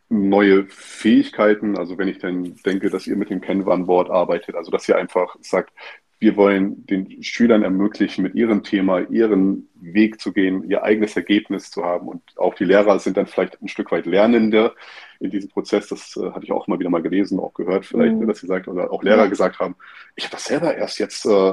neue 0.08 0.66
Fähigkeiten, 0.66 1.78
also 1.78 1.96
wenn 1.96 2.08
ich 2.08 2.18
dann 2.18 2.56
denke, 2.66 2.90
dass 2.90 3.06
ihr 3.06 3.16
mit 3.16 3.30
dem 3.30 3.40
Kanban-Board 3.40 4.10
arbeitet, 4.10 4.56
also 4.56 4.70
dass 4.70 4.88
ihr 4.88 4.96
einfach 4.96 5.36
sagt, 5.40 5.72
wir 6.20 6.36
wollen 6.36 6.86
den 6.86 7.22
Schülern 7.22 7.62
ermöglichen, 7.62 8.22
mit 8.22 8.34
ihrem 8.34 8.62
Thema 8.62 9.00
ihren 9.10 9.70
Weg 9.80 10.20
zu 10.20 10.34
gehen, 10.34 10.68
ihr 10.68 10.82
eigenes 10.82 11.16
Ergebnis 11.16 11.70
zu 11.70 11.82
haben. 11.82 12.08
Und 12.08 12.22
auch 12.36 12.54
die 12.54 12.64
Lehrer 12.64 12.98
sind 12.98 13.16
dann 13.16 13.26
vielleicht 13.26 13.60
ein 13.60 13.68
Stück 13.68 13.90
weit 13.90 14.04
Lernende 14.04 14.74
in 15.18 15.30
diesem 15.30 15.48
Prozess. 15.48 15.88
Das 15.88 16.18
äh, 16.18 16.30
hatte 16.32 16.44
ich 16.44 16.52
auch 16.52 16.66
mal 16.66 16.78
wieder 16.78 16.90
mal 16.90 17.00
gelesen, 17.00 17.40
auch 17.40 17.54
gehört 17.54 17.86
vielleicht, 17.86 18.16
mhm. 18.16 18.28
dass 18.28 18.40
sie 18.40 18.46
sagt, 18.46 18.68
oder 18.68 18.92
auch 18.92 19.02
Lehrer 19.02 19.24
ja. 19.24 19.26
gesagt 19.26 19.58
haben, 19.60 19.76
ich 20.14 20.24
habe 20.24 20.32
das 20.32 20.44
selber 20.44 20.76
erst 20.76 20.98
jetzt 20.98 21.24
äh, 21.24 21.52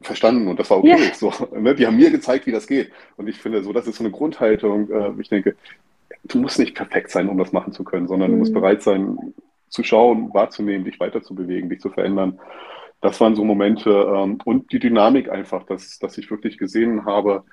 verstanden 0.00 0.48
und 0.48 0.58
das 0.58 0.70
war 0.70 0.78
okay. 0.78 1.08
Ja. 1.08 1.14
So, 1.14 1.30
ne? 1.54 1.74
Die 1.74 1.86
haben 1.86 1.96
mir 1.96 2.10
gezeigt, 2.10 2.46
wie 2.46 2.52
das 2.52 2.66
geht. 2.66 2.90
Und 3.18 3.28
ich 3.28 3.36
finde, 3.36 3.62
so, 3.62 3.74
das 3.74 3.86
ist 3.86 3.96
so 3.96 4.04
eine 4.04 4.10
Grundhaltung. 4.10 4.90
Äh, 4.90 5.12
ich 5.20 5.28
denke, 5.28 5.56
du 6.24 6.38
musst 6.38 6.58
nicht 6.58 6.74
perfekt 6.74 7.10
sein, 7.10 7.28
um 7.28 7.36
das 7.36 7.52
machen 7.52 7.74
zu 7.74 7.84
können, 7.84 8.08
sondern 8.08 8.30
mhm. 8.30 8.34
du 8.34 8.38
musst 8.38 8.52
mhm. 8.52 8.60
bereit 8.60 8.82
sein, 8.82 9.34
zu 9.68 9.82
schauen, 9.82 10.32
wahrzunehmen, 10.32 10.86
dich 10.86 10.98
weiterzubewegen, 10.98 11.68
dich 11.68 11.80
zu 11.80 11.90
verändern 11.90 12.40
das 13.00 13.20
waren 13.20 13.36
so 13.36 13.44
Momente 13.44 13.90
ähm, 13.90 14.38
und 14.44 14.72
die 14.72 14.78
Dynamik 14.78 15.30
einfach, 15.30 15.64
dass, 15.64 15.98
dass 15.98 16.18
ich 16.18 16.30
wirklich 16.30 16.58
gesehen 16.58 17.04
habe, 17.04 17.44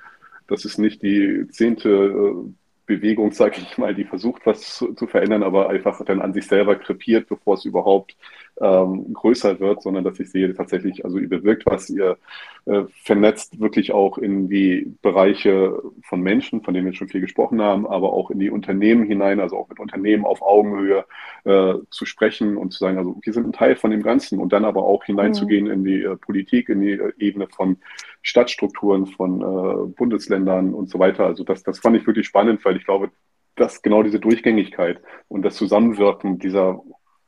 dass 0.48 0.66
es 0.66 0.78
nicht 0.78 1.02
die 1.04 1.48
zehnte 1.50 1.90
äh, 1.90 2.52
Bewegung, 2.86 3.32
sage 3.32 3.58
ich 3.62 3.78
mal, 3.78 3.96
die 3.96 4.06
versucht, 4.06 4.46
was 4.46 4.78
zu, 4.78 4.94
zu, 4.94 5.08
verändern, 5.08 5.44
aber 5.44 5.70
einfach 5.70 6.04
dann 6.06 6.22
an 6.22 6.34
sich 6.34 6.48
selber 6.48 6.76
krepiert, 6.76 7.28
bevor 7.28 7.56
es 7.56 7.66
überhaupt 7.66 8.16
ähm, 8.62 9.14
größer 9.14 9.60
wird, 9.60 9.82
sondern 9.82 10.04
dass 10.04 10.20
ich 10.20 10.32
sehe 10.32 10.54
tatsächlich, 10.54 11.04
also 11.04 11.18
ihr 11.18 11.28
bewirkt 11.30 11.66
was, 11.66 11.90
ihr 11.90 12.18
äh, 12.66 12.84
vernetzt 13.04 13.60
wirklich 13.60 13.92
auch 13.92 14.18
in 14.18 14.50
die 14.50 14.96
Bereiche 15.02 15.82
von 16.04 16.22
Menschen, 16.22 16.64
von 16.64 16.74
denen 16.74 16.86
wir 16.86 16.94
schon 16.94 17.10
viel 17.10 17.22
gesprochen 17.22 17.62
haben, 17.62 17.86
aber 17.86 18.14
auch 18.14 18.32
in 18.32 18.40
die 18.40 18.50
Unternehmen 18.50 19.06
hinein, 19.06 19.40
also 19.40 19.58
auch 19.58 19.70
mit 19.70 19.80
Unternehmen 19.80 20.26
auf 20.26 20.42
Augenhöhe 20.42 21.06
äh, 21.44 21.76
zu 21.90 22.06
sprechen 22.06 22.58
und 22.58 22.72
zu 22.72 22.80
sagen, 22.80 22.98
also 22.98 23.20
wir 23.22 23.34
sind 23.34 23.48
ein 23.48 23.54
Teil 23.54 23.76
von 23.76 23.92
dem 23.92 24.04
Ganzen 24.04 24.40
und 24.40 24.54
dann 24.54 24.66
aber 24.66 24.84
auch 24.84 25.04
hineinzugehen 25.04 25.66
mhm. 25.66 25.72
in 25.72 25.84
die 25.84 26.04
äh, 26.04 26.16
Politik, 26.16 26.70
in 26.70 26.82
die 26.82 26.94
äh, 26.94 27.12
Ebene 27.20 27.48
von 27.48 27.78
Stadtstrukturen, 28.22 29.06
von 29.06 29.42
äh, 29.42 29.88
Bundesländern 29.96 30.74
und 30.74 30.90
so 30.90 30.98
weiter. 30.98 31.26
Also 31.26 31.44
das, 31.44 31.64
das 31.64 31.80
fand 31.80 31.98
ich 31.98 32.08
wirklich 32.08 32.26
spannend, 32.26 32.64
weil 32.64 32.78
ich 32.78 32.86
glaube, 32.86 33.12
dass 33.56 33.82
genau 33.82 34.04
diese 34.04 34.20
Durchgängigkeit 34.20 35.02
und 35.28 35.44
das 35.44 35.56
Zusammenwirken 35.56 36.40
dieser 36.40 36.82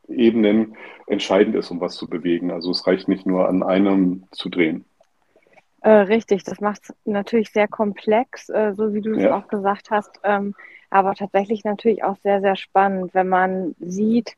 Ebenen 0.08 0.76
entscheidend 1.08 1.56
ist, 1.56 1.72
um 1.72 1.82
was 1.82 1.96
zu 1.96 2.08
bewegen. 2.10 2.52
Also 2.52 2.72
es 2.72 2.86
reicht 2.88 3.08
nicht 3.08 3.26
nur 3.26 3.48
an 3.48 3.64
einem 3.64 4.24
zu 4.32 4.50
drehen. 4.50 4.86
Äh, 5.82 5.92
richtig, 5.92 6.44
das 6.44 6.60
macht 6.60 6.82
es 6.84 6.96
natürlich 7.06 7.52
sehr 7.52 7.68
komplex, 7.68 8.50
äh, 8.50 8.74
so 8.74 8.94
wie 8.94 9.02
du 9.02 9.14
es 9.14 9.24
ja. 9.24 9.38
auch 9.38 9.48
gesagt 9.48 9.92
hast, 9.92 10.20
ähm, 10.24 10.56
aber 10.90 11.14
tatsächlich 11.14 11.64
natürlich 11.64 12.04
auch 12.04 12.18
sehr, 12.24 12.42
sehr 12.42 12.56
spannend, 12.56 13.14
wenn 13.14 13.30
man 13.30 13.76
sieht, 13.80 14.36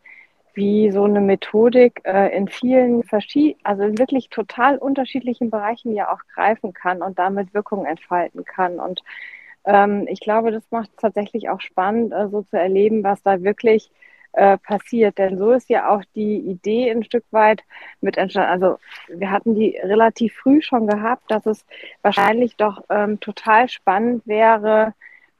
wie 0.53 0.91
so 0.91 1.05
eine 1.05 1.21
Methodik 1.21 2.01
äh, 2.03 2.36
in 2.36 2.47
vielen 2.49 3.03
verschiedenen, 3.03 3.60
also 3.63 3.84
in 3.84 3.97
wirklich 3.97 4.29
total 4.29 4.77
unterschiedlichen 4.77 5.49
Bereichen 5.49 5.93
ja 5.93 6.12
auch 6.12 6.19
greifen 6.34 6.73
kann 6.73 7.01
und 7.01 7.17
damit 7.17 7.53
Wirkung 7.53 7.86
entfalten 7.86 8.43
kann. 8.43 8.79
Und 8.79 9.01
ähm, 9.63 10.05
ich 10.10 10.19
glaube, 10.19 10.51
das 10.51 10.63
macht 10.71 10.89
es 10.89 10.95
tatsächlich 10.97 11.49
auch 11.49 11.62
spannend, 11.62 12.12
äh, 12.12 12.27
so 12.29 12.41
zu 12.41 12.58
erleben, 12.58 13.03
was 13.03 13.21
da 13.23 13.41
wirklich 13.41 13.89
äh, 14.39 14.58
passiert. 14.58 15.17
Denn 15.17 15.38
so 15.38 15.52
ist 15.52 15.69
ja 15.69 15.89
auch 15.89 16.04
die 16.15 16.38
Idee 16.38 16.89
ein 16.89 17.04
Stück 17.04 17.25
weit 17.32 17.63
mit 17.99 18.17
entstanden. 18.17 18.49
Also 18.52 18.80
wir 19.10 19.32
hatten 19.32 19.54
die 19.56 19.78
relativ 19.84 20.34
früh 20.36 20.62
schon 20.62 20.88
gehabt, 20.88 21.30
dass 21.30 21.45
es 21.45 21.65
wahrscheinlich 22.02 22.56
doch 22.56 22.84
ähm, 22.89 23.19
total 23.19 23.67
spannend 23.67 24.25
wäre, 24.25 24.93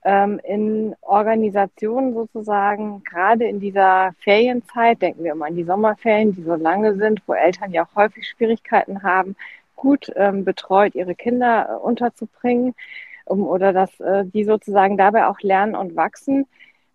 ähm, 0.04 0.40
in 0.44 0.96
Organisationen 1.02 2.14
sozusagen, 2.14 3.04
gerade 3.04 3.46
in 3.46 3.60
dieser 3.60 4.14
Ferienzeit, 4.20 5.02
denken 5.02 5.24
wir 5.24 5.32
immer 5.32 5.46
an 5.48 5.56
die 5.56 5.64
Sommerferien, 5.64 6.36
die 6.36 6.44
so 6.44 6.56
lange 6.56 6.96
sind, 6.96 7.22
wo 7.26 7.34
Eltern 7.34 7.72
ja 7.72 7.86
auch 7.86 7.96
häufig 7.96 8.28
Schwierigkeiten 8.28 9.04
haben, 9.04 9.36
gut 9.76 10.12
ähm, 10.16 10.44
betreut 10.44 10.94
ihre 10.96 11.16
Kinder 11.16 11.70
äh, 11.70 11.74
unterzubringen 11.86 12.76
um, 13.26 13.48
oder 13.48 13.72
dass 13.72 13.98
äh, 14.02 14.26
die 14.26 14.44
sozusagen 14.44 14.98
dabei 14.98 15.28
auch 15.28 15.40
lernen 15.42 15.76
und 15.76 15.96
wachsen. 15.96 16.48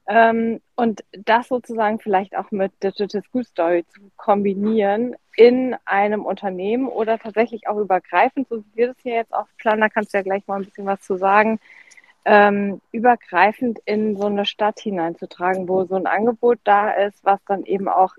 Ähm, 0.07 0.61
und 0.77 1.03
das 1.12 1.49
sozusagen 1.49 1.99
vielleicht 1.99 2.37
auch 2.37 2.51
mit 2.51 2.73
Digital 2.83 3.23
School 3.23 3.45
Story 3.45 3.87
zu 3.88 4.01
kombinieren 4.17 5.17
in 5.37 5.75
einem 5.87 6.27
Unternehmen 6.27 6.88
oder 6.88 7.19
tatsächlich 7.19 7.69
auch 7.69 7.79
übergreifend, 7.79 8.49
so 8.49 8.59
wie 8.59 8.77
wir 8.77 8.87
das 8.88 8.97
hier 9.03 9.14
jetzt 9.14 9.33
auch 9.33 9.47
planen, 9.57 9.81
da 9.81 9.88
kannst 9.88 10.12
du 10.12 10.19
ja 10.19 10.23
gleich 10.23 10.47
mal 10.47 10.57
ein 10.57 10.64
bisschen 10.64 10.87
was 10.87 11.01
zu 11.01 11.17
sagen, 11.17 11.59
ähm, 12.27 12.81
übergreifend 12.93 13.81
in 13.85 14.17
so 14.17 14.27
eine 14.27 14.47
Stadt 14.47 14.81
hineinzutragen, 14.81 15.69
wo 15.69 15.85
so 15.85 15.95
ein 15.95 16.07
Angebot 16.07 16.59
da 16.64 16.90
ist, 16.90 17.25
was 17.25 17.40
dann 17.47 17.64
eben 17.64 17.88
auch 17.88 18.14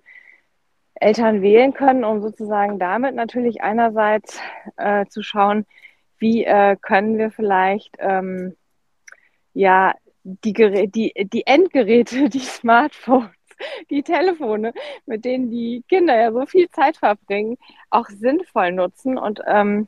Eltern 0.96 1.42
wählen 1.42 1.74
können, 1.74 2.04
um 2.04 2.22
sozusagen 2.22 2.80
damit 2.80 3.16
natürlich 3.16 3.62
einerseits 3.62 4.40
äh, 4.78 5.06
zu 5.08 5.24
schauen, 5.24 5.66
wie 6.18 6.46
äh, 6.46 6.78
können 6.82 7.18
wir 7.18 7.32
vielleicht 7.32 7.96
ähm, 8.00 8.56
ja 9.54 9.94
die, 10.26 10.54
die, 10.90 11.14
die 11.28 11.48
Endgeräte, 11.48 12.30
die 12.30 12.40
Smartphones, 12.40 13.30
die 13.90 14.04
Telefone, 14.04 14.74
mit 15.06 15.24
denen 15.24 15.50
die 15.50 15.84
Kinder 15.88 16.18
ja 16.20 16.32
so 16.32 16.46
viel 16.46 16.70
Zeit 16.70 16.98
verbringen, 16.98 17.58
auch 17.90 18.10
sinnvoll 18.10 18.72
nutzen 18.74 19.18
und 19.18 19.42
ähm, 19.48 19.88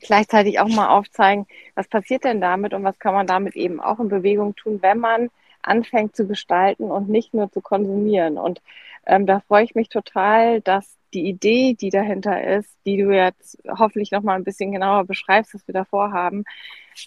gleichzeitig 0.00 0.58
auch 0.58 0.68
mal 0.68 0.88
aufzeigen, 0.88 1.46
was 1.74 1.88
passiert 1.88 2.24
denn 2.24 2.40
damit 2.40 2.74
und 2.74 2.82
was 2.84 2.98
kann 2.98 3.14
man 3.14 3.26
damit 3.26 3.54
eben 3.54 3.80
auch 3.80 4.00
in 4.00 4.08
Bewegung 4.08 4.56
tun, 4.56 4.78
wenn 4.82 4.98
man 4.98 5.30
anfängt 5.62 6.16
zu 6.16 6.26
gestalten 6.26 6.90
und 6.90 7.08
nicht 7.08 7.34
nur 7.34 7.52
zu 7.52 7.60
konsumieren. 7.60 8.38
Und 8.38 8.62
ähm, 9.06 9.26
da 9.26 9.40
freue 9.40 9.64
ich 9.64 9.74
mich 9.74 9.88
total, 9.88 10.60
dass 10.62 10.96
die 11.14 11.28
Idee, 11.28 11.74
die 11.74 11.90
dahinter 11.90 12.42
ist, 12.56 12.76
die 12.86 12.96
du 12.96 13.10
jetzt 13.10 13.58
hoffentlich 13.68 14.10
noch 14.10 14.22
mal 14.22 14.34
ein 14.34 14.44
bisschen 14.44 14.72
genauer 14.72 15.04
beschreibst, 15.04 15.54
was 15.54 15.66
wir 15.66 15.74
da 15.74 15.84
vorhaben, 15.84 16.44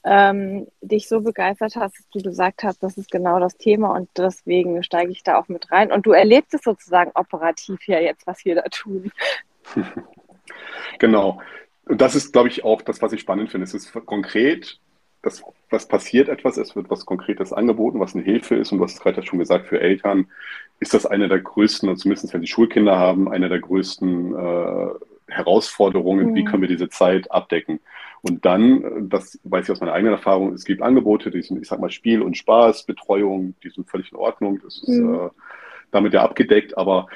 ähm, 0.03 0.67
dich 0.81 1.07
so 1.07 1.21
begeistert 1.21 1.75
hast, 1.75 1.97
dass 1.97 2.09
du 2.09 2.21
gesagt 2.21 2.63
hast, 2.63 2.81
das 2.83 2.97
ist 2.97 3.11
genau 3.11 3.39
das 3.39 3.57
Thema 3.57 3.95
und 3.95 4.09
deswegen 4.17 4.83
steige 4.83 5.11
ich 5.11 5.23
da 5.23 5.37
auch 5.37 5.47
mit 5.47 5.71
rein. 5.71 5.91
Und 5.91 6.05
du 6.05 6.11
erlebst 6.11 6.53
es 6.53 6.63
sozusagen 6.63 7.11
operativ 7.15 7.87
ja 7.87 7.99
jetzt, 7.99 8.25
was 8.27 8.43
wir 8.45 8.55
da 8.55 8.63
tun. 8.63 9.11
Genau. 10.99 11.41
Und 11.85 12.01
das 12.01 12.15
ist, 12.15 12.33
glaube 12.33 12.47
ich, 12.47 12.63
auch 12.63 12.81
das, 12.81 13.01
was 13.01 13.13
ich 13.13 13.21
spannend 13.21 13.49
finde. 13.49 13.65
Es 13.65 13.73
ist 13.73 13.91
konkret, 14.05 14.79
das, 15.21 15.43
was 15.73 15.88
passiert 15.88 16.29
etwas, 16.29 16.55
es 16.57 16.75
wird 16.75 16.89
was 16.89 17.05
Konkretes 17.05 17.51
angeboten, 17.51 17.99
was 17.99 18.15
eine 18.15 18.23
Hilfe 18.23 18.55
ist. 18.55 18.71
Und 18.71 18.77
du 18.77 18.86
hast 18.86 18.93
es 18.93 19.01
gerade 19.01 19.25
schon 19.25 19.39
gesagt, 19.39 19.67
für 19.67 19.81
Eltern 19.81 20.27
ist 20.79 20.93
das 20.93 21.05
eine 21.05 21.27
der 21.27 21.39
größten, 21.39 21.89
und 21.89 21.97
zumindest 21.97 22.33
wenn 22.33 22.41
sie 22.41 22.47
Schulkinder 22.47 22.97
haben, 22.97 23.29
eine 23.29 23.49
der 23.49 23.59
größten 23.59 24.36
äh, 24.36 24.88
Herausforderungen. 25.27 26.31
Mhm. 26.31 26.36
Wie 26.36 26.45
können 26.45 26.62
wir 26.62 26.69
diese 26.69 26.89
Zeit 26.89 27.29
abdecken? 27.31 27.79
Und 28.21 28.45
dann, 28.45 29.09
das 29.09 29.38
weiß 29.43 29.65
ich 29.65 29.71
aus 29.71 29.81
meiner 29.81 29.91
eigenen 29.91 30.13
Erfahrung, 30.13 30.53
es 30.53 30.63
gibt 30.63 30.81
Angebote, 30.81 31.29
die 31.29 31.41
sind, 31.41 31.62
ich 31.62 31.67
sag 31.67 31.81
mal, 31.81 31.91
Spiel 31.91 32.21
und 32.21 32.38
Spaß, 32.38 32.83
Betreuung, 32.83 33.55
die 33.63 33.69
sind 33.69 33.89
völlig 33.89 34.12
in 34.13 34.17
Ordnung. 34.17 34.62
Das 34.63 34.77
ist 34.77 34.88
mhm. 34.88 35.15
äh, 35.15 35.29
damit 35.91 36.13
ja 36.13 36.23
abgedeckt. 36.23 36.77
Aber 36.77 37.07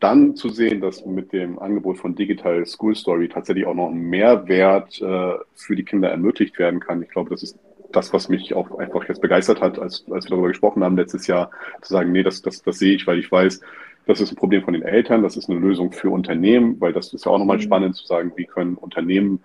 dann 0.00 0.36
zu 0.36 0.48
sehen, 0.48 0.80
dass 0.80 1.06
mit 1.06 1.32
dem 1.32 1.58
Angebot 1.58 1.98
von 1.98 2.14
Digital 2.14 2.66
School 2.66 2.94
Story 2.94 3.28
tatsächlich 3.28 3.66
auch 3.66 3.74
noch 3.74 3.90
ein 3.90 4.00
Mehrwert 4.10 5.00
äh, 5.00 5.34
für 5.54 5.76
die 5.76 5.84
Kinder 5.84 6.10
ermöglicht 6.10 6.58
werden 6.58 6.80
kann. 6.80 7.02
Ich 7.02 7.10
glaube, 7.10 7.30
das 7.30 7.42
ist 7.42 7.58
das, 7.92 8.12
was 8.12 8.28
mich 8.28 8.54
auch 8.54 8.78
einfach 8.78 9.08
jetzt 9.08 9.20
begeistert 9.20 9.60
hat, 9.60 9.78
als, 9.78 10.04
als 10.10 10.26
wir 10.26 10.30
darüber 10.30 10.48
gesprochen 10.48 10.82
haben 10.84 10.96
letztes 10.96 11.26
Jahr, 11.26 11.50
zu 11.82 11.92
sagen, 11.92 12.12
nee, 12.12 12.22
das, 12.22 12.42
das, 12.42 12.62
das 12.62 12.78
sehe 12.78 12.94
ich, 12.94 13.06
weil 13.06 13.18
ich 13.18 13.30
weiß, 13.30 13.60
das 14.06 14.20
ist 14.20 14.32
ein 14.32 14.36
Problem 14.36 14.62
von 14.62 14.74
den 14.74 14.82
Eltern, 14.82 15.22
das 15.22 15.36
ist 15.36 15.50
eine 15.50 15.58
Lösung 15.58 15.92
für 15.92 16.10
Unternehmen, 16.10 16.80
weil 16.80 16.92
das 16.92 17.12
ist 17.12 17.24
ja 17.24 17.32
auch 17.32 17.38
nochmal 17.38 17.56
mhm. 17.56 17.62
spannend 17.62 17.96
zu 17.96 18.06
sagen, 18.06 18.32
wie 18.36 18.44
können 18.44 18.76
Unternehmen 18.76 19.40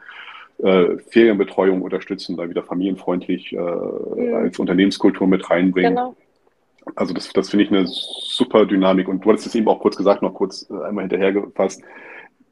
äh, 0.60 0.98
Ferienbetreuung 1.10 1.82
unterstützen, 1.82 2.38
da 2.38 2.48
wieder 2.50 2.64
familienfreundlich 2.64 3.54
äh, 3.54 3.58
mhm. 3.58 4.36
als 4.36 4.60
Unternehmenskultur 4.60 5.28
mit 5.28 5.50
reinbringen. 5.50 5.96
Genau. 5.96 6.16
Also 6.96 7.14
das, 7.14 7.32
das 7.34 7.50
finde 7.50 7.66
ich 7.66 7.72
eine 7.72 7.86
super 7.88 8.66
Dynamik. 8.66 9.08
Und 9.08 9.24
du 9.24 9.30
hattest 9.30 9.48
es 9.48 9.56
eben 9.56 9.68
auch 9.68 9.80
kurz 9.80 9.96
gesagt, 9.96 10.22
noch 10.22 10.34
kurz 10.34 10.70
äh, 10.70 10.84
einmal 10.84 11.04
hinterhergefasst. 11.04 11.82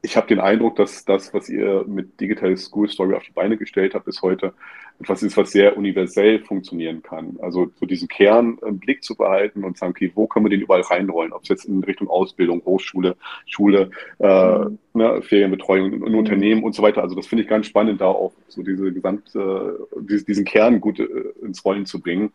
Ich 0.02 0.16
habe 0.16 0.26
den 0.26 0.40
Eindruck, 0.40 0.76
dass 0.76 1.04
das, 1.04 1.34
was 1.34 1.48
ihr 1.48 1.84
mit 1.86 2.20
Digital 2.20 2.56
School 2.56 2.88
Story 2.88 3.14
auf 3.14 3.22
die 3.22 3.32
Beine 3.32 3.56
gestellt 3.56 3.94
habt 3.94 4.06
bis 4.06 4.22
heute, 4.22 4.54
etwas 5.00 5.22
ist, 5.22 5.36
was 5.36 5.50
sehr 5.50 5.76
universell 5.76 6.40
funktionieren 6.40 7.02
kann. 7.02 7.38
Also 7.40 7.70
so 7.78 7.86
diesen 7.86 8.08
Kern 8.08 8.58
im 8.66 8.78
Blick 8.78 9.02
zu 9.02 9.16
behalten 9.16 9.64
und 9.64 9.78
sagen, 9.78 9.90
okay, 9.90 10.12
wo 10.14 10.26
können 10.26 10.44
wir 10.44 10.50
den 10.50 10.60
überall 10.60 10.82
reinrollen? 10.82 11.32
Ob 11.32 11.42
es 11.42 11.48
jetzt 11.48 11.64
in 11.64 11.82
Richtung 11.82 12.08
Ausbildung, 12.08 12.62
Hochschule, 12.64 13.16
Schule, 13.46 13.90
äh, 14.18 14.58
mhm. 14.58 14.78
ne, 14.92 15.22
Ferienbetreuung 15.22 15.92
in, 15.92 16.06
in 16.06 16.14
Unternehmen 16.14 16.62
und 16.62 16.74
so 16.74 16.82
weiter. 16.82 17.02
Also 17.02 17.16
das 17.16 17.26
finde 17.26 17.44
ich 17.44 17.48
ganz 17.48 17.66
spannend, 17.66 18.00
da 18.00 18.06
auch 18.06 18.32
so 18.48 18.62
diese 18.62 18.92
gesamte, 18.92 19.88
äh, 19.96 20.22
diesen 20.26 20.44
Kern 20.44 20.80
gut 20.80 21.00
äh, 21.00 21.06
ins 21.42 21.64
Rollen 21.64 21.86
zu 21.86 22.00
bringen. 22.00 22.32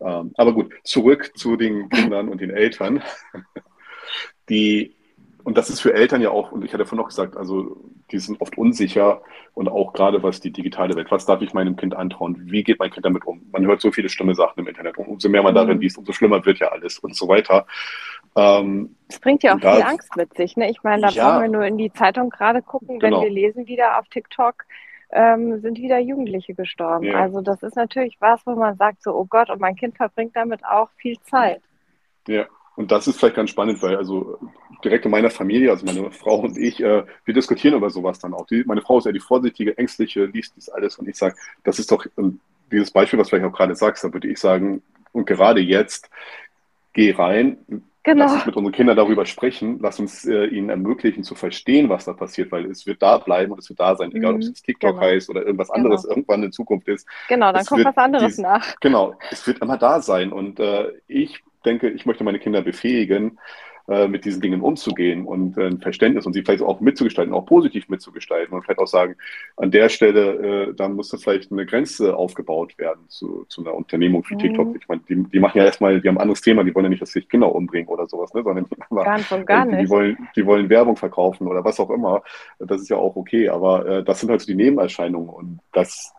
Ähm, 0.00 0.32
aber 0.34 0.52
gut, 0.52 0.72
zurück 0.82 1.32
zu 1.34 1.56
den 1.56 1.88
Kindern 1.90 2.28
und 2.28 2.40
den 2.40 2.50
Eltern. 2.50 3.02
Die, 4.48 4.96
und 5.44 5.56
das 5.56 5.70
ist 5.70 5.80
für 5.80 5.94
Eltern 5.94 6.20
ja 6.20 6.30
auch, 6.30 6.52
und 6.52 6.64
ich 6.64 6.72
hatte 6.72 6.84
vorhin 6.84 7.02
noch 7.02 7.08
gesagt, 7.08 7.36
also 7.36 7.76
die 8.10 8.18
sind 8.18 8.40
oft 8.40 8.56
unsicher 8.58 9.22
und 9.54 9.68
auch 9.68 9.92
gerade 9.92 10.22
was 10.22 10.40
die 10.40 10.52
digitale 10.52 10.94
Welt, 10.96 11.10
was 11.10 11.26
darf 11.26 11.42
ich 11.42 11.54
meinem 11.54 11.76
Kind 11.76 11.94
antrauen, 11.94 12.36
wie 12.50 12.62
geht 12.62 12.78
mein 12.78 12.90
Kind 12.90 13.06
damit 13.06 13.26
um? 13.26 13.42
Man 13.52 13.66
hört 13.66 13.80
so 13.80 13.92
viele 13.92 14.08
schlimme 14.08 14.34
Sachen 14.34 14.60
im 14.60 14.66
Internet 14.66 14.98
und 14.98 15.06
umso 15.06 15.28
mehr 15.28 15.42
man 15.42 15.54
darin 15.54 15.76
mhm. 15.76 15.82
liest, 15.82 15.98
umso 15.98 16.12
schlimmer 16.12 16.44
wird 16.44 16.58
ja 16.58 16.68
alles 16.68 16.98
und 16.98 17.14
so 17.14 17.28
weiter. 17.28 17.66
Ähm, 18.36 18.96
das 19.08 19.20
bringt 19.20 19.42
ja 19.42 19.54
auch 19.54 19.60
da, 19.60 19.76
viel 19.76 19.84
Angst 19.84 20.16
mit 20.16 20.34
sich. 20.34 20.56
Ne? 20.56 20.70
Ich 20.70 20.82
meine, 20.82 21.02
da 21.02 21.08
ja, 21.08 21.28
brauchen 21.28 21.42
wir 21.42 21.48
nur 21.50 21.64
in 21.64 21.78
die 21.78 21.92
Zeitung 21.92 22.30
gerade 22.30 22.62
gucken, 22.62 22.98
genau. 22.98 23.18
wenn 23.18 23.24
wir 23.24 23.30
lesen 23.30 23.66
wieder 23.66 23.98
auf 23.98 24.08
TikTok, 24.08 24.64
ähm, 25.12 25.60
sind 25.60 25.78
wieder 25.78 25.98
Jugendliche 25.98 26.54
gestorben. 26.54 27.06
Ja. 27.06 27.20
Also 27.20 27.40
das 27.40 27.62
ist 27.62 27.76
natürlich 27.76 28.16
was, 28.20 28.40
wo 28.46 28.54
man 28.54 28.76
sagt, 28.76 29.02
so, 29.02 29.14
oh 29.14 29.24
Gott, 29.24 29.50
und 29.50 29.60
mein 29.60 29.76
Kind 29.76 29.96
verbringt 29.96 30.36
damit 30.36 30.64
auch 30.64 30.90
viel 30.96 31.18
Zeit. 31.22 31.62
Ja, 32.28 32.46
und 32.76 32.90
das 32.90 33.06
ist 33.06 33.18
vielleicht 33.18 33.36
ganz 33.36 33.50
spannend, 33.50 33.82
weil 33.82 33.96
also 33.96 34.38
direkt 34.84 35.04
in 35.04 35.10
meiner 35.10 35.30
Familie, 35.30 35.70
also 35.70 35.84
meine 35.84 36.10
Frau 36.10 36.40
und 36.40 36.56
ich, 36.56 36.80
äh, 36.80 37.04
wir 37.24 37.34
diskutieren 37.34 37.74
über 37.74 37.90
sowas 37.90 38.18
dann 38.18 38.34
auch. 38.34 38.46
Die, 38.46 38.64
meine 38.64 38.80
Frau 38.82 38.98
ist 38.98 39.04
ja 39.04 39.12
die 39.12 39.20
vorsichtige, 39.20 39.76
ängstliche, 39.76 40.24
liest 40.26 40.56
das 40.56 40.68
alles 40.68 40.98
und 40.98 41.08
ich 41.08 41.16
sage, 41.16 41.36
das 41.64 41.78
ist 41.78 41.90
doch 41.90 42.06
dieses 42.70 42.90
Beispiel, 42.90 43.18
was 43.18 43.28
du 43.28 43.36
vielleicht 43.36 43.52
auch 43.52 43.56
gerade 43.56 43.74
sagst, 43.74 44.04
da 44.04 44.12
würde 44.12 44.28
ich 44.28 44.38
sagen, 44.38 44.82
und 45.12 45.26
gerade 45.26 45.60
jetzt, 45.60 46.08
geh 46.92 47.12
rein, 47.12 47.58
Genau. 48.02 48.24
Lass 48.24 48.32
uns 48.32 48.46
mit 48.46 48.56
unseren 48.56 48.72
Kindern 48.72 48.96
darüber 48.96 49.26
sprechen, 49.26 49.78
lass 49.82 50.00
uns 50.00 50.24
äh, 50.24 50.46
ihnen 50.46 50.70
ermöglichen 50.70 51.22
zu 51.22 51.34
verstehen, 51.34 51.90
was 51.90 52.06
da 52.06 52.14
passiert, 52.14 52.50
weil 52.50 52.64
es 52.64 52.86
wird 52.86 53.02
da 53.02 53.18
bleiben 53.18 53.52
und 53.52 53.58
es 53.58 53.68
wird 53.68 53.78
da 53.78 53.94
sein, 53.94 54.14
egal 54.14 54.34
ob 54.34 54.40
es 54.40 54.48
mhm. 54.48 54.54
TikTok 54.54 54.92
genau. 54.92 55.02
heißt 55.02 55.28
oder 55.28 55.42
irgendwas 55.42 55.70
anderes 55.70 56.02
genau. 56.04 56.14
irgendwann 56.14 56.42
in 56.44 56.52
Zukunft 56.52 56.88
ist. 56.88 57.06
Genau, 57.28 57.52
dann 57.52 57.60
es 57.60 57.66
kommt 57.66 57.84
was 57.84 57.98
anderes 57.98 58.36
dies, 58.36 58.38
nach. 58.38 58.74
Genau, 58.80 59.18
es 59.30 59.46
wird 59.46 59.58
immer 59.58 59.76
da 59.76 60.00
sein 60.00 60.32
und 60.32 60.58
äh, 60.60 60.92
ich 61.08 61.42
denke, 61.64 61.88
ich 61.90 62.06
möchte 62.06 62.24
meine 62.24 62.38
Kinder 62.38 62.62
befähigen, 62.62 63.38
äh, 63.90 64.06
mit 64.06 64.24
diesen 64.24 64.40
Dingen 64.40 64.60
umzugehen 64.60 65.24
und 65.24 65.58
äh, 65.58 65.66
ein 65.66 65.80
Verständnis 65.80 66.24
und 66.24 66.32
sie 66.32 66.42
vielleicht 66.42 66.62
auch 66.62 66.80
mitzugestalten, 66.80 67.34
auch 67.34 67.44
positiv 67.44 67.88
mitzugestalten 67.88 68.54
und 68.54 68.62
vielleicht 68.62 68.78
auch 68.78 68.86
sagen, 68.86 69.16
an 69.56 69.72
der 69.72 69.88
Stelle, 69.88 70.68
äh, 70.68 70.74
da 70.74 70.88
muss 70.88 71.10
vielleicht 71.20 71.50
eine 71.50 71.66
Grenze 71.66 72.16
aufgebaut 72.16 72.78
werden 72.78 73.00
zu, 73.08 73.46
zu 73.48 73.62
einer 73.62 73.74
Unternehmung 73.74 74.24
wie 74.28 74.34
mhm. 74.34 74.38
TikTok. 74.38 74.76
Ich 74.76 74.86
meine, 74.86 75.00
die, 75.08 75.24
die 75.24 75.40
machen 75.40 75.58
ja 75.58 75.64
erstmal, 75.64 76.00
die 76.00 76.06
haben 76.06 76.18
ein 76.18 76.22
anderes 76.22 76.40
Thema, 76.40 76.62
die 76.62 76.72
wollen 76.72 76.84
ja 76.84 76.90
nicht, 76.90 77.02
dass 77.02 77.10
sich 77.10 77.28
Kinder 77.28 77.52
umbringen 77.52 77.88
oder 77.88 78.06
sowas, 78.06 78.32
ne, 78.32 78.44
sondern 78.44 78.66
und 79.32 79.46
gar. 79.46 79.66
Die 79.66 79.88
wollen, 79.88 80.16
die 80.36 80.46
wollen 80.46 80.68
Werbung 80.68 80.96
verkaufen 80.96 81.48
oder 81.48 81.64
was 81.64 81.80
auch 81.80 81.90
immer. 81.90 82.22
Das 82.60 82.82
ist 82.82 82.90
ja 82.90 82.96
auch 82.96 83.16
okay, 83.16 83.48
aber 83.48 83.86
äh, 83.86 84.04
das 84.04 84.20
sind 84.20 84.30
halt 84.30 84.40
so 84.40 84.46
die 84.46 84.54
Nebenerscheinungen 84.54 85.30
und 85.30 85.60
das 85.72 86.14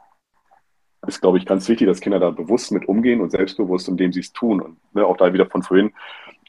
ist, 1.08 1.22
glaube 1.22 1.38
ich, 1.38 1.46
ganz 1.46 1.68
wichtig, 1.68 1.88
dass 1.88 2.02
Kinder 2.02 2.20
da 2.20 2.30
bewusst 2.30 2.72
mit 2.72 2.88
umgehen 2.88 3.22
und 3.22 3.32
selbstbewusst, 3.32 3.88
indem 3.88 4.14
sie 4.14 4.20
es 4.20 4.34
tun. 4.34 4.62
Und 4.62 4.78
ne, 4.94 5.06
auch 5.06 5.18
da 5.18 5.34
wieder 5.34 5.48
von 5.48 5.64
vorhin, 5.64 5.92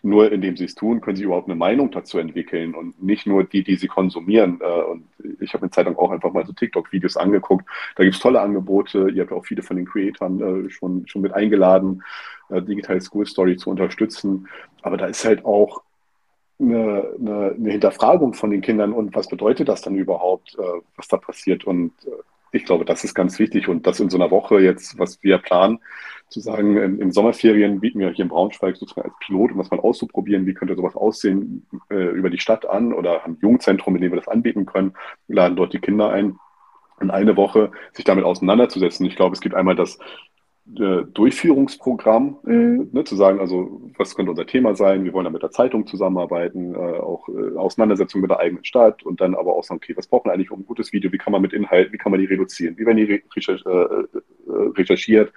nur 0.03 0.33
indem 0.33 0.57
sie 0.57 0.65
es 0.65 0.75
tun, 0.75 1.01
können 1.01 1.17
sie 1.17 1.23
überhaupt 1.23 1.49
eine 1.49 1.55
Meinung 1.55 1.91
dazu 1.91 2.19
entwickeln 2.19 2.75
und 2.75 3.01
nicht 3.03 3.27
nur 3.27 3.45
die, 3.45 3.63
die 3.63 3.77
sie 3.77 3.87
konsumieren. 3.87 4.61
Äh, 4.61 4.83
und 4.83 5.07
ich 5.41 5.55
habe 5.55 5.63
eine 5.63 5.71
Zeit 5.71 5.87
lang 5.87 5.97
auch 5.97 6.11
einfach 6.11 6.33
mal 6.33 6.45
so 6.45 6.53
TikTok-Videos 6.53 7.17
angeguckt. 7.17 7.65
Da 7.97 8.03
gibt 8.03 8.17
es 8.17 8.21
tolle 8.21 8.41
Angebote. 8.41 9.11
Ihr 9.11 9.23
habt 9.23 9.33
auch 9.33 9.47
viele 9.47 9.63
von 9.63 9.77
den 9.77 9.87
Creatoren 9.87 10.67
äh, 10.67 10.71
schon, 10.71 11.07
schon 11.07 11.23
mit 11.23 11.33
eingeladen, 11.33 12.03
äh, 12.51 12.61
Digital 12.61 13.01
School 13.01 13.27
Story 13.27 13.57
zu 13.57 13.71
unterstützen. 13.71 14.49
Aber 14.83 14.97
da 14.97 15.07
ist 15.07 15.25
halt 15.25 15.45
auch 15.45 15.83
eine, 16.61 17.15
eine, 17.19 17.55
eine 17.57 17.71
Hinterfragung 17.71 18.35
von 18.35 18.51
den 18.51 18.61
Kindern 18.61 18.93
und 18.93 19.15
was 19.15 19.29
bedeutet 19.29 19.69
das 19.69 19.83
dann 19.83 19.95
überhaupt, 19.95 20.57
was 20.97 21.09
da 21.09 21.17
passiert. 21.17 21.65
Und 21.65 21.93
ich 22.53 22.65
glaube, 22.65 22.85
das 22.85 23.03
ist 23.05 23.15
ganz 23.15 23.39
wichtig 23.39 23.69
und 23.69 23.87
das 23.87 24.01
in 24.01 24.11
so 24.11 24.19
einer 24.19 24.31
Woche 24.31 24.61
jetzt, 24.61 24.99
was 24.99 25.23
wir 25.23 25.39
planen, 25.39 25.79
zu 26.29 26.41
sagen, 26.41 26.77
in, 26.77 26.99
in 27.01 27.13
Sommerferien 27.13 27.81
bieten 27.81 27.99
wir 27.99 28.11
hier 28.11 28.25
in 28.25 28.31
Braunschweig 28.31 28.77
sozusagen 28.77 29.09
als 29.09 29.19
Pilot, 29.21 29.53
um 29.53 29.59
das 29.59 29.71
mal 29.71 29.81
auszuprobieren, 29.81 30.47
wie 30.47 30.55
könnte 30.55 30.75
sowas 30.75 30.97
aussehen, 30.97 31.67
äh, 31.91 32.11
über 32.11 32.31
die 32.31 32.39
Stadt 32.39 32.67
an 32.67 32.93
oder 32.93 33.23
haben 33.23 33.35
ein 33.35 33.39
Jugendzentrum, 33.41 33.97
in 33.97 34.03
dem 34.03 34.13
wir 34.13 34.17
das 34.17 34.29
anbieten 34.29 34.67
können, 34.67 34.95
laden 35.29 35.57
dort 35.57 35.73
die 35.73 35.81
Kinder 35.81 36.11
ein, 36.11 36.39
in 37.01 37.11
eine 37.11 37.37
Woche 37.37 37.73
sich 37.93 38.05
damit 38.05 38.25
auseinanderzusetzen. 38.25 39.05
Ich 39.07 39.17
glaube, 39.17 39.35
es 39.35 39.41
gibt 39.41 39.55
einmal 39.55 39.77
das 39.77 39.99
äh, 40.79 41.03
Durchführungsprogramm, 41.13 42.37
mhm. 42.45 42.91
ne, 42.93 43.03
zu 43.05 43.17
sagen, 43.17 43.41
also 43.41 43.83
was 43.99 44.15
könnte 44.15 44.31
unser 44.31 44.47
Thema 44.47 44.77
sein, 44.77 45.05
wir 45.05 45.13
wollen 45.13 45.25
da 45.25 45.31
mit 45.31 45.43
der 45.43 45.51
Zeitung 45.51 45.89
zusammenarbeiten, 45.89 46.75
äh, 46.75 46.79
auch 46.79 47.29
äh, 47.29 47.57
Auseinandersetzung 47.57 48.21
mit 48.21 48.31
der 48.31 48.39
eigenen 48.39 48.65
Stadt 48.65 49.03
und 49.03 49.21
dann 49.21 49.35
aber 49.35 49.57
auch 49.57 49.65
sagen, 49.65 49.81
okay, 49.83 49.97
was 49.97 50.07
braucht 50.07 50.25
man 50.25 50.35
eigentlich 50.35 50.53
um 50.53 50.61
ein 50.61 50.67
gutes 50.67 50.93
Video, 50.93 51.11
wie 51.11 51.19
kann 51.19 51.33
man 51.33 51.43
mit 51.43 51.53
Inhalt, 51.53 51.93
wie 51.93 51.99
kann 51.99 52.13
man 52.13 52.21
die 52.21 52.27
reduzieren, 52.27 52.79
wie 52.79 52.87
werden 52.87 52.97
die 52.97 53.23
recherch 53.35 53.65
äh, 53.67 53.71
äh, 53.71 54.07
recherchiert, 54.77 55.33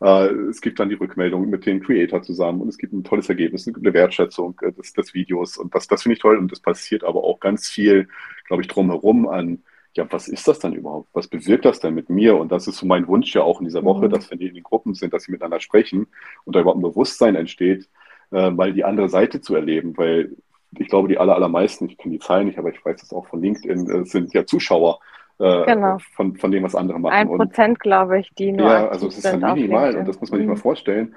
äh, 0.00 0.28
es 0.48 0.62
gibt 0.62 0.80
dann 0.80 0.88
die 0.88 0.94
Rückmeldung 0.94 1.50
mit 1.50 1.66
dem 1.66 1.82
Creator 1.82 2.22
zusammen 2.22 2.62
und 2.62 2.68
es 2.68 2.78
gibt 2.78 2.94
ein 2.94 3.04
tolles 3.04 3.28
Ergebnis, 3.28 3.68
eine 3.68 3.92
Wertschätzung 3.92 4.56
des, 4.78 4.94
des 4.94 5.12
Videos 5.12 5.58
und 5.58 5.74
das, 5.74 5.86
das 5.86 6.02
finde 6.02 6.14
ich 6.14 6.20
toll 6.20 6.38
und 6.38 6.50
das 6.50 6.60
passiert 6.60 7.04
aber 7.04 7.24
auch 7.24 7.40
ganz 7.40 7.68
viel, 7.68 8.08
glaube 8.46 8.62
ich, 8.62 8.68
drumherum 8.68 9.28
an 9.28 9.62
ja, 9.94 10.06
was 10.10 10.28
ist 10.28 10.48
das 10.48 10.58
dann 10.58 10.72
überhaupt? 10.72 11.08
Was 11.12 11.28
bewirkt 11.28 11.64
das 11.64 11.80
denn 11.80 11.94
mit 11.94 12.08
mir? 12.08 12.36
Und 12.36 12.50
das 12.50 12.66
ist 12.66 12.78
so 12.78 12.86
mein 12.86 13.06
Wunsch 13.08 13.34
ja 13.34 13.42
auch 13.42 13.60
in 13.60 13.66
dieser 13.66 13.84
Woche, 13.84 14.06
mhm. 14.06 14.10
dass 14.10 14.30
wenn 14.30 14.38
die 14.38 14.46
in 14.46 14.54
den 14.54 14.62
Gruppen 14.62 14.94
sind, 14.94 15.12
dass 15.12 15.24
sie 15.24 15.32
miteinander 15.32 15.60
sprechen 15.60 16.06
und 16.44 16.56
da 16.56 16.60
überhaupt 16.60 16.78
ein 16.78 16.82
Bewusstsein 16.82 17.34
entsteht, 17.34 17.88
äh, 18.32 18.50
mal 18.50 18.72
die 18.72 18.84
andere 18.84 19.08
Seite 19.08 19.40
zu 19.40 19.54
erleben, 19.54 19.96
weil 19.96 20.36
ich 20.78 20.88
glaube, 20.88 21.08
die 21.08 21.18
aller, 21.18 21.34
allermeisten, 21.34 21.86
ich 21.86 21.98
kenne 21.98 22.14
die 22.14 22.18
Zahlen 22.18 22.46
nicht, 22.46 22.58
aber 22.58 22.70
ich 22.70 22.82
weiß 22.84 23.00
das 23.00 23.12
auch 23.12 23.26
von 23.26 23.42
LinkedIn, 23.42 23.90
äh, 23.90 24.04
sind 24.06 24.32
ja 24.32 24.46
Zuschauer 24.46 25.00
äh, 25.38 25.64
genau. 25.66 25.98
von, 26.14 26.36
von 26.36 26.50
dem, 26.50 26.62
was 26.62 26.74
andere 26.74 26.98
machen. 26.98 27.14
Ein 27.14 27.28
Prozent, 27.28 27.80
glaube 27.80 28.20
ich, 28.20 28.30
die 28.38 28.52
nur. 28.52 28.66
Ja, 28.66 28.88
also 28.88 29.08
es 29.08 29.18
ist 29.18 29.24
ja 29.24 29.36
minimal 29.36 29.96
und 29.96 30.08
das 30.08 30.20
muss 30.20 30.30
man 30.30 30.38
sich 30.38 30.46
mhm. 30.46 30.54
mal 30.54 30.58
vorstellen. 30.60 31.14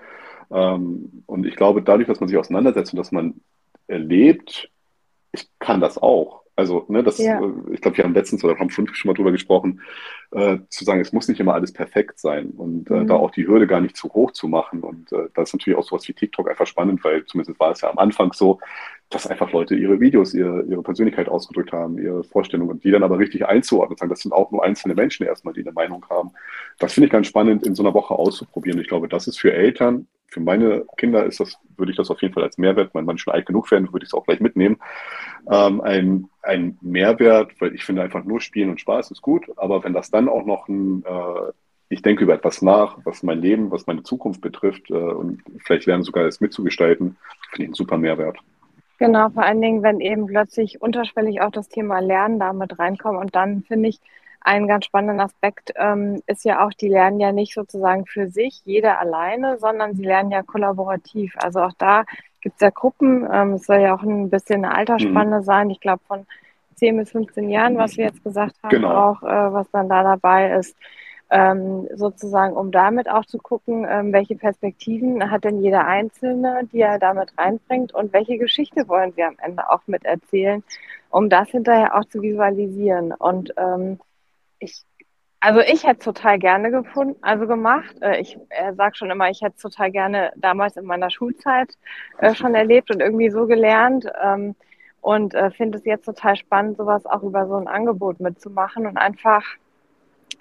Ähm, 0.51 1.23
und 1.25 1.45
ich 1.45 1.55
glaube, 1.55 1.81
dadurch, 1.81 2.07
dass 2.07 2.19
man 2.19 2.27
sich 2.27 2.37
auseinandersetzt 2.37 2.93
und 2.93 2.97
dass 2.97 3.11
man 3.11 3.35
erlebt, 3.87 4.69
ich 5.31 5.47
kann 5.59 5.79
das 5.79 5.97
auch. 5.97 6.44
Also, 6.55 6.85
ne, 6.87 7.03
das, 7.03 7.17
ja. 7.17 7.39
Äh, 7.39 7.73
ich 7.73 7.81
glaube, 7.81 7.97
wir 7.97 8.03
haben 8.05 8.13
letztens 8.13 8.43
oder 8.43 8.57
haben 8.57 8.69
schon, 8.69 8.87
schon 8.93 9.09
mal 9.09 9.13
drüber 9.13 9.31
gesprochen, 9.31 9.81
äh, 10.31 10.59
zu 10.69 10.85
sagen, 10.85 11.01
es 11.01 11.11
muss 11.11 11.27
nicht 11.27 11.39
immer 11.39 11.53
alles 11.53 11.73
perfekt 11.73 12.19
sein 12.19 12.51
und 12.51 12.89
äh, 12.89 13.01
mhm. 13.01 13.07
da 13.07 13.15
auch 13.15 13.31
die 13.31 13.45
Hürde 13.45 13.67
gar 13.67 13.81
nicht 13.81 13.97
zu 13.97 14.13
hoch 14.13 14.31
zu 14.31 14.47
machen. 14.47 14.81
Und 14.81 15.11
äh, 15.11 15.27
das 15.33 15.49
ist 15.49 15.53
natürlich 15.53 15.77
auch 15.77 15.83
sowas 15.83 16.07
wie 16.07 16.13
TikTok 16.13 16.49
einfach 16.49 16.67
spannend, 16.67 17.03
weil 17.03 17.25
zumindest 17.25 17.59
war 17.59 17.71
es 17.71 17.81
ja 17.81 17.89
am 17.89 17.97
Anfang 17.97 18.31
so, 18.31 18.59
dass 19.09 19.27
einfach 19.27 19.51
Leute 19.51 19.75
ihre 19.75 19.99
Videos, 19.99 20.33
ihre, 20.33 20.63
ihre 20.63 20.81
Persönlichkeit 20.81 21.29
ausgedrückt 21.29 21.73
haben, 21.73 21.97
ihre 21.97 22.23
Vorstellungen 22.23 22.71
und 22.71 22.83
die 22.83 22.91
dann 22.91 23.03
aber 23.03 23.19
richtig 23.19 23.45
einzuordnen, 23.45 23.97
sagen, 23.97 24.09
das 24.09 24.21
sind 24.21 24.31
auch 24.31 24.51
nur 24.51 24.63
einzelne 24.63 24.95
Menschen 24.95 25.25
erstmal, 25.25 25.53
die 25.53 25.61
eine 25.61 25.73
Meinung 25.73 26.05
haben. 26.09 26.31
Das 26.79 26.93
finde 26.93 27.07
ich 27.07 27.11
ganz 27.11 27.27
spannend, 27.27 27.65
in 27.65 27.75
so 27.75 27.83
einer 27.83 27.93
Woche 27.93 28.15
auszuprobieren. 28.15 28.79
Ich 28.79 28.87
glaube, 28.87 29.07
das 29.07 29.27
ist 29.27 29.39
für 29.39 29.53
Eltern, 29.53 30.07
für 30.27 30.41
meine 30.41 30.85
Kinder 30.97 31.25
ist 31.25 31.39
das, 31.39 31.57
würde 31.77 31.91
ich 31.91 31.97
das 31.97 32.09
auf 32.09 32.21
jeden 32.21 32.33
Fall 32.33 32.43
als 32.43 32.57
Mehrwert, 32.57 32.93
wenn 32.93 33.05
man 33.05 33.17
schon 33.17 33.33
alt 33.33 33.45
genug 33.45 33.71
werden, 33.71 33.93
würde 33.93 34.03
ich 34.03 34.09
es 34.09 34.13
auch 34.13 34.25
gleich 34.25 34.41
mitnehmen, 34.41 34.77
ähm, 35.49 35.81
ein, 35.81 36.27
ein 36.45 36.77
Mehrwert, 36.81 37.59
weil 37.59 37.75
ich 37.75 37.83
finde 37.83 38.03
einfach 38.03 38.23
nur 38.23 38.39
Spielen 38.39 38.69
und 38.69 38.79
Spaß 38.79 39.11
ist 39.11 39.21
gut, 39.21 39.45
aber 39.57 39.83
wenn 39.83 39.93
das 39.93 40.11
dann 40.11 40.29
auch 40.29 40.45
noch 40.45 40.67
ein 40.67 41.03
äh, 41.05 41.51
ich 41.89 42.01
denke 42.01 42.23
über 42.23 42.33
etwas 42.33 42.61
nach, 42.61 42.97
was 43.03 43.23
mein 43.23 43.39
Leben, 43.39 43.71
was 43.71 43.87
meine 43.87 44.03
Zukunft 44.03 44.41
betrifft 44.41 44.89
äh, 44.89 44.93
und 44.93 45.41
vielleicht 45.63 45.85
lernen 45.85 46.03
sogar 46.03 46.25
es 46.25 46.41
mitzugestalten, 46.41 47.17
finde 47.51 47.63
ich 47.63 47.67
einen 47.67 47.73
super 47.73 47.97
Mehrwert. 47.97 48.37
Genau, 48.97 49.29
vor 49.29 49.43
allen 49.43 49.61
Dingen, 49.61 49.83
wenn 49.83 49.99
eben 49.99 50.25
plötzlich 50.25 50.81
unterschwellig 50.81 51.41
auch 51.41 51.51
das 51.51 51.67
Thema 51.67 51.99
Lernen 51.99 52.39
damit 52.39 52.79
reinkommt. 52.79 53.19
Und 53.19 53.35
dann 53.35 53.63
finde 53.63 53.89
ich, 53.89 53.99
ein 54.39 54.67
ganz 54.67 54.85
spannender 54.85 55.23
Aspekt 55.23 55.73
ähm, 55.75 56.21
ist 56.27 56.45
ja 56.45 56.65
auch, 56.65 56.71
die 56.71 56.87
lernen 56.87 57.19
ja 57.19 57.31
nicht 57.31 57.53
sozusagen 57.53 58.05
für 58.05 58.29
sich, 58.29 58.61
jeder 58.63 58.99
alleine, 58.99 59.57
sondern 59.57 59.95
sie 59.95 60.03
lernen 60.03 60.31
ja 60.31 60.43
kollaborativ. 60.43 61.33
Also 61.37 61.61
auch 61.61 61.73
da 61.77 62.05
gibt 62.45 62.55
es 62.55 62.61
ja 62.61 62.69
Gruppen. 62.69 63.27
Ähm, 63.29 63.53
es 63.53 63.65
soll 63.65 63.81
ja 63.81 63.95
auch 63.95 64.03
ein 64.03 64.29
bisschen 64.29 64.63
eine 64.63 64.73
Altersspanne 64.73 65.39
mhm. 65.39 65.43
sein. 65.43 65.69
Ich 65.71 65.79
glaube 65.79 66.01
von 66.07 66.25
10 66.75 66.97
bis 66.97 67.11
15 67.11 67.49
Jahren, 67.49 67.77
was 67.77 67.97
wir 67.97 68.05
jetzt 68.05 68.23
gesagt 68.23 68.55
haben, 68.61 68.69
genau. 68.69 69.11
auch 69.11 69.23
äh, 69.23 69.53
was 69.53 69.69
dann 69.71 69.89
da 69.89 70.03
dabei 70.03 70.51
ist 70.51 70.75
ähm, 71.31 71.87
sozusagen, 71.95 72.55
um 72.55 72.71
damit 72.71 73.09
auch 73.09 73.25
zu 73.25 73.37
gucken, 73.39 73.85
ähm, 73.89 74.13
welche 74.13 74.35
Perspektiven 74.35 75.31
hat 75.31 75.43
denn 75.43 75.61
jeder 75.61 75.85
Einzelne, 75.85 76.61
die 76.71 76.81
er 76.81 76.99
damit 76.99 77.33
reinbringt 77.37 77.93
und 77.93 78.13
welche 78.13 78.37
Geschichte 78.37 78.87
wollen 78.87 79.15
wir 79.15 79.27
am 79.27 79.37
Ende 79.41 79.69
auch 79.69 79.81
miterzählen, 79.87 80.63
um 81.09 81.29
das 81.29 81.49
hinterher 81.49 81.97
auch 81.97 82.05
zu 82.05 82.21
visualisieren. 82.21 83.11
Und 83.11 83.53
ähm, 83.57 83.99
ich, 84.59 84.83
also 85.45 85.59
ich 85.59 85.83
hätte 85.83 85.99
es 85.99 86.05
total 86.05 86.39
gerne 86.39 86.71
gefunden, 86.71 87.17
also 87.21 87.45
gemacht. 87.45 87.95
Äh, 88.01 88.19
ich 88.19 88.35
sage 88.75 88.95
schon 88.95 89.11
immer, 89.11 89.29
ich 89.29 89.41
hätte 89.41 89.53
es 89.55 89.61
total 89.61 89.91
gerne 89.91 90.31
damals 90.37 90.75
in 90.75 90.85
meiner 90.85 91.11
Schulzeit 91.11 91.77
äh, 92.17 92.33
schon 92.33 92.55
erlebt 92.55 92.89
und 92.89 92.99
irgendwie 92.99 93.29
so 93.29 93.45
gelernt. 93.45 94.07
Ähm, 94.23 94.55
und 95.01 95.35
äh, 95.35 95.51
finde 95.51 95.77
es 95.77 95.85
jetzt 95.85 96.05
total 96.05 96.35
spannend, 96.35 96.77
sowas 96.77 97.05
auch 97.05 97.21
über 97.21 97.47
so 97.47 97.57
ein 97.57 97.67
Angebot 97.67 98.19
mitzumachen 98.19 98.87
und 98.87 98.97
einfach 98.97 99.43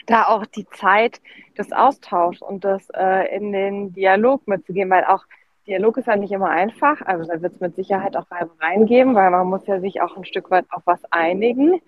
da 0.07 0.25
auch 0.25 0.47
die 0.47 0.67
Zeit 0.71 1.21
des 1.59 1.71
Austauschs 1.73 2.41
und 2.41 2.65
das 2.65 2.89
in 3.31 3.53
den 3.53 3.93
Dialog 3.93 4.47
mitzugehen, 4.47 4.91
weil 4.91 5.05
auch 5.05 5.25
Dialog 5.67 5.97
ist 5.97 6.09
ja 6.09 6.17
nicht 6.17 6.33
immer 6.33 6.51
einfach. 6.51 7.01
Also 7.03 7.31
da 7.31 7.41
wird 7.41 7.55
es 7.55 7.61
mit 7.61 7.75
Sicherheit 7.77 8.17
auch 8.17 8.31
Reibereien 8.31 8.85
geben, 8.85 9.15
weil 9.15 9.31
man 9.31 9.47
muss 9.47 9.67
ja 9.67 9.81
sich 9.81 10.03
auch 10.03 10.17
ein 10.17 10.25
Stück 10.27 10.51
weit 10.51 10.67
auf 10.71 10.83
was 10.85 11.01
einigen. 11.11 11.81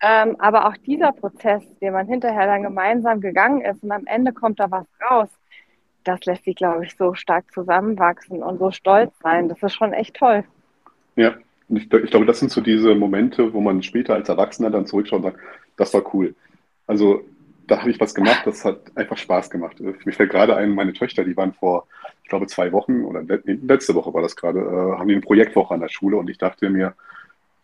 Ähm, 0.00 0.36
aber 0.38 0.68
auch 0.68 0.76
dieser 0.76 1.12
Prozess, 1.12 1.62
den 1.80 1.92
man 1.92 2.06
hinterher 2.06 2.46
dann 2.46 2.62
gemeinsam 2.62 3.20
gegangen 3.20 3.62
ist 3.62 3.82
und 3.82 3.90
am 3.90 4.06
Ende 4.06 4.32
kommt 4.32 4.60
da 4.60 4.70
was 4.70 4.86
raus, 5.10 5.28
das 6.04 6.24
lässt 6.24 6.44
sich, 6.44 6.56
glaube 6.56 6.84
ich, 6.84 6.96
so 6.96 7.14
stark 7.14 7.52
zusammenwachsen 7.52 8.42
und 8.42 8.58
so 8.58 8.70
stolz 8.70 9.12
sein. 9.22 9.48
Das 9.48 9.62
ist 9.62 9.74
schon 9.74 9.92
echt 9.92 10.16
toll. 10.16 10.44
Ja, 11.16 11.34
ich, 11.68 11.92
ich 11.92 12.10
glaube, 12.10 12.26
das 12.26 12.38
sind 12.38 12.50
so 12.50 12.60
diese 12.60 12.94
Momente, 12.94 13.52
wo 13.52 13.60
man 13.60 13.82
später 13.82 14.14
als 14.14 14.28
Erwachsener 14.28 14.70
dann 14.70 14.86
zurückschaut 14.86 15.18
und 15.18 15.32
sagt, 15.32 15.40
das 15.76 15.92
war 15.92 16.14
cool. 16.14 16.34
Also 16.86 17.22
da 17.66 17.80
habe 17.80 17.90
ich 17.90 18.00
was 18.00 18.14
gemacht, 18.14 18.42
das 18.46 18.64
hat 18.64 18.80
einfach 18.94 19.18
Spaß 19.18 19.50
gemacht. 19.50 19.78
Mir 19.80 20.12
fällt 20.12 20.30
gerade 20.30 20.56
ein, 20.56 20.70
meine 20.70 20.94
Töchter, 20.94 21.24
die 21.24 21.36
waren 21.36 21.52
vor, 21.52 21.86
ich 22.22 22.30
glaube, 22.30 22.46
zwei 22.46 22.72
Wochen 22.72 23.04
oder 23.04 23.22
letzte 23.44 23.94
Woche 23.94 24.14
war 24.14 24.22
das 24.22 24.36
gerade, 24.36 24.60
äh, 24.60 24.98
haben 24.98 25.08
die 25.08 25.14
eine 25.14 25.22
Projektwoche 25.22 25.74
an 25.74 25.80
der 25.80 25.90
Schule 25.90 26.16
und 26.16 26.30
ich 26.30 26.38
dachte 26.38 26.70
mir, 26.70 26.94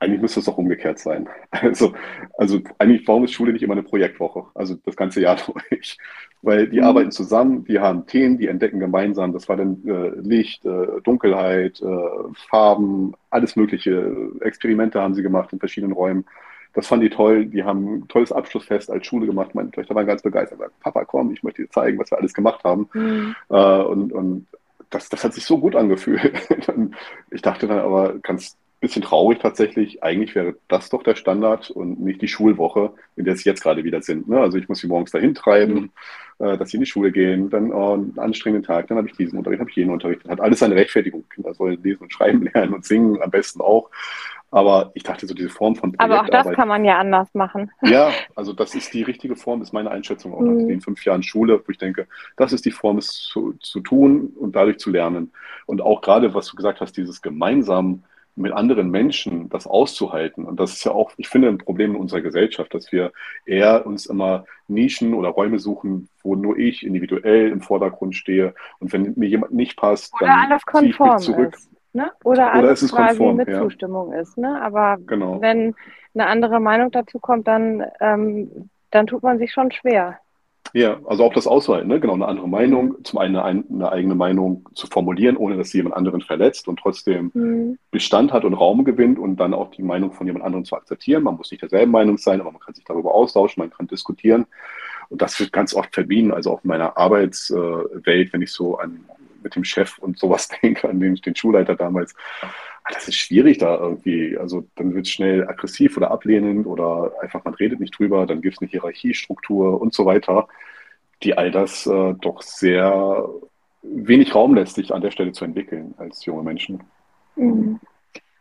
eigentlich 0.04 0.20
müsste 0.20 0.40
es 0.40 0.46
doch 0.46 0.58
umgekehrt 0.58 0.98
sein. 0.98 1.28
Also, 1.50 1.94
also 2.36 2.60
eigentlich, 2.78 3.06
warum 3.08 3.24
ist 3.24 3.32
Schule 3.32 3.52
nicht 3.52 3.62
immer 3.62 3.72
eine 3.74 3.82
Projektwoche? 3.82 4.44
Also 4.54 4.74
das 4.84 4.96
ganze 4.96 5.20
Jahr 5.20 5.36
durch. 5.70 5.98
Weil 6.42 6.68
die 6.68 6.78
mhm. 6.78 6.84
arbeiten 6.84 7.10
zusammen, 7.10 7.64
die 7.64 7.78
haben 7.78 8.06
Themen, 8.06 8.38
die 8.38 8.48
entdecken 8.48 8.78
gemeinsam. 8.80 9.32
Das 9.32 9.48
war 9.48 9.56
dann 9.56 9.82
äh, 9.86 10.20
Licht, 10.20 10.64
äh, 10.64 11.00
Dunkelheit, 11.02 11.80
äh, 11.80 12.34
Farben, 12.50 13.14
alles 13.30 13.56
mögliche. 13.56 14.14
Experimente 14.40 15.00
haben 15.00 15.14
sie 15.14 15.22
gemacht 15.22 15.52
in 15.52 15.58
verschiedenen 15.58 15.92
Räumen. 15.92 16.26
Das 16.74 16.88
fanden 16.88 17.08
die 17.08 17.14
toll. 17.14 17.46
Die 17.46 17.64
haben 17.64 17.94
ein 17.94 18.08
tolles 18.08 18.32
Abschlussfest 18.32 18.90
als 18.90 19.06
Schule 19.06 19.26
gemacht. 19.26 19.54
Meine 19.54 19.70
Töchter 19.70 19.94
waren 19.94 20.06
ganz 20.06 20.22
begeistert. 20.22 20.58
Sagten, 20.58 20.80
Papa, 20.80 21.04
komm, 21.04 21.32
ich 21.32 21.42
möchte 21.42 21.62
dir 21.62 21.70
zeigen, 21.70 21.98
was 21.98 22.10
wir 22.10 22.18
alles 22.18 22.34
gemacht 22.34 22.62
haben. 22.64 22.88
Mhm. 22.92 23.34
Äh, 23.48 23.82
und 23.82 24.12
und 24.12 24.46
das, 24.90 25.08
das 25.08 25.24
hat 25.24 25.34
sich 25.34 25.44
so 25.44 25.58
gut 25.58 25.74
angefühlt. 25.76 26.32
ich 27.30 27.42
dachte 27.42 27.66
dann 27.66 27.78
aber 27.78 28.18
ganz 28.18 28.56
bisschen 28.84 29.02
traurig 29.02 29.40
tatsächlich. 29.40 30.02
Eigentlich 30.02 30.34
wäre 30.34 30.54
das 30.68 30.88
doch 30.90 31.02
der 31.02 31.16
Standard 31.16 31.70
und 31.70 32.00
nicht 32.00 32.22
die 32.22 32.28
Schulwoche, 32.28 32.92
in 33.16 33.24
der 33.24 33.36
sie 33.36 33.48
jetzt 33.48 33.62
gerade 33.62 33.84
wieder 33.84 34.02
sind. 34.02 34.28
Ne? 34.28 34.40
Also 34.40 34.58
ich 34.58 34.68
muss 34.68 34.78
sie 34.78 34.86
morgens 34.86 35.10
dahin 35.10 35.34
treiben, 35.34 35.90
mhm. 36.38 36.46
äh, 36.46 36.56
dass 36.56 36.70
sie 36.70 36.76
in 36.76 36.82
die 36.82 36.90
Schule 36.90 37.10
gehen, 37.10 37.50
dann 37.50 37.72
oh, 37.72 37.94
einen 37.94 38.18
anstrengenden 38.18 38.66
Tag, 38.66 38.86
dann 38.88 38.98
habe 38.98 39.08
ich 39.08 39.16
diesen 39.16 39.38
Unterricht, 39.38 39.60
habe 39.60 39.70
ich 39.70 39.76
jenen 39.76 39.90
Unterricht. 39.90 40.28
Hat 40.28 40.40
alles 40.40 40.60
seine 40.60 40.76
Rechtfertigung. 40.76 41.24
Kinder 41.28 41.54
sollen 41.54 41.82
lesen 41.82 42.04
und 42.04 42.12
schreiben 42.12 42.42
lernen 42.54 42.74
und 42.74 42.84
singen 42.84 43.20
am 43.22 43.30
besten 43.30 43.60
auch. 43.60 43.90
Aber 44.54 44.92
ich 44.94 45.02
dachte, 45.02 45.26
so 45.26 45.34
diese 45.34 45.48
Form 45.48 45.74
von 45.74 45.92
Aber 45.98 46.20
auch 46.20 46.28
das 46.28 46.48
kann 46.52 46.68
man 46.68 46.84
ja 46.84 46.98
anders 46.98 47.34
machen. 47.34 47.72
Ja, 47.82 48.12
also 48.36 48.52
das 48.52 48.76
ist 48.76 48.94
die 48.94 49.02
richtige 49.02 49.34
Form, 49.34 49.60
ist 49.62 49.72
meine 49.72 49.90
Einschätzung 49.90 50.32
auch 50.32 50.42
nach 50.42 50.52
mhm. 50.52 50.68
den 50.68 50.80
fünf 50.80 51.04
Jahren 51.04 51.24
Schule, 51.24 51.60
wo 51.66 51.72
ich 51.72 51.78
denke, 51.78 52.06
das 52.36 52.52
ist 52.52 52.64
die 52.64 52.70
Form, 52.70 52.98
es 52.98 53.08
zu, 53.08 53.54
zu 53.58 53.80
tun 53.80 54.32
und 54.38 54.54
dadurch 54.54 54.78
zu 54.78 54.90
lernen. 54.90 55.32
Und 55.66 55.82
auch 55.82 56.02
gerade, 56.02 56.34
was 56.34 56.46
du 56.46 56.54
gesagt 56.54 56.80
hast, 56.80 56.96
dieses 56.96 57.20
gemeinsam 57.20 58.04
mit 58.36 58.52
anderen 58.52 58.90
Menschen 58.90 59.48
das 59.48 59.66
auszuhalten. 59.66 60.44
Und 60.44 60.58
das 60.58 60.72
ist 60.72 60.84
ja 60.84 60.92
auch, 60.92 61.12
ich 61.16 61.28
finde, 61.28 61.48
ein 61.48 61.58
Problem 61.58 61.92
in 61.92 62.00
unserer 62.00 62.20
Gesellschaft, 62.20 62.74
dass 62.74 62.90
wir 62.90 63.12
eher 63.46 63.86
uns 63.86 64.06
immer 64.06 64.44
Nischen 64.66 65.14
oder 65.14 65.28
Räume 65.28 65.58
suchen, 65.58 66.08
wo 66.22 66.34
nur 66.34 66.58
ich 66.58 66.84
individuell 66.84 67.50
im 67.50 67.60
Vordergrund 67.60 68.16
stehe. 68.16 68.54
Und 68.80 68.92
wenn 68.92 69.14
mir 69.16 69.28
jemand 69.28 69.52
nicht 69.52 69.76
passt, 69.76 70.14
oder 70.14 70.26
dann 70.26 70.50
alles 70.50 70.66
konform 70.66 71.08
ich 71.10 71.14
mich 71.14 71.26
zurück. 71.26 71.54
Ist. 71.54 71.70
Ne? 71.92 72.10
Oder, 72.24 72.32
Oder 72.32 72.52
alles 72.52 72.80
quasi 72.90 73.18
konform, 73.18 73.36
mit 73.36 73.48
ja. 73.48 73.62
Zustimmung 73.62 74.12
ist. 74.12 74.36
Ne? 74.36 74.60
Aber 74.60 74.96
genau. 75.06 75.40
wenn 75.40 75.76
eine 76.14 76.26
andere 76.26 76.58
Meinung 76.58 76.90
dazu 76.90 77.20
kommt, 77.20 77.46
dann, 77.46 77.84
ähm, 78.00 78.68
dann 78.90 79.06
tut 79.06 79.22
man 79.22 79.38
sich 79.38 79.52
schon 79.52 79.70
schwer. 79.70 80.18
Ja, 80.72 80.98
also 81.06 81.24
auch 81.24 81.34
das 81.34 81.46
Aushalten, 81.46 81.88
ne? 81.88 82.00
genau, 82.00 82.14
eine 82.14 82.26
andere 82.26 82.48
Meinung, 82.48 82.96
zum 83.04 83.20
einen 83.20 83.36
eine, 83.36 83.64
eine, 83.70 83.92
eigene 83.92 84.14
Meinung 84.16 84.68
zu 84.74 84.88
formulieren, 84.88 85.36
ohne 85.36 85.56
dass 85.56 85.70
sie 85.70 85.78
jemand 85.78 85.94
anderen 85.94 86.20
verletzt 86.20 86.66
und 86.66 86.80
trotzdem 86.80 87.30
mhm. 87.32 87.78
Bestand 87.92 88.32
hat 88.32 88.44
und 88.44 88.54
Raum 88.54 88.84
gewinnt 88.84 89.18
und 89.18 89.36
dann 89.36 89.54
auch 89.54 89.70
die 89.70 89.82
Meinung 89.82 90.12
von 90.12 90.26
jemand 90.26 90.44
anderem 90.44 90.64
zu 90.64 90.74
akzeptieren. 90.74 91.22
Man 91.22 91.36
muss 91.36 91.50
nicht 91.50 91.62
derselben 91.62 91.92
Meinung 91.92 92.18
sein, 92.18 92.40
aber 92.40 92.50
man 92.50 92.60
kann 92.60 92.74
sich 92.74 92.84
darüber 92.84 93.14
austauschen, 93.14 93.60
man 93.60 93.70
kann 93.70 93.86
diskutieren. 93.86 94.46
Und 95.10 95.22
das 95.22 95.38
wird 95.38 95.52
ganz 95.52 95.74
oft 95.74 95.94
verbieten, 95.94 96.32
also 96.32 96.50
auch 96.50 96.64
in 96.64 96.68
meiner 96.68 96.96
Arbeitswelt, 96.96 98.32
wenn 98.32 98.42
ich 98.42 98.50
so 98.50 98.78
an 98.78 99.04
mit 99.44 99.54
dem 99.54 99.64
Chef 99.64 99.98
und 99.98 100.18
sowas 100.18 100.48
denke, 100.62 100.88
an 100.88 100.98
den, 100.98 101.14
den 101.14 101.36
Schulleiter 101.36 101.76
damals. 101.76 102.14
Ah, 102.84 102.90
das 102.92 103.08
ist 103.08 103.16
schwierig 103.16 103.58
da 103.58 103.78
irgendwie. 103.78 104.36
Also 104.36 104.66
dann 104.76 104.94
wird 104.94 105.06
es 105.06 105.12
schnell 105.12 105.48
aggressiv 105.48 105.96
oder 105.96 106.10
ablehnend 106.10 106.66
oder 106.66 107.12
einfach 107.20 107.42
man 107.44 107.54
redet 107.54 107.80
nicht 107.80 107.98
drüber, 107.98 108.26
dann 108.26 108.42
gibt 108.42 108.56
es 108.56 108.62
eine 108.62 108.70
Hierarchiestruktur 108.70 109.80
und 109.80 109.94
so 109.94 110.04
weiter, 110.04 110.48
die 111.22 111.36
all 111.36 111.50
das 111.50 111.86
äh, 111.86 112.14
doch 112.20 112.42
sehr 112.42 113.28
wenig 113.82 114.34
Raum 114.34 114.54
lässt, 114.54 114.74
sich 114.74 114.92
an 114.92 115.00
der 115.00 115.10
Stelle 115.10 115.32
zu 115.32 115.44
entwickeln 115.44 115.94
als 115.96 116.24
junge 116.26 116.42
Menschen. 116.42 116.82
Mhm. 117.36 117.80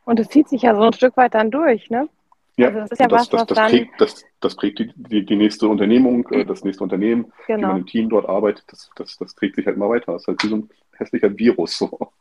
Und 0.05 0.19
es 0.19 0.27
zieht 0.27 0.49
sich 0.49 0.63
ja 0.63 0.75
so 0.75 0.81
ein 0.81 0.93
Stück 0.93 1.15
weit 1.15 1.33
dann 1.33 1.49
durch, 1.49 1.89
ne? 1.89 2.09
Ja, 2.57 2.67
also 2.67 2.79
das, 2.81 2.91
ist 2.91 2.99
ja 2.99 3.07
das, 3.07 3.31
was, 3.33 3.47
das, 3.47 3.57
das, 3.57 3.71
prägt, 3.71 4.01
das, 4.01 4.25
das 4.39 4.55
prägt 4.55 4.79
die, 4.79 4.91
die, 4.95 5.25
die 5.25 5.35
nächste 5.35 5.67
Unternehmung, 5.67 6.27
äh, 6.29 6.45
das 6.45 6.63
nächste 6.63 6.83
Unternehmen, 6.83 7.31
genau. 7.47 7.57
wie 7.57 7.61
man 7.71 7.77
im 7.77 7.85
Team 7.85 8.09
dort 8.09 8.29
arbeitet, 8.29 8.65
das, 8.67 8.91
das, 8.95 9.17
das 9.17 9.33
trägt 9.33 9.55
sich 9.55 9.65
halt 9.65 9.77
immer 9.77 9.89
weiter. 9.89 10.11
Das 10.11 10.23
ist 10.23 10.27
halt 10.27 10.43
wie 10.43 10.49
so 10.49 10.55
ein 10.57 10.69
hässlicher 10.97 11.35
Virus. 11.35 11.77
So. 11.77 12.11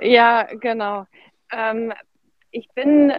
Ja, 0.00 0.44
genau. 0.60 1.06
Ähm, 1.52 1.92
ich 2.50 2.68
bin, 2.70 3.12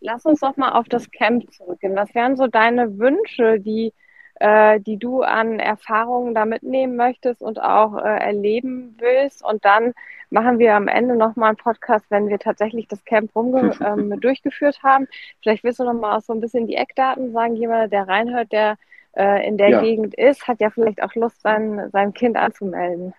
lass 0.00 0.24
uns 0.26 0.40
doch 0.40 0.56
mal 0.56 0.72
auf 0.72 0.88
das 0.88 1.10
Camp 1.10 1.52
zurückgehen. 1.52 1.96
Was 1.96 2.14
wären 2.14 2.36
so 2.36 2.46
deine 2.46 2.98
Wünsche, 2.98 3.60
die, 3.60 3.92
äh, 4.36 4.80
die 4.80 4.98
du 4.98 5.22
an 5.22 5.58
Erfahrungen 5.58 6.34
da 6.34 6.44
mitnehmen 6.44 6.96
möchtest 6.96 7.42
und 7.42 7.60
auch 7.60 7.96
äh, 7.96 8.18
erleben 8.18 8.96
willst? 8.98 9.44
Und 9.44 9.64
dann 9.64 9.94
machen 10.30 10.58
wir 10.58 10.74
am 10.74 10.88
Ende 10.88 11.16
nochmal 11.16 11.50
einen 11.50 11.56
Podcast, 11.56 12.06
wenn 12.10 12.28
wir 12.28 12.38
tatsächlich 12.38 12.88
das 12.88 13.04
Camp 13.04 13.34
rumge 13.34 13.72
ähm, 13.80 14.20
durchgeführt 14.20 14.82
haben. 14.82 15.06
Vielleicht 15.42 15.64
willst 15.64 15.78
du 15.78 15.84
nochmal 15.84 16.18
auch 16.18 16.22
so 16.22 16.32
ein 16.32 16.40
bisschen 16.40 16.66
die 16.66 16.76
Eckdaten 16.76 17.32
sagen. 17.32 17.56
Jemand, 17.56 17.92
der 17.92 18.08
reinhört, 18.08 18.52
der 18.52 18.76
äh, 19.16 19.46
in 19.46 19.56
der 19.56 19.70
ja. 19.70 19.80
Gegend 19.80 20.14
ist, 20.14 20.46
hat 20.48 20.60
ja 20.60 20.70
vielleicht 20.70 21.02
auch 21.02 21.14
Lust, 21.14 21.40
sein, 21.40 21.88
sein 21.92 22.12
Kind 22.12 22.36
anzumelden. 22.36 23.14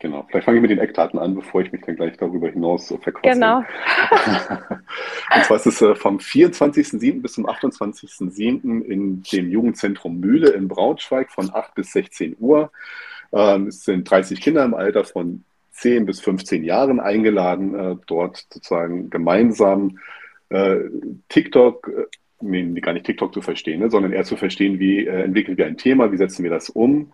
Genau, 0.00 0.24
vielleicht 0.28 0.44
fange 0.44 0.58
ich 0.58 0.62
mit 0.62 0.70
den 0.70 0.78
Eckdaten 0.78 1.18
an, 1.18 1.34
bevor 1.34 1.60
ich 1.60 1.72
mich 1.72 1.80
dann 1.84 1.96
gleich 1.96 2.16
darüber 2.16 2.48
hinaus 2.48 2.94
verquatsche. 3.02 3.34
Genau. 3.34 3.58
und 5.34 5.44
zwar 5.44 5.56
ist 5.56 5.66
es 5.66 5.82
äh, 5.82 5.96
vom 5.96 6.18
24.07. 6.18 7.20
bis 7.20 7.32
zum 7.32 7.48
28.07. 7.48 8.82
in 8.82 9.22
dem 9.22 9.50
Jugendzentrum 9.50 10.20
Mühle 10.20 10.50
in 10.50 10.68
Braunschweig 10.68 11.32
von 11.32 11.50
8 11.52 11.74
bis 11.74 11.90
16 11.92 12.36
Uhr. 12.38 12.70
Ähm, 13.32 13.66
es 13.66 13.82
sind 13.82 14.08
30 14.08 14.40
Kinder 14.40 14.64
im 14.64 14.74
Alter 14.74 15.04
von 15.04 15.42
10 15.72 16.06
bis 16.06 16.20
15 16.20 16.62
Jahren 16.62 17.00
eingeladen, 17.00 17.74
äh, 17.74 17.96
dort 18.06 18.46
sozusagen 18.50 19.10
gemeinsam 19.10 19.98
äh, 20.50 20.76
TikTok, 21.28 21.90
nee, 22.40 22.80
gar 22.80 22.92
nicht 22.92 23.06
TikTok 23.06 23.34
zu 23.34 23.42
verstehen, 23.42 23.80
ne, 23.80 23.90
sondern 23.90 24.12
eher 24.12 24.24
zu 24.24 24.36
verstehen, 24.36 24.78
wie 24.78 25.08
entwickeln 25.08 25.58
wir 25.58 25.66
ein 25.66 25.76
Thema, 25.76 26.12
wie 26.12 26.16
setzen 26.16 26.44
wir 26.44 26.50
das 26.50 26.70
um 26.70 27.10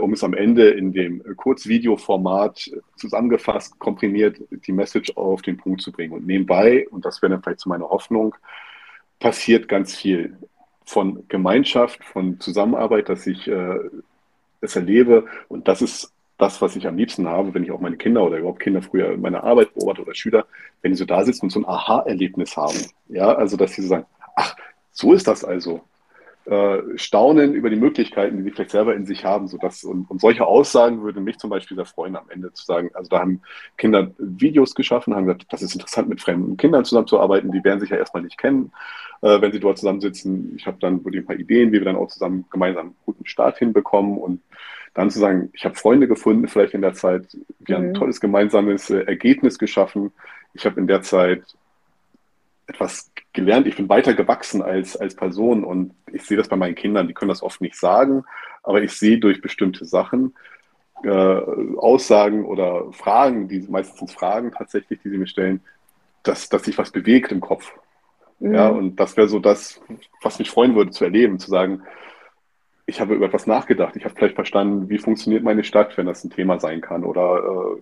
um 0.00 0.12
es 0.12 0.22
am 0.22 0.34
Ende 0.34 0.70
in 0.70 0.92
dem 0.92 1.22
Kurzvideoformat 1.36 2.70
zusammengefasst, 2.96 3.78
komprimiert, 3.78 4.40
die 4.50 4.72
Message 4.72 5.16
auf 5.16 5.42
den 5.42 5.56
Punkt 5.56 5.80
zu 5.80 5.92
bringen. 5.92 6.12
Und 6.12 6.26
nebenbei, 6.26 6.86
und 6.90 7.04
das 7.04 7.22
wäre 7.22 7.30
dann 7.30 7.42
vielleicht 7.42 7.60
zu 7.60 7.68
meiner 7.68 7.88
Hoffnung, 7.88 8.34
passiert 9.18 9.68
ganz 9.68 9.96
viel 9.96 10.36
von 10.84 11.24
Gemeinschaft, 11.28 12.04
von 12.04 12.40
Zusammenarbeit, 12.40 13.08
dass 13.08 13.26
ich 13.26 13.48
äh, 13.48 13.78
es 14.60 14.76
erlebe. 14.76 15.26
Und 15.48 15.68
das 15.68 15.82
ist 15.82 16.12
das, 16.36 16.60
was 16.60 16.76
ich 16.76 16.86
am 16.86 16.96
liebsten 16.96 17.28
habe, 17.28 17.54
wenn 17.54 17.62
ich 17.62 17.70
auch 17.70 17.80
meine 17.80 17.96
Kinder 17.96 18.24
oder 18.24 18.38
überhaupt 18.38 18.60
Kinder 18.60 18.82
früher 18.82 19.12
in 19.12 19.20
meiner 19.20 19.44
Arbeit 19.44 19.74
beobachte 19.74 20.02
oder 20.02 20.14
Schüler, 20.14 20.46
wenn 20.82 20.92
die 20.92 20.98
so 20.98 21.04
da 21.04 21.24
sitzen 21.24 21.46
und 21.46 21.50
so 21.50 21.60
ein 21.60 21.68
Aha-Erlebnis 21.68 22.56
haben. 22.56 22.78
Ja, 23.08 23.32
also 23.34 23.56
dass 23.56 23.72
sie 23.72 23.82
so 23.82 23.88
sagen, 23.88 24.06
ach, 24.36 24.56
so 24.90 25.12
ist 25.12 25.28
das 25.28 25.44
also 25.44 25.82
äh, 26.50 26.98
staunen 26.98 27.54
über 27.54 27.70
die 27.70 27.76
Möglichkeiten, 27.76 28.36
die 28.36 28.42
sie 28.42 28.50
vielleicht 28.50 28.72
selber 28.72 28.96
in 28.96 29.06
sich 29.06 29.24
haben. 29.24 29.46
Sodass, 29.46 29.84
und, 29.84 30.10
und 30.10 30.20
solche 30.20 30.44
Aussagen 30.44 31.00
würden 31.02 31.22
mich 31.22 31.38
zum 31.38 31.48
Beispiel 31.48 31.76
sehr 31.76 31.84
freuen, 31.84 32.16
am 32.16 32.28
Ende 32.28 32.52
zu 32.52 32.64
sagen, 32.64 32.90
also 32.92 33.08
da 33.08 33.20
haben 33.20 33.40
Kinder 33.78 34.10
Videos 34.18 34.74
geschaffen, 34.74 35.14
haben 35.14 35.26
gesagt, 35.26 35.46
das 35.50 35.62
ist 35.62 35.74
interessant, 35.74 36.08
mit 36.08 36.20
fremden 36.20 36.56
Kindern 36.56 36.84
zusammenzuarbeiten, 36.84 37.52
die 37.52 37.62
werden 37.62 37.78
sich 37.78 37.90
ja 37.90 37.98
erstmal 37.98 38.24
nicht 38.24 38.36
kennen, 38.36 38.72
äh, 39.22 39.40
wenn 39.40 39.52
sie 39.52 39.60
dort 39.60 39.78
zusammensitzen. 39.78 40.56
Ich 40.56 40.66
habe 40.66 40.78
dann 40.80 41.04
wirklich 41.04 41.22
ein 41.22 41.26
paar 41.26 41.38
Ideen, 41.38 41.70
wie 41.70 41.78
wir 41.78 41.84
dann 41.84 41.94
auch 41.94 42.08
zusammen 42.08 42.44
gemeinsam 42.50 42.86
einen 42.86 42.96
guten 43.06 43.26
Start 43.26 43.58
hinbekommen 43.58 44.18
und 44.18 44.40
dann 44.94 45.08
zu 45.08 45.20
sagen, 45.20 45.50
ich 45.52 45.64
habe 45.64 45.76
Freunde 45.76 46.08
gefunden, 46.08 46.48
vielleicht 46.48 46.74
in 46.74 46.82
der 46.82 46.94
Zeit, 46.94 47.36
wir 47.60 47.78
mhm. 47.78 47.80
haben 47.80 47.84
ein 47.84 47.90
mhm. 47.90 47.94
tolles 47.94 48.20
gemeinsames 48.20 48.90
äh, 48.90 49.02
Ergebnis 49.02 49.56
geschaffen. 49.56 50.10
Ich 50.54 50.66
habe 50.66 50.80
in 50.80 50.88
der 50.88 51.02
Zeit 51.02 51.44
etwas 52.70 53.12
gelernt, 53.32 53.66
ich 53.66 53.76
bin 53.76 53.88
weiter 53.88 54.14
gewachsen 54.14 54.62
als, 54.62 54.96
als 54.96 55.14
Person 55.14 55.64
und 55.64 55.94
ich 56.12 56.22
sehe 56.22 56.36
das 56.36 56.48
bei 56.48 56.56
meinen 56.56 56.74
Kindern, 56.74 57.08
die 57.08 57.14
können 57.14 57.28
das 57.28 57.42
oft 57.42 57.60
nicht 57.60 57.76
sagen, 57.76 58.24
aber 58.62 58.82
ich 58.82 58.92
sehe 58.92 59.18
durch 59.18 59.40
bestimmte 59.40 59.84
Sachen, 59.84 60.34
äh, 61.04 61.10
Aussagen 61.76 62.44
oder 62.44 62.92
Fragen, 62.92 63.48
die 63.48 63.60
meistens 63.68 64.12
Fragen 64.12 64.52
tatsächlich, 64.52 65.00
die 65.02 65.10
sie 65.10 65.18
mir 65.18 65.26
stellen, 65.26 65.60
dass, 66.22 66.48
dass 66.48 66.64
sich 66.64 66.76
was 66.78 66.90
bewegt 66.90 67.32
im 67.32 67.40
Kopf. 67.40 67.72
Mhm. 68.38 68.54
Ja, 68.54 68.68
und 68.68 68.96
das 68.96 69.16
wäre 69.16 69.28
so 69.28 69.38
das, 69.38 69.80
was 70.22 70.38
mich 70.38 70.50
freuen 70.50 70.74
würde 70.74 70.90
zu 70.90 71.04
erleben, 71.04 71.38
zu 71.38 71.50
sagen, 71.50 71.82
ich 72.86 73.00
habe 73.00 73.14
über 73.14 73.26
etwas 73.26 73.46
nachgedacht, 73.46 73.96
ich 73.96 74.04
habe 74.04 74.14
vielleicht 74.16 74.34
verstanden, 74.34 74.88
wie 74.88 74.98
funktioniert 74.98 75.44
meine 75.44 75.64
Stadt, 75.64 75.96
wenn 75.96 76.06
das 76.06 76.24
ein 76.24 76.30
Thema 76.30 76.58
sein 76.58 76.80
kann 76.80 77.04
oder 77.04 77.38
äh, 77.38 77.80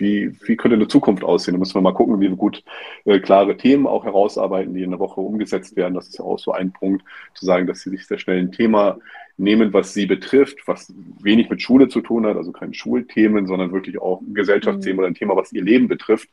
wie, 0.00 0.32
wie 0.46 0.56
könnte 0.56 0.76
eine 0.76 0.88
Zukunft 0.88 1.22
aussehen? 1.22 1.54
Da 1.54 1.58
müssen 1.58 1.74
wir 1.74 1.82
mal 1.82 1.94
gucken, 1.94 2.20
wie 2.20 2.28
wir 2.28 2.36
gut 2.36 2.64
äh, 3.04 3.20
klare 3.20 3.56
Themen 3.56 3.86
auch 3.86 4.04
herausarbeiten, 4.04 4.74
die 4.74 4.82
in 4.82 4.90
der 4.90 4.98
Woche 4.98 5.20
umgesetzt 5.20 5.76
werden. 5.76 5.94
Das 5.94 6.08
ist 6.08 6.18
ja 6.18 6.24
auch 6.24 6.38
so 6.38 6.52
ein 6.52 6.72
Punkt, 6.72 7.04
zu 7.34 7.44
sagen, 7.44 7.66
dass 7.66 7.80
sie 7.80 7.90
sich 7.90 8.06
sehr 8.06 8.18
schnell 8.18 8.38
ein 8.38 8.52
Thema 8.52 8.98
nehmen, 9.40 9.72
was 9.72 9.94
sie 9.94 10.06
betrifft, 10.06 10.58
was 10.66 10.92
wenig 11.20 11.48
mit 11.48 11.62
Schule 11.62 11.88
zu 11.88 12.00
tun 12.00 12.26
hat, 12.26 12.36
also 12.36 12.52
keine 12.52 12.74
Schulthemen, 12.74 13.46
sondern 13.46 13.72
wirklich 13.72 14.00
auch 14.00 14.20
ein 14.20 14.34
Gesellschaftsthema 14.34 14.94
mhm. 14.94 14.98
oder 15.00 15.08
ein 15.08 15.14
Thema, 15.14 15.36
was 15.36 15.52
ihr 15.52 15.62
Leben 15.62 15.88
betrifft. 15.88 16.28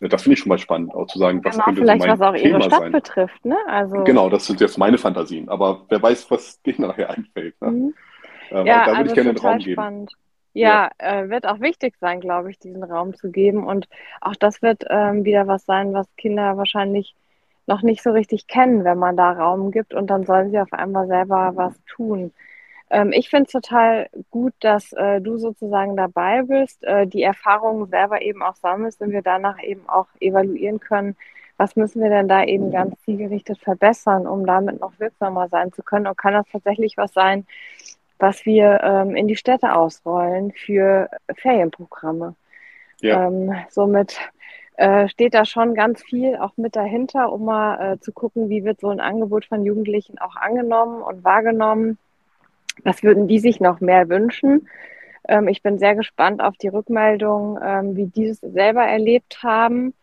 Äh, 0.00 0.08
das 0.08 0.22
finde 0.22 0.34
ich 0.34 0.40
schon 0.40 0.48
mal 0.48 0.58
spannend, 0.58 0.94
auch 0.94 1.06
zu 1.06 1.18
sagen, 1.18 1.40
was 1.44 1.54
genau, 1.54 1.64
könnte 1.64 1.80
vielleicht 1.82 2.02
so 2.02 2.08
mein 2.08 2.18
was 2.18 2.28
auch 2.28 2.34
Thema 2.34 2.48
ihre 2.48 2.62
Stadt 2.62 2.80
sein. 2.80 2.92
betrifft, 2.92 3.44
ne? 3.44 3.56
Also 3.66 4.04
genau, 4.04 4.28
das 4.28 4.46
sind 4.46 4.60
jetzt 4.60 4.78
meine 4.78 4.98
Fantasien, 4.98 5.48
aber 5.48 5.86
wer 5.88 6.02
weiß, 6.02 6.30
was 6.30 6.60
denen 6.66 6.88
nachher 6.88 7.10
einfällt. 7.10 7.54
Ne? 7.60 7.70
Mhm. 7.70 7.94
Ähm, 8.50 8.66
ja, 8.66 8.86
da 8.86 8.86
würde 8.86 8.98
also 8.98 9.08
ich 9.10 9.14
gerne 9.14 9.34
den 9.34 9.38
Raum 9.38 9.60
spannend. 9.60 10.08
geben. 10.08 10.27
Ja, 10.58 10.90
ja. 11.00 11.22
Äh, 11.22 11.30
wird 11.30 11.46
auch 11.46 11.60
wichtig 11.60 11.94
sein, 12.00 12.20
glaube 12.20 12.50
ich, 12.50 12.58
diesen 12.58 12.82
Raum 12.82 13.14
zu 13.14 13.30
geben. 13.30 13.64
Und 13.66 13.88
auch 14.20 14.36
das 14.36 14.62
wird 14.62 14.84
ähm, 14.90 15.24
wieder 15.24 15.46
was 15.46 15.64
sein, 15.64 15.92
was 15.94 16.06
Kinder 16.16 16.56
wahrscheinlich 16.56 17.14
noch 17.66 17.82
nicht 17.82 18.02
so 18.02 18.10
richtig 18.10 18.46
kennen, 18.48 18.84
wenn 18.84 18.98
man 18.98 19.16
da 19.16 19.32
Raum 19.32 19.70
gibt 19.70 19.94
und 19.94 20.08
dann 20.08 20.24
sollen 20.24 20.50
sie 20.50 20.58
auf 20.58 20.72
einmal 20.72 21.06
selber 21.06 21.52
was 21.54 21.74
tun. 21.84 22.32
Ähm, 22.90 23.12
ich 23.12 23.28
finde 23.28 23.44
es 23.46 23.52
total 23.52 24.08
gut, 24.30 24.54
dass 24.60 24.92
äh, 24.94 25.20
du 25.20 25.36
sozusagen 25.36 25.96
dabei 25.96 26.42
bist, 26.42 26.82
äh, 26.84 27.06
die 27.06 27.22
Erfahrungen 27.22 27.86
selber 27.88 28.22
eben 28.22 28.42
auch 28.42 28.56
sammelst 28.56 29.00
und 29.02 29.10
wir 29.12 29.22
danach 29.22 29.62
eben 29.62 29.88
auch 29.88 30.06
evaluieren 30.20 30.80
können, 30.80 31.16
was 31.58 31.76
müssen 31.76 32.02
wir 32.02 32.08
denn 32.10 32.28
da 32.28 32.44
eben 32.44 32.70
ganz 32.70 32.94
zielgerichtet 33.04 33.58
verbessern, 33.58 34.26
um 34.26 34.46
damit 34.46 34.80
noch 34.80 34.98
wirksamer 34.98 35.48
sein 35.48 35.72
zu 35.72 35.82
können? 35.82 36.06
Und 36.06 36.16
kann 36.16 36.32
das 36.34 36.46
tatsächlich 36.50 36.96
was 36.96 37.12
sein, 37.12 37.46
was 38.18 38.44
wir 38.44 38.80
ähm, 38.82 39.16
in 39.16 39.28
die 39.28 39.36
Städte 39.36 39.74
ausrollen 39.74 40.52
für 40.52 41.08
Ferienprogramme. 41.34 42.34
Ja. 43.00 43.26
Ähm, 43.26 43.54
somit 43.70 44.18
äh, 44.76 45.08
steht 45.08 45.34
da 45.34 45.44
schon 45.44 45.74
ganz 45.74 46.02
viel 46.02 46.36
auch 46.36 46.56
mit 46.56 46.76
dahinter, 46.76 47.32
um 47.32 47.44
mal 47.44 47.94
äh, 47.94 48.00
zu 48.00 48.12
gucken, 48.12 48.48
wie 48.48 48.64
wird 48.64 48.80
so 48.80 48.88
ein 48.88 49.00
Angebot 49.00 49.44
von 49.44 49.64
Jugendlichen 49.64 50.18
auch 50.18 50.36
angenommen 50.36 51.02
und 51.02 51.24
wahrgenommen. 51.24 51.98
Was 52.84 53.02
würden 53.02 53.26
die 53.28 53.40
sich 53.40 53.60
noch 53.60 53.80
mehr 53.80 54.08
wünschen? 54.08 54.68
Ähm, 55.26 55.48
ich 55.48 55.62
bin 55.62 55.78
sehr 55.78 55.94
gespannt 55.94 56.42
auf 56.42 56.56
die 56.56 56.68
Rückmeldung, 56.68 57.58
ähm, 57.62 57.96
wie 57.96 58.06
die 58.06 58.26
es 58.26 58.40
selber 58.40 58.84
erlebt 58.84 59.42
haben 59.42 59.94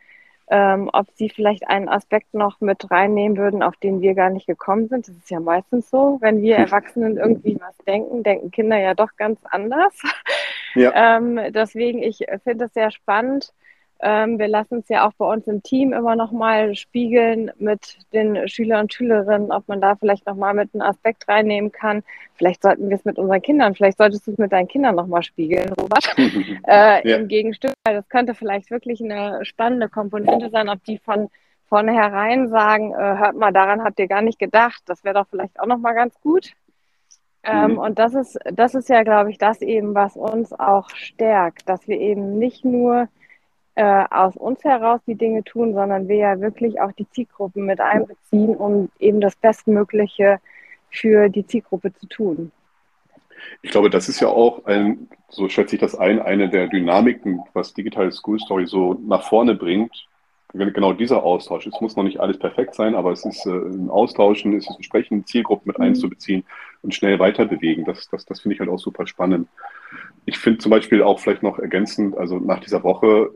ähm, 0.47 0.89
ob 0.93 1.07
sie 1.15 1.29
vielleicht 1.29 1.67
einen 1.67 1.89
Aspekt 1.89 2.33
noch 2.33 2.61
mit 2.61 2.91
reinnehmen 2.91 3.37
würden, 3.37 3.63
auf 3.63 3.75
den 3.77 4.01
wir 4.01 4.13
gar 4.13 4.29
nicht 4.29 4.45
gekommen 4.45 4.87
sind. 4.87 5.07
Das 5.07 5.15
ist 5.15 5.29
ja 5.29 5.39
meistens 5.39 5.89
so, 5.89 6.17
wenn 6.21 6.41
wir 6.41 6.57
Erwachsenen 6.57 7.17
irgendwie 7.17 7.57
was 7.59 7.75
denken, 7.85 8.23
denken 8.23 8.51
Kinder 8.51 8.77
ja 8.77 8.93
doch 8.93 9.15
ganz 9.17 9.39
anders. 9.45 9.93
Ja. 10.75 10.91
ähm, 11.17 11.39
deswegen, 11.51 12.03
ich 12.03 12.25
finde 12.43 12.65
es 12.65 12.73
sehr 12.73 12.91
spannend, 12.91 13.53
ähm, 14.01 14.37
wir 14.39 14.47
lassen 14.47 14.79
es 14.79 14.89
ja 14.89 15.07
auch 15.07 15.13
bei 15.13 15.25
uns 15.25 15.47
im 15.47 15.63
Team 15.63 15.93
immer 15.93 16.15
noch 16.15 16.31
mal 16.31 16.75
spiegeln 16.75 17.51
mit 17.57 17.97
den 18.13 18.47
Schülern 18.47 18.81
und 18.81 18.93
Schülerinnen, 18.93 19.51
ob 19.51 19.67
man 19.67 19.79
da 19.79 19.95
vielleicht 19.95 20.25
noch 20.25 20.35
mal 20.35 20.53
mit 20.53 20.73
einem 20.73 20.81
Aspekt 20.81 21.27
reinnehmen 21.27 21.71
kann. 21.71 22.03
Vielleicht 22.35 22.61
sollten 22.61 22.89
wir 22.89 22.97
es 22.97 23.05
mit 23.05 23.17
unseren 23.17 23.41
Kindern, 23.41 23.73
vielleicht 23.73 23.97
solltest 23.97 24.27
du 24.27 24.31
es 24.31 24.37
mit 24.37 24.51
deinen 24.51 24.67
Kindern 24.67 24.95
noch 24.95 25.07
mal 25.07 25.23
spiegeln, 25.23 25.71
Robert, 25.73 26.13
äh, 26.67 27.07
ja. 27.07 27.17
im 27.17 27.27
Gegenstück, 27.27 27.73
weil 27.85 27.95
das 27.95 28.09
könnte 28.09 28.35
vielleicht 28.35 28.69
wirklich 28.69 29.01
eine 29.01 29.45
spannende 29.45 29.87
Komponente 29.87 30.49
sein, 30.49 30.67
ob 30.67 30.83
die 30.83 30.97
von 30.97 31.29
vornherein 31.67 32.49
sagen, 32.49 32.91
äh, 32.91 33.17
hört 33.17 33.35
mal, 33.35 33.51
daran 33.51 33.83
habt 33.83 33.99
ihr 33.99 34.07
gar 34.07 34.21
nicht 34.21 34.39
gedacht. 34.39 34.83
Das 34.85 35.03
wäre 35.03 35.15
doch 35.15 35.27
vielleicht 35.29 35.59
auch 35.59 35.65
noch 35.65 35.79
mal 35.79 35.93
ganz 35.93 36.19
gut. 36.21 36.51
Ähm, 37.43 37.73
mhm. 37.73 37.77
Und 37.77 37.99
das 37.99 38.13
ist, 38.13 38.37
das 38.51 38.75
ist 38.75 38.89
ja, 38.89 39.03
glaube 39.03 39.31
ich, 39.31 39.37
das 39.37 39.61
eben, 39.61 39.93
was 39.95 40.15
uns 40.15 40.51
auch 40.51 40.89
stärkt, 40.89 41.69
dass 41.69 41.87
wir 41.87 41.99
eben 41.99 42.37
nicht 42.37 42.65
nur 42.65 43.07
äh, 43.75 44.05
aus 44.09 44.35
uns 44.35 44.63
heraus 44.63 45.01
die 45.05 45.15
Dinge 45.15 45.43
tun, 45.43 45.73
sondern 45.73 46.07
wir 46.07 46.15
ja 46.15 46.39
wirklich 46.39 46.79
auch 46.79 46.91
die 46.93 47.09
Zielgruppen 47.09 47.65
mit 47.65 47.81
einbeziehen, 47.81 48.55
um 48.55 48.89
eben 48.99 49.21
das 49.21 49.35
Bestmögliche 49.35 50.39
für 50.89 51.29
die 51.29 51.45
Zielgruppe 51.45 51.93
zu 51.93 52.07
tun. 52.07 52.51
Ich 53.61 53.71
glaube, 53.71 53.89
das 53.89 54.07
ist 54.09 54.21
ja 54.21 54.29
auch 54.29 54.65
ein, 54.65 55.09
so 55.29 55.49
schätze 55.49 55.75
ich 55.75 55.81
das 55.81 55.95
ein, 55.95 56.21
eine 56.21 56.49
der 56.49 56.67
Dynamiken, 56.67 57.41
was 57.53 57.73
Digital 57.73 58.11
School 58.11 58.39
Story 58.39 58.65
so 58.65 58.93
nach 59.05 59.23
vorne 59.23 59.55
bringt. 59.55 60.07
Genau 60.53 60.93
dieser 60.93 61.23
Austausch. 61.23 61.67
Es 61.67 61.81
muss 61.81 61.97
noch 61.97 62.03
nicht 62.03 62.21
alles 62.21 62.39
perfekt 62.39 62.75
sein, 62.75 62.95
aber 62.95 63.11
es 63.11 63.25
ist 63.25 63.45
äh, 63.45 63.49
ein 63.49 63.89
Austauschen, 63.89 64.55
es 64.55 64.69
ist 64.69 64.77
ein 64.77 64.83
Sprechen, 64.83 65.25
Zielgruppen 65.25 65.67
mit 65.67 65.79
mhm. 65.79 65.85
einzubeziehen 65.85 66.45
und 66.81 66.95
schnell 66.95 67.19
weiter 67.19 67.45
bewegen. 67.45 67.83
Das, 67.83 68.07
das, 68.07 68.25
das 68.25 68.39
finde 68.39 68.53
ich 68.53 68.61
halt 68.61 68.69
auch 68.69 68.79
super 68.79 69.05
spannend. 69.05 69.49
Ich 70.25 70.37
finde 70.37 70.59
zum 70.59 70.69
Beispiel 70.69 71.03
auch 71.03 71.19
vielleicht 71.19 71.43
noch 71.43 71.59
ergänzend, 71.59 72.17
also 72.17 72.39
nach 72.39 72.61
dieser 72.61 72.83
Woche 72.83 73.31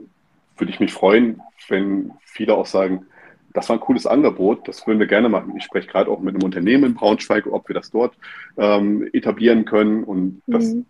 würde 0.60 0.72
ich 0.72 0.80
mich 0.80 0.94
freuen, 0.94 1.42
wenn 1.68 2.12
viele 2.26 2.56
auch 2.56 2.66
sagen, 2.66 3.06
das 3.54 3.70
war 3.70 3.78
ein 3.78 3.82
cooles 3.82 4.06
Angebot, 4.06 4.68
das 4.68 4.86
würden 4.86 5.00
wir 5.00 5.08
gerne 5.08 5.30
machen. 5.30 5.56
Ich 5.58 5.64
spreche 5.64 5.88
gerade 5.88 6.12
auch 6.12 6.20
mit 6.20 6.36
einem 6.36 6.44
Unternehmen 6.44 6.84
in 6.86 6.94
Braunschweig, 6.94 7.48
ob 7.48 7.68
wir 7.68 7.74
das 7.74 7.90
dort 7.92 8.16
ähm, 8.58 9.10
etablieren 9.14 9.66
können. 9.66 10.04
Und 10.04 10.42
das, 10.46 10.74
mhm. 10.74 10.86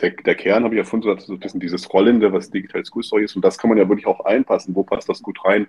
der, 0.00 0.10
der, 0.10 0.34
Kern 0.36 0.64
habe 0.64 0.74
ich 0.74 0.78
erfunden, 0.78 1.08
das 1.08 1.28
ist 1.28 1.62
dieses 1.62 1.92
Rollende, 1.92 2.32
was 2.32 2.50
Digital 2.50 2.84
School 2.84 3.02
Story 3.02 3.24
ist. 3.24 3.34
Und 3.34 3.44
das 3.44 3.58
kann 3.58 3.68
man 3.68 3.78
ja 3.78 3.88
wirklich 3.88 4.06
auch 4.06 4.20
einpassen. 4.24 4.74
Wo 4.76 4.84
passt 4.84 5.08
das 5.08 5.22
gut 5.22 5.44
rein? 5.44 5.66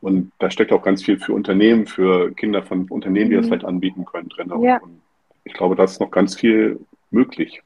Und 0.00 0.32
da 0.40 0.50
steckt 0.50 0.72
auch 0.72 0.82
ganz 0.82 1.02
viel 1.02 1.18
für 1.18 1.32
Unternehmen, 1.32 1.86
für 1.86 2.32
Kinder 2.32 2.62
von 2.62 2.88
Unternehmen, 2.88 3.30
die 3.30 3.36
das 3.36 3.46
mhm. 3.46 3.50
vielleicht 3.50 3.66
anbieten 3.66 4.04
können 4.04 4.28
drin. 4.28 4.52
Ja. 4.62 4.78
Und 4.78 5.00
ich 5.44 5.54
glaube, 5.54 5.76
da 5.76 5.84
ist 5.84 6.00
noch 6.00 6.10
ganz 6.10 6.34
viel 6.34 6.80
möglich. 7.10 7.62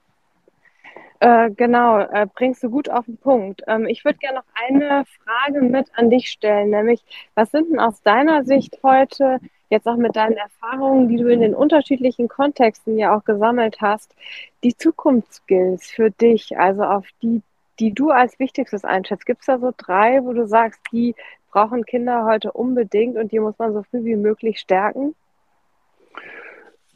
Äh, 1.20 1.50
genau, 1.50 1.98
äh, 1.98 2.26
bringst 2.32 2.62
du 2.62 2.70
gut 2.70 2.88
auf 2.88 3.06
den 3.06 3.16
Punkt. 3.16 3.62
Ähm, 3.66 3.86
ich 3.86 4.04
würde 4.04 4.18
gerne 4.18 4.38
noch 4.38 4.44
eine 4.54 5.04
Frage 5.24 5.62
mit 5.62 5.88
an 5.96 6.10
dich 6.10 6.28
stellen, 6.28 6.70
nämlich, 6.70 7.02
was 7.34 7.50
sind 7.50 7.70
denn 7.70 7.80
aus 7.80 8.00
deiner 8.02 8.44
Sicht 8.44 8.78
heute, 8.84 9.40
jetzt 9.68 9.88
auch 9.88 9.96
mit 9.96 10.14
deinen 10.14 10.36
Erfahrungen, 10.36 11.08
die 11.08 11.16
du 11.16 11.26
in 11.26 11.40
den 11.40 11.54
unterschiedlichen 11.54 12.28
Kontexten 12.28 12.96
ja 12.98 13.16
auch 13.16 13.24
gesammelt 13.24 13.80
hast, 13.80 14.14
die 14.62 14.76
Zukunftsskills 14.76 15.90
für 15.90 16.10
dich, 16.10 16.56
also 16.56 16.84
auf 16.84 17.06
die, 17.20 17.42
die 17.80 17.92
du 17.92 18.10
als 18.10 18.38
wichtigstes 18.38 18.84
einschätzt? 18.84 19.26
Gibt 19.26 19.40
es 19.40 19.46
da 19.46 19.58
so 19.58 19.72
drei, 19.76 20.22
wo 20.22 20.32
du 20.32 20.46
sagst, 20.46 20.80
die 20.92 21.16
brauchen 21.50 21.84
Kinder 21.84 22.26
heute 22.26 22.52
unbedingt 22.52 23.16
und 23.16 23.32
die 23.32 23.40
muss 23.40 23.58
man 23.58 23.72
so 23.72 23.82
früh 23.82 24.04
wie 24.04 24.16
möglich 24.16 24.60
stärken? 24.60 25.16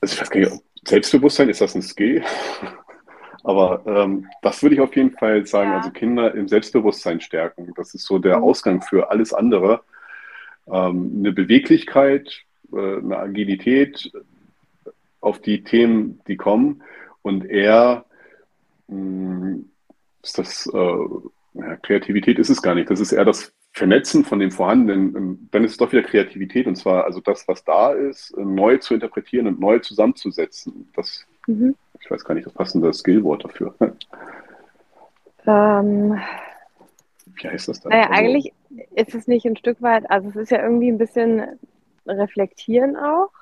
Also 0.01 0.15
ich 0.15 0.21
weiß 0.21 0.31
gar 0.31 0.41
nicht, 0.41 0.63
Selbstbewusstsein, 0.85 1.49
ist 1.49 1.61
das 1.61 1.75
ein 1.75 1.83
Skill? 1.83 2.23
Aber 3.45 3.83
ähm, 3.87 4.27
das 4.43 4.63
würde 4.63 4.77
ich 4.77 4.81
auf 4.81 4.95
jeden 4.95 5.11
Fall 5.13 5.47
sagen, 5.47 5.71
ja. 5.71 5.79
also 5.79 5.91
Kinder 5.91 6.35
im 6.35 6.49
Selbstbewusstsein 6.49 7.21
stärken. 7.21 7.73
Das 7.77 7.95
ist 7.95 8.05
so 8.05 8.19
der 8.19 8.39
mhm. 8.39 8.45
Ausgang 8.45 8.83
für 8.83 9.11
alles 9.11 9.33
andere. 9.33 9.83
Ähm, 10.67 11.17
eine 11.19 11.33
Beweglichkeit, 11.33 12.45
äh, 12.73 12.99
eine 12.99 13.19
Agilität 13.19 14.13
auf 15.21 15.41
die 15.41 15.65
Themen, 15.65 16.21
die 16.29 16.37
kommen. 16.37 16.83
Und 17.23 17.45
eher 17.45 18.05
mh, 18.89 19.61
ist 20.23 20.39
das, 20.39 20.71
äh, 20.73 20.97
ja, 21.55 21.77
Kreativität 21.77 22.39
ist 22.39 22.51
es 22.51 22.63
gar 22.63 22.75
nicht. 22.75 22.91
Das 22.91 23.01
ist 23.01 23.13
eher 23.13 23.25
das 23.25 23.53
Vernetzen 23.73 24.25
von 24.25 24.39
dem 24.39 24.51
Vorhandenen. 24.51 25.49
Dann 25.51 25.65
ist 25.65 25.73
es 25.73 25.77
doch 25.79 25.91
wieder 25.93 26.03
Kreativität 26.03 26.67
und 26.67 26.77
zwar 26.77 27.05
also 27.05 27.21
das, 27.21 27.49
was 27.49 27.65
da 27.65 27.93
ist, 27.93 28.37
neu 28.37 28.77
zu 28.79 28.95
interpretieren 28.95 29.47
und 29.47 29.59
neu 29.59 29.79
zusammenzusetzen. 29.79 30.91
Das 30.95 31.27
mhm 31.47 31.75
ich 32.03 32.11
weiß 32.11 32.25
gar 32.25 32.35
nicht 32.35 32.47
das 32.47 32.53
passende 32.53 32.93
Skillwort 32.93 33.45
dafür. 33.45 33.75
Ähm, 35.45 36.21
Wie 37.35 37.49
heißt 37.49 37.67
das 37.67 37.81
dann? 37.81 37.91
Naja, 37.91 38.11
also, 38.11 38.15
eigentlich 38.15 38.53
ist 38.95 39.13
es 39.13 39.27
nicht 39.27 39.45
ein 39.45 39.57
Stück 39.57 39.83
weit, 39.83 40.09
also 40.09 40.29
es 40.29 40.37
ist 40.37 40.51
ja 40.53 40.63
irgendwie 40.63 40.87
ein 40.87 40.99
bisschen 40.99 41.59
reflektieren 42.07 42.97
auch. 42.97 43.33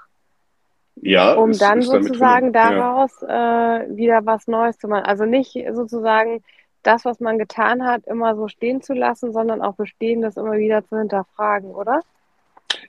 Ja, 0.96 1.34
um 1.34 1.50
ist, 1.50 1.60
dann 1.60 1.80
ist 1.80 1.88
sozusagen 1.88 2.54
daraus 2.54 3.20
ja. 3.20 3.82
äh, 3.82 3.96
wieder 3.98 4.24
was 4.24 4.46
Neues 4.46 4.78
zu 4.78 4.88
machen. 4.88 5.04
Also 5.04 5.26
nicht 5.26 5.58
sozusagen 5.72 6.42
das, 6.82 7.04
was 7.04 7.20
man 7.20 7.36
getan 7.36 7.84
hat, 7.84 8.06
immer 8.06 8.34
so 8.34 8.48
stehen 8.48 8.80
zu 8.80 8.94
lassen, 8.94 9.34
sondern 9.34 9.60
auch 9.60 9.74
Bestehendes 9.74 10.38
immer 10.38 10.56
wieder 10.56 10.82
zu 10.86 10.96
hinterfragen, 10.96 11.74
oder? 11.74 12.00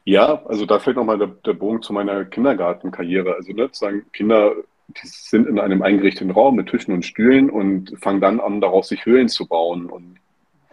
Ja, 0.05 0.41
also 0.45 0.65
da 0.65 0.79
fällt 0.79 0.95
nochmal 0.95 1.17
der, 1.17 1.27
der 1.45 1.53
Bogen 1.53 1.81
zu 1.81 1.91
meiner 1.91 2.23
Kindergartenkarriere. 2.23 3.35
Also 3.35 3.51
ne, 3.51 3.67
sagen 3.73 4.05
Kinder 4.13 4.53
die 4.97 5.07
sind 5.07 5.47
in 5.47 5.59
einem 5.59 5.81
eingerichteten 5.81 6.31
Raum 6.31 6.55
mit 6.55 6.69
Tischen 6.69 6.93
und 6.93 7.05
Stühlen 7.05 7.49
und 7.49 7.93
fangen 7.99 8.21
dann 8.21 8.39
an, 8.39 8.61
daraus 8.61 8.89
sich 8.89 9.05
Höhlen 9.05 9.29
zu 9.29 9.47
bauen 9.47 9.87
und 9.87 10.17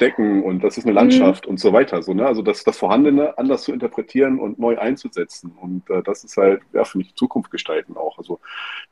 Decken 0.01 0.43
und 0.43 0.63
das 0.63 0.79
ist 0.79 0.85
eine 0.85 0.95
Landschaft 0.95 1.47
mhm. 1.47 1.53
und 1.53 1.61
so 1.61 1.73
weiter. 1.73 2.03
So, 2.03 2.15
ne? 2.15 2.27
Also 2.27 2.43
das, 2.43 2.65
das 2.65 2.79
Vorhandene 2.79 3.37
anders 3.37 3.65
zu 3.65 3.73
interpretieren 3.73 4.39
und 4.39 4.59
neu 4.59 4.79
einzusetzen. 4.79 5.53
Und 5.61 5.89
äh, 5.91 6.03
das 6.03 6.25
ist 6.25 6.37
halt, 6.37 6.63
ja, 6.73 6.85
finde 6.85 7.07
ich, 7.07 7.15
Zukunft 7.15 7.51
gestalten 7.51 7.97
auch. 7.97 8.17
Also, 8.19 8.39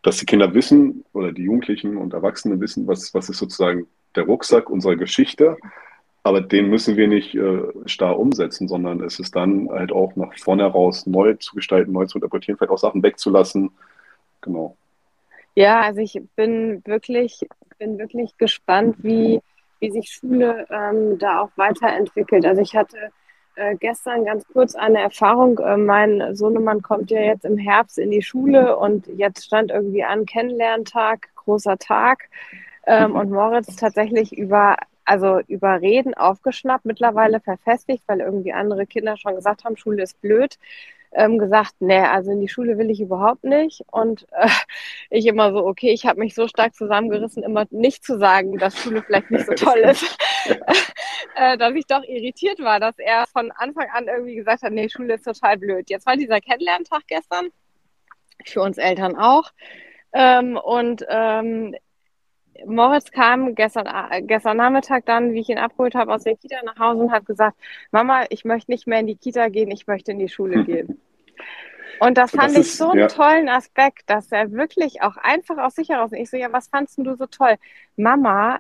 dass 0.03 0.19
die 0.19 0.27
Kinder 0.27 0.53
wissen 0.55 1.05
oder 1.13 1.33
die 1.33 1.45
Jugendlichen 1.45 1.97
und 1.97 2.13
Erwachsenen 2.13 2.61
wissen, 2.61 2.87
was, 2.87 3.15
was 3.15 3.29
ist 3.29 3.39
sozusagen 3.39 3.87
der 4.15 4.25
Rucksack 4.25 4.69
unserer 4.69 4.97
Geschichte. 4.97 5.57
Aber 6.23 6.41
den 6.41 6.69
müssen 6.71 6.97
wir 6.97 7.07
nicht 7.07 7.37
äh, 7.37 7.63
starr 7.85 8.19
umsetzen, 8.19 8.67
sondern 8.67 9.01
es 9.01 9.21
ist 9.21 9.37
dann 9.37 9.69
halt 9.71 9.93
auch 9.93 10.17
nach 10.17 10.37
vorne 10.37 10.65
heraus 10.65 11.07
neu 11.07 11.35
zu 11.35 11.55
gestalten, 11.55 11.93
neu 11.93 12.07
zu 12.07 12.19
interpretieren, 12.19 12.59
vielleicht 12.59 12.73
auch 12.73 12.79
Sachen 12.79 13.03
wegzulassen. 13.03 13.71
Genau. 14.41 14.77
Ja, 15.57 15.81
also 15.81 16.01
ich 16.03 16.21
bin 16.37 16.83
wirklich, 16.85 17.47
bin 17.79 17.99
wirklich 17.99 18.37
gespannt, 18.37 18.97
wie, 19.03 19.41
wie 19.81 19.91
sich 19.91 20.11
Schule 20.11 20.67
ähm, 20.71 21.19
da 21.19 21.41
auch 21.41 21.51
weiterentwickelt. 21.57 22.45
Also 22.45 22.61
ich 22.61 22.77
hatte 22.77 23.11
äh, 23.55 23.75
gestern 23.77 24.27
ganz 24.27 24.47
kurz 24.53 24.75
eine 24.75 25.01
Erfahrung. 25.01 25.59
Äh, 25.59 25.79
mein 25.79 26.37
Sohnemann 26.37 26.83
kommt 26.83 27.11
ja 27.11 27.21
jetzt 27.23 27.47
im 27.47 27.57
Herbst 27.57 27.99
in 27.99 28.11
die 28.11 28.21
Schule 28.21 28.77
und 28.77 29.07
jetzt 29.07 29.47
stand 29.47 29.71
irgendwie 29.71 30.05
an 30.05 30.27
Kennenlerntag, 30.27 31.29
großer 31.37 31.79
Tag. 31.79 32.29
Ähm, 32.87 33.17
und 33.17 33.31
Moritz 33.31 33.77
tatsächlich 33.77 34.37
über, 34.37 34.77
also 35.07 35.41
über 35.49 35.81
Reden 35.81 36.13
aufgeschnappt, 36.13 36.85
mittlerweile 36.85 37.41
verfestigt, 37.41 38.05
weil 38.09 38.21
irgendwie 38.21 38.53
andere 38.53 38.87
Kinder 38.87 39.17
schon 39.17 39.37
gesagt 39.37 39.65
haben, 39.65 39.79
Schule 39.79 40.03
ist 40.03 40.21
blöd 40.21 40.59
ähm, 41.17 41.39
gesagt, 41.39 41.73
nee, 41.81 41.99
also 41.99 42.31
in 42.31 42.41
die 42.41 42.49
Schule 42.49 42.77
will 42.77 42.91
ich 42.91 43.01
überhaupt 43.01 43.43
nicht. 43.43 43.83
Und 43.91 44.27
äh, 44.33 44.49
ich 45.11 45.27
immer 45.27 45.51
so, 45.53 45.67
okay, 45.67 45.91
ich 45.91 46.07
habe 46.07 46.21
mich 46.21 46.35
so 46.35 46.47
stark 46.47 46.75
zusammengerissen, 46.75 47.43
immer 47.43 47.67
nicht 47.71 48.05
zu 48.05 48.19
sagen, 48.19 48.59
dass 48.59 48.79
Schule 48.79 49.03
vielleicht 49.03 49.31
nicht 49.31 49.47
so 49.47 49.53
toll 49.57 49.79
ist, 49.79 50.19
äh, 51.37 51.57
dass 51.57 51.75
ich 51.75 51.87
doch 51.87 52.03
irritiert 52.05 52.61
war, 52.61 52.81
dass 52.81 52.99
er 52.99 53.27
von 53.33 53.51
Anfang 53.53 53.89
an 53.95 54.09
irgendwie 54.09 54.37
gesagt 54.37 54.63
hat, 54.63 54.73
nee, 54.73 54.89
Schule 54.91 55.15
ist 55.15 55.25
total 55.25 55.57
blöd. 55.57 55.89
Jetzt 55.89 56.07
war 56.07 56.17
dieser 56.17 56.41
Kennenlerntag 56.41 57.03
gestern, 57.07 57.49
für 58.45 58.61
uns 58.61 58.77
Eltern 58.77 59.17
auch. 59.17 59.53
Ähm, 60.13 60.59
und 60.59 61.05
ähm, 61.09 61.75
Moritz 62.67 63.11
kam 63.11 63.55
gestern, 63.55 63.87
äh, 63.87 64.23
gestern 64.23 64.59
Nachmittag 64.59 65.07
dann, 65.07 65.33
wie 65.33 65.41
ich 65.41 65.49
ihn 65.49 65.59
abgeholt 65.59 65.95
habe, 65.95 66.13
aus 66.13 66.25
der 66.25 66.37
Kita 66.37 66.57
nach 66.65 66.79
Hause 66.79 67.03
und 67.03 67.13
hat 67.13 67.25
gesagt, 67.25 67.57
Mama, 67.91 68.25
ich 68.29 68.45
möchte 68.45 68.71
nicht 68.71 68.87
mehr 68.87 69.01
in 69.01 69.07
die 69.07 69.17
Kita 69.17 69.49
gehen, 69.49 69.71
ich 69.71 69.87
möchte 69.87 70.13
in 70.13 70.19
die 70.19 70.29
Schule 70.29 70.65
gehen. 70.67 71.01
Und 72.01 72.19
das 72.19 72.31
fand 72.31 72.57
das 72.57 72.67
ich 72.67 72.77
so 72.77 72.91
einen 72.91 73.01
ja. 73.01 73.07
tollen 73.07 73.49
Aspekt, 73.49 74.11
dass 74.11 74.31
er 74.31 74.53
wirklich 74.53 75.03
auch 75.03 75.17
einfach 75.17 75.59
aus 75.59 75.75
sich 75.75 75.89
heraus, 75.89 76.13
ich 76.13 76.29
so, 76.29 76.37
ja, 76.37 76.53
was 76.53 76.69
fandst 76.69 76.99
du 76.99 77.15
so 77.15 77.27
toll? 77.27 77.57
Mama, 77.97 78.59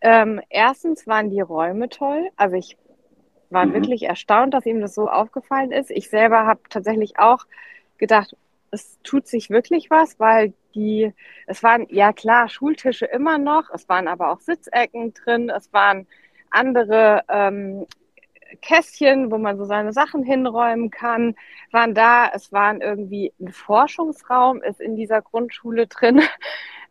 ähm, 0.00 0.40
erstens 0.48 1.06
waren 1.06 1.30
die 1.30 1.40
Räume 1.40 1.88
toll, 1.88 2.30
also 2.36 2.56
ich 2.56 2.76
war 3.50 3.66
mhm. 3.66 3.74
wirklich 3.74 4.04
erstaunt, 4.04 4.54
dass 4.54 4.66
ihm 4.66 4.80
das 4.80 4.94
so 4.94 5.08
aufgefallen 5.08 5.72
ist. 5.72 5.90
Ich 5.90 6.10
selber 6.10 6.46
habe 6.46 6.60
tatsächlich 6.68 7.18
auch 7.18 7.46
gedacht, 7.96 8.36
es 8.70 8.98
tut 9.02 9.26
sich 9.26 9.50
wirklich 9.50 9.90
was, 9.90 10.20
weil 10.20 10.52
die, 10.74 11.12
es 11.46 11.62
waren 11.62 11.86
ja 11.88 12.12
klar 12.12 12.48
Schultische 12.48 13.06
immer 13.06 13.38
noch, 13.38 13.70
es 13.72 13.88
waren 13.88 14.08
aber 14.08 14.30
auch 14.30 14.40
Sitzecken 14.40 15.14
drin, 15.14 15.50
es 15.50 15.72
waren 15.72 16.06
andere 16.50 17.24
ähm, 17.28 17.86
Kästchen, 18.62 19.30
wo 19.30 19.38
man 19.38 19.58
so 19.58 19.64
seine 19.64 19.92
Sachen 19.92 20.22
hinräumen 20.22 20.90
kann, 20.90 21.34
waren 21.70 21.94
da. 21.94 22.30
Es 22.34 22.52
waren 22.52 22.80
irgendwie 22.80 23.32
ein 23.40 23.52
Forschungsraum, 23.52 24.62
ist 24.62 24.80
in 24.80 24.96
dieser 24.96 25.22
Grundschule 25.22 25.86
drin. 25.86 26.22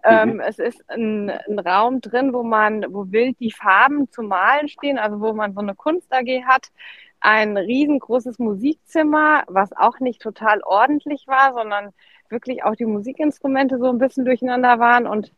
Ähm, 0.03 0.33
mhm. 0.33 0.39
es 0.41 0.59
ist 0.59 0.87
ein, 0.91 1.31
ein, 1.31 1.57
Raum 1.57 2.01
drin, 2.01 2.31
wo 2.31 2.43
man, 2.43 2.85
wo 2.89 3.11
wild 3.11 3.39
die 3.39 3.51
Farben 3.51 4.09
zu 4.11 4.21
malen 4.21 4.69
stehen, 4.69 4.99
also 4.99 5.19
wo 5.19 5.33
man 5.33 5.53
so 5.53 5.59
eine 5.59 5.73
Kunst 5.73 6.13
AG 6.13 6.43
hat 6.45 6.69
ein 7.19 7.57
riesengroßes 7.57 8.39
Musikzimmer, 8.39 9.43
was 9.47 9.73
auch 9.73 9.99
nicht 9.99 10.21
total 10.21 10.61
ordentlich 10.63 11.27
war, 11.27 11.53
sondern 11.53 11.93
wirklich 12.29 12.63
auch 12.63 12.75
die 12.75 12.85
Musikinstrumente 12.85 13.77
so 13.79 13.89
ein 13.89 13.97
bisschen 13.97 14.25
durcheinander 14.25 14.79
waren. 14.79 15.07
Und 15.07 15.31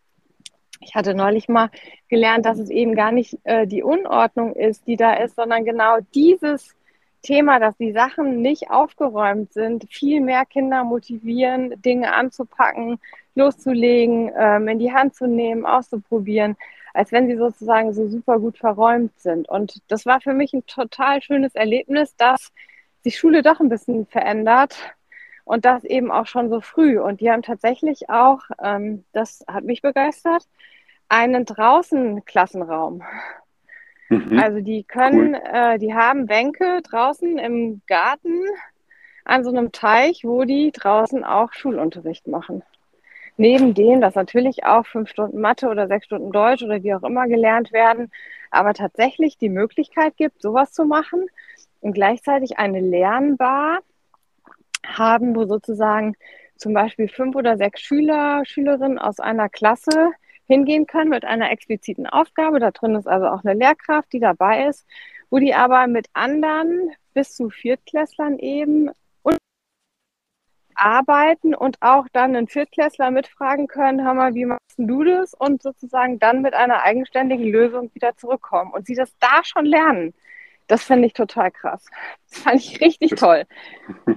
ich 0.80 0.96
hatte 0.96 1.14
neulich 1.14 1.50
mal 1.50 1.70
gelernt, 2.08 2.46
dass 2.46 2.60
es 2.60 2.70
eben 2.70 2.96
gar 2.96 3.12
nicht 3.12 3.38
äh, 3.44 3.68
die 3.68 3.84
Unordnung 3.84 4.54
ist, 4.54 4.88
die 4.88 4.96
da 4.96 5.14
ist, 5.14 5.36
sondern 5.36 5.66
genau 5.66 5.98
dieses 6.14 6.76
Thema, 7.22 7.60
dass 7.60 7.76
die 7.78 7.92
Sachen 7.92 8.42
nicht 8.42 8.70
aufgeräumt 8.72 9.52
sind, 9.54 9.86
viel 9.90 10.22
mehr 10.22 10.46
Kinder 10.46 10.84
motivieren, 10.84 11.82
Dinge 11.82 12.14
anzupacken, 12.14 13.00
loszulegen, 13.36 14.32
ähm, 14.38 14.68
in 14.70 14.80
die 14.80 14.94
Hand 14.94 15.16
zu 15.16 15.28
nehmen, 15.28 15.66
auszuprobieren 15.66 16.56
als 16.94 17.12
wenn 17.12 17.28
sie 17.28 17.38
sozusagen 17.38 17.94
so 17.94 18.08
super 18.08 18.40
gut 18.40 18.58
verräumt 18.58 19.18
sind. 19.20 19.48
Und 19.48 19.82
das 19.88 20.06
war 20.06 20.22
für 20.22 20.34
mich 20.34 20.54
ein 20.54 20.66
total 20.66 21.22
schönes 21.22 21.56
Erlebnis, 21.56 22.16
dass 22.16 22.52
sich 23.04 23.18
Schule 23.18 23.42
doch 23.42 23.60
ein 23.60 23.70
bisschen 23.70 24.06
verändert 24.08 24.78
und 25.50 25.66
das 25.66 25.84
eben 25.84 26.12
auch 26.12 26.28
schon 26.28 26.52
so 26.52 26.62
früh. 26.62 27.00
Und 27.00 27.22
die 27.22 27.32
haben 27.32 27.42
tatsächlich 27.42 28.08
auch, 28.08 28.42
ähm, 28.64 29.04
das 29.14 29.44
hat 29.48 29.64
mich 29.64 29.82
begeistert, 29.82 30.48
einen 31.08 31.44
draußen 31.44 32.24
Klassenraum. 32.24 33.02
Mhm. 34.10 34.38
Also 34.38 34.62
die 34.62 34.84
können, 34.84 35.34
cool. 35.34 35.42
äh, 35.52 35.80
die 35.80 35.96
haben 35.96 36.28
Bänke 36.28 36.84
draußen 36.84 37.40
im 37.40 37.82
Garten 37.88 38.44
an 39.26 39.44
so 39.44 39.50
einem 39.50 39.72
Teich, 39.72 40.24
wo 40.24 40.44
die 40.44 40.72
draußen 40.72 41.24
auch 41.24 41.52
Schulunterricht 41.52 42.28
machen 42.28 42.62
neben 43.38 43.74
dem, 43.74 44.02
dass 44.02 44.16
natürlich 44.16 44.66
auch 44.66 44.86
fünf 44.86 45.10
Stunden 45.10 45.40
Mathe 45.40 45.70
oder 45.70 45.88
sechs 45.88 46.06
Stunden 46.06 46.32
Deutsch 46.32 46.62
oder 46.62 46.84
wie 46.84 46.94
auch 46.94 47.04
immer 47.04 47.26
gelernt 47.26 47.72
werden, 47.72 48.12
aber 48.52 48.74
tatsächlich 48.74 49.38
die 49.38 49.48
Möglichkeit 49.48 50.18
gibt, 50.18 50.42
sowas 50.42 50.74
zu 50.74 50.84
machen 50.84 51.26
und 51.80 51.94
gleichzeitig 51.94 52.60
eine 52.60 52.82
Lernbar 52.82 53.80
haben, 54.86 55.36
wo 55.36 55.46
sozusagen 55.46 56.16
zum 56.56 56.74
Beispiel 56.74 57.08
fünf 57.08 57.36
oder 57.36 57.58
sechs 57.58 57.82
Schüler, 57.82 58.44
Schülerinnen 58.46 59.00
aus 59.00 59.20
einer 59.20 59.50
Klasse 59.50 60.12
hingehen 60.46 60.88
können 60.88 61.10
mit 61.10 61.26
einer 61.26 61.52
expliziten 61.52 62.08
Aufgabe. 62.08 62.60
Da 62.60 62.72
drin 62.72 62.96
ist 62.96 63.08
also 63.08 63.28
auch 63.28 63.44
eine 63.44 63.54
Lehrkraft, 63.54 64.12
die 64.14 64.20
dabei 64.20 64.68
ist, 64.68 64.86
wo 65.30 65.40
die 65.40 65.54
aber 65.54 65.88
mit 65.88 66.08
anderen 66.14 66.92
bis 67.14 67.36
zu 67.36 67.50
Viertklässlern 67.50 68.40
eben 68.40 68.90
arbeiten 70.80 71.54
und 71.54 71.78
auch 71.82 72.08
dann 72.14 72.36
einen 72.36 72.48
Viertklässler 72.48 73.12
mitfragen 73.12 73.68
können, 73.68 74.04
hör 74.04 74.14
mal, 74.14 74.34
wie 74.34 74.46
machst 74.46 74.78
du 74.78 75.04
das? 75.04 75.34
Und 75.34 75.62
sozusagen 75.62 76.20
dann 76.20 76.42
mit 76.42 76.54
einer 76.54 76.84
eigenständigen 76.84 77.46
Lösung 77.46 77.92
wieder 77.94 78.16
zurückkommen 78.16 78.72
und 78.72 78.86
sie 78.88 78.96
das 78.96 79.14
da 79.20 79.44
schon 79.44 79.66
lernen. 79.66 80.14
Das 80.70 80.84
finde 80.84 81.08
ich 81.08 81.14
total 81.14 81.52
krass. 81.52 81.86
Das 82.30 82.40
fand 82.40 82.62
ich 82.62 82.80
richtig 82.80 83.10
das, 83.10 83.20
toll. 83.20 83.44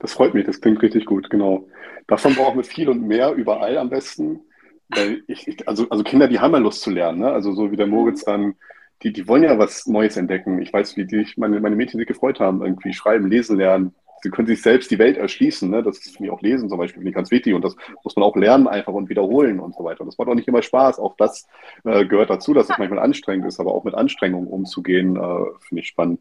Das 0.00 0.14
freut 0.14 0.32
mich, 0.32 0.46
das 0.46 0.62
klingt 0.62 0.80
richtig 0.80 1.04
gut, 1.04 1.28
genau. 1.28 1.68
Davon 2.06 2.34
brauchen 2.34 2.56
wir 2.56 2.64
viel 2.64 2.88
und 2.88 3.06
mehr, 3.06 3.34
überall 3.34 3.76
am 3.76 3.90
besten. 3.90 4.40
Weil 4.88 5.22
ich, 5.26 5.46
ich, 5.46 5.68
also, 5.68 5.86
also 5.90 6.02
Kinder, 6.02 6.26
die 6.26 6.40
haben 6.40 6.54
ja 6.54 6.58
Lust 6.58 6.80
zu 6.80 6.90
lernen, 6.90 7.18
ne? 7.18 7.30
Also 7.30 7.52
so 7.52 7.70
wie 7.70 7.76
der 7.76 7.86
Moritz 7.86 8.24
dann, 8.24 8.54
die, 9.02 9.12
die 9.12 9.28
wollen 9.28 9.42
ja 9.42 9.58
was 9.58 9.86
Neues 9.86 10.16
entdecken. 10.16 10.62
Ich 10.62 10.72
weiß, 10.72 10.96
wie 10.96 11.04
die, 11.04 11.26
meine, 11.36 11.60
meine 11.60 11.76
Mädchen 11.76 11.98
sich 11.98 12.08
gefreut 12.08 12.40
haben, 12.40 12.62
irgendwie 12.62 12.94
schreiben, 12.94 13.28
lesen 13.28 13.58
lernen, 13.58 13.94
sie 14.22 14.30
können 14.30 14.46
sich 14.46 14.62
selbst 14.62 14.90
die 14.90 14.98
Welt 14.98 15.16
erschließen. 15.16 15.70
Ne? 15.70 15.82
Das 15.82 15.98
finde 15.98 16.24
ich 16.24 16.30
auch 16.30 16.42
lesen 16.42 16.68
zum 16.68 16.78
Beispiel, 16.78 17.00
finde 17.00 17.10
ich 17.10 17.14
ganz 17.14 17.30
wichtig. 17.30 17.54
Und 17.54 17.64
das 17.64 17.76
muss 18.04 18.16
man 18.16 18.24
auch 18.24 18.36
lernen 18.36 18.68
einfach 18.68 18.92
und 18.92 19.08
wiederholen 19.08 19.60
und 19.60 19.74
so 19.74 19.84
weiter. 19.84 20.00
Und 20.02 20.08
das 20.08 20.18
macht 20.18 20.28
auch 20.28 20.34
nicht 20.34 20.48
immer 20.48 20.62
Spaß. 20.62 20.98
Auch 20.98 21.16
das 21.16 21.48
äh, 21.84 22.04
gehört 22.04 22.30
dazu, 22.30 22.54
dass 22.54 22.68
es 22.68 22.78
manchmal 22.78 23.00
anstrengend 23.00 23.46
ist, 23.46 23.60
aber 23.60 23.74
auch 23.74 23.84
mit 23.84 23.94
Anstrengungen 23.94 24.48
umzugehen, 24.48 25.16
äh, 25.16 25.44
finde 25.60 25.82
ich 25.82 25.88
spannend. 25.88 26.20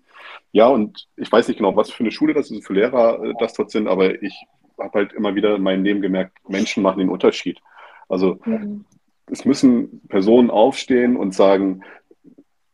Ja, 0.51 0.67
und 0.67 1.07
ich 1.17 1.31
weiß 1.31 1.47
nicht 1.47 1.57
genau, 1.57 1.75
was 1.75 1.91
für 1.91 2.03
eine 2.03 2.11
Schule 2.11 2.33
das 2.33 2.51
ist, 2.51 2.65
für 2.65 2.73
Lehrer 2.73 3.23
äh, 3.23 3.33
das 3.39 3.53
dort 3.53 3.71
sind, 3.71 3.87
aber 3.87 4.21
ich 4.21 4.45
habe 4.79 4.99
halt 4.99 5.13
immer 5.13 5.35
wieder 5.35 5.55
in 5.55 5.61
meinem 5.61 5.83
Leben 5.83 6.01
gemerkt, 6.01 6.37
Menschen 6.47 6.83
machen 6.83 6.99
den 6.99 7.09
Unterschied. 7.09 7.59
Also 8.07 8.39
mhm. 8.45 8.85
es 9.31 9.45
müssen 9.45 10.01
Personen 10.07 10.49
aufstehen 10.49 11.17
und 11.17 11.33
sagen, 11.33 11.81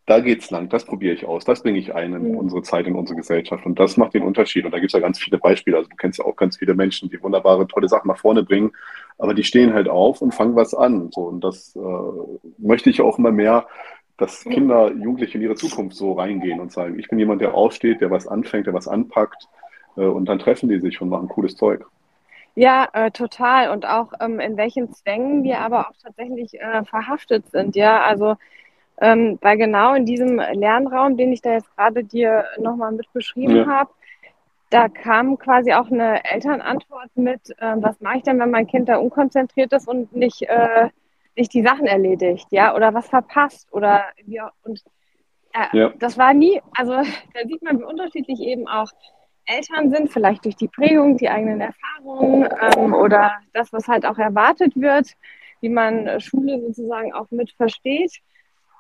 da 0.06 0.20
geht's 0.20 0.52
lang, 0.52 0.70
das 0.70 0.86
probiere 0.86 1.16
ich 1.16 1.26
aus, 1.26 1.46
das 1.46 1.64
bringe 1.64 1.80
ich 1.80 1.96
ein 1.96 2.14
in 2.14 2.32
mhm. 2.32 2.38
unsere 2.38 2.62
Zeit, 2.62 2.86
in 2.86 2.96
unsere 2.96 3.18
Gesellschaft. 3.18 3.66
Und 3.66 3.80
das 3.80 3.98
macht 3.98 4.14
den 4.14 4.22
Unterschied. 4.22 4.66
Und 4.66 4.72
da 4.72 4.80
gibt's 4.80 4.94
ja 4.94 5.00
ganz 5.00 5.20
viele 5.20 5.40
Beispiele. 5.40 5.78
Also 5.78 5.90
du 5.90 5.96
kennst 5.96 6.20
ja 6.20 6.26
auch 6.26 6.36
ganz 6.36 6.58
viele 6.58 6.76
Menschen, 6.76 7.10
die 7.10 7.22
wunderbare, 7.22 7.68
tolle 7.68 7.90
Sachen 7.90 8.08
nach 8.10 8.20
vorne 8.20 8.44
bringen, 8.44 8.72
aber 9.18 9.34
die 9.34 9.44
stehen 9.44 9.74
halt 9.74 9.90
auf 9.90 10.22
und 10.22 10.34
fangen 10.34 10.56
was 10.56 10.76
an. 10.76 11.10
So, 11.12 11.22
und 11.22 11.44
das 11.44 11.76
äh, 11.76 11.80
möchte 12.60 12.90
ich 12.90 13.02
auch 13.02 13.18
immer 13.18 13.32
mehr, 13.32 13.66
dass 14.18 14.44
Kinder, 14.44 14.92
Jugendliche 14.94 15.38
in 15.38 15.44
ihre 15.44 15.56
Zukunft 15.56 15.98
so 15.98 16.14
reingehen 16.14 16.60
und 16.60 16.72
sagen, 16.72 16.98
ich 17.00 17.10
bin 17.10 17.20
jemand, 17.20 17.42
der 17.42 17.54
aufsteht, 17.54 18.00
der 18.00 18.12
was 18.12 18.28
anfängt, 18.28 18.68
der 18.68 18.74
was 18.74 18.88
anpackt. 18.88 19.48
Äh, 19.98 20.02
und 20.02 20.26
dann 20.26 20.40
treffen 20.40 20.70
die 20.70 20.80
sich 20.80 21.02
und 21.02 21.10
machen 21.10 21.28
cooles 21.30 21.56
Zeug. 21.56 21.86
Ja, 22.54 22.88
äh, 22.94 23.12
total. 23.12 23.72
Und 23.72 23.86
auch 23.86 24.14
ähm, 24.22 24.40
in 24.40 24.56
welchen 24.56 24.94
Zwängen 24.94 25.44
wir 25.44 25.60
aber 25.60 25.90
auch 25.90 25.96
tatsächlich 26.02 26.54
äh, 26.60 26.86
verhaftet 26.86 27.50
sind. 27.50 27.76
Ja, 27.76 28.02
also 28.04 28.36
ähm, 29.02 29.38
weil 29.42 29.58
genau 29.58 29.94
in 29.94 30.06
diesem 30.06 30.38
Lernraum, 30.38 31.18
den 31.18 31.34
ich 31.34 31.42
da 31.42 31.54
jetzt 31.54 31.76
gerade 31.76 32.04
dir 32.04 32.46
nochmal 32.58 32.92
mit 32.92 33.12
beschrieben 33.14 33.58
ja. 33.58 33.68
habe, 33.68 33.90
da 34.70 34.90
kam 34.90 35.38
quasi 35.38 35.74
auch 35.74 35.92
eine 35.92 36.24
Elternantwort 36.26 37.10
mit, 37.16 37.50
äh, 37.60 37.76
was 37.78 38.00
mache 38.02 38.18
ich 38.18 38.24
denn, 38.24 38.40
wenn 38.40 38.52
mein 38.52 38.68
Kind 38.68 38.90
da 38.90 38.98
unkonzentriert 38.98 39.74
ist 39.74 39.88
und 39.88 40.16
nicht, 40.16 40.44
äh, 40.44 40.90
nicht 41.36 41.54
die 41.54 41.62
Sachen 41.62 41.86
erledigt, 41.86 42.48
ja, 42.52 42.76
oder 42.76 42.94
was 42.94 43.08
verpasst 43.08 43.72
oder 43.72 44.06
wie, 44.26 44.42
und 44.64 44.82
äh, 45.54 45.78
ja. 45.78 45.94
das 46.00 46.18
war 46.18 46.34
nie, 46.34 46.62
also 46.76 46.94
da 47.34 47.48
sieht 47.48 47.64
man, 47.64 47.80
wie 47.80 47.84
unterschiedlich 47.84 48.40
eben 48.40 48.68
auch 48.68 48.90
Eltern 49.46 49.92
sind, 49.92 50.12
vielleicht 50.12 50.46
durch 50.46 50.56
die 50.56 50.68
Prägung, 50.68 51.18
die 51.18 51.30
eigenen 51.30 51.62
Erfahrungen 51.62 52.50
ähm, 52.76 52.94
oder 52.94 53.34
das, 53.54 53.72
was 53.72 53.88
halt 53.88 54.06
auch 54.06 54.18
erwartet 54.18 54.76
wird, 54.76 55.12
wie 55.62 55.70
man 55.70 56.20
Schule 56.20 56.60
sozusagen 56.62 57.14
auch 57.14 57.30
mit 57.30 57.52
versteht 57.52 58.22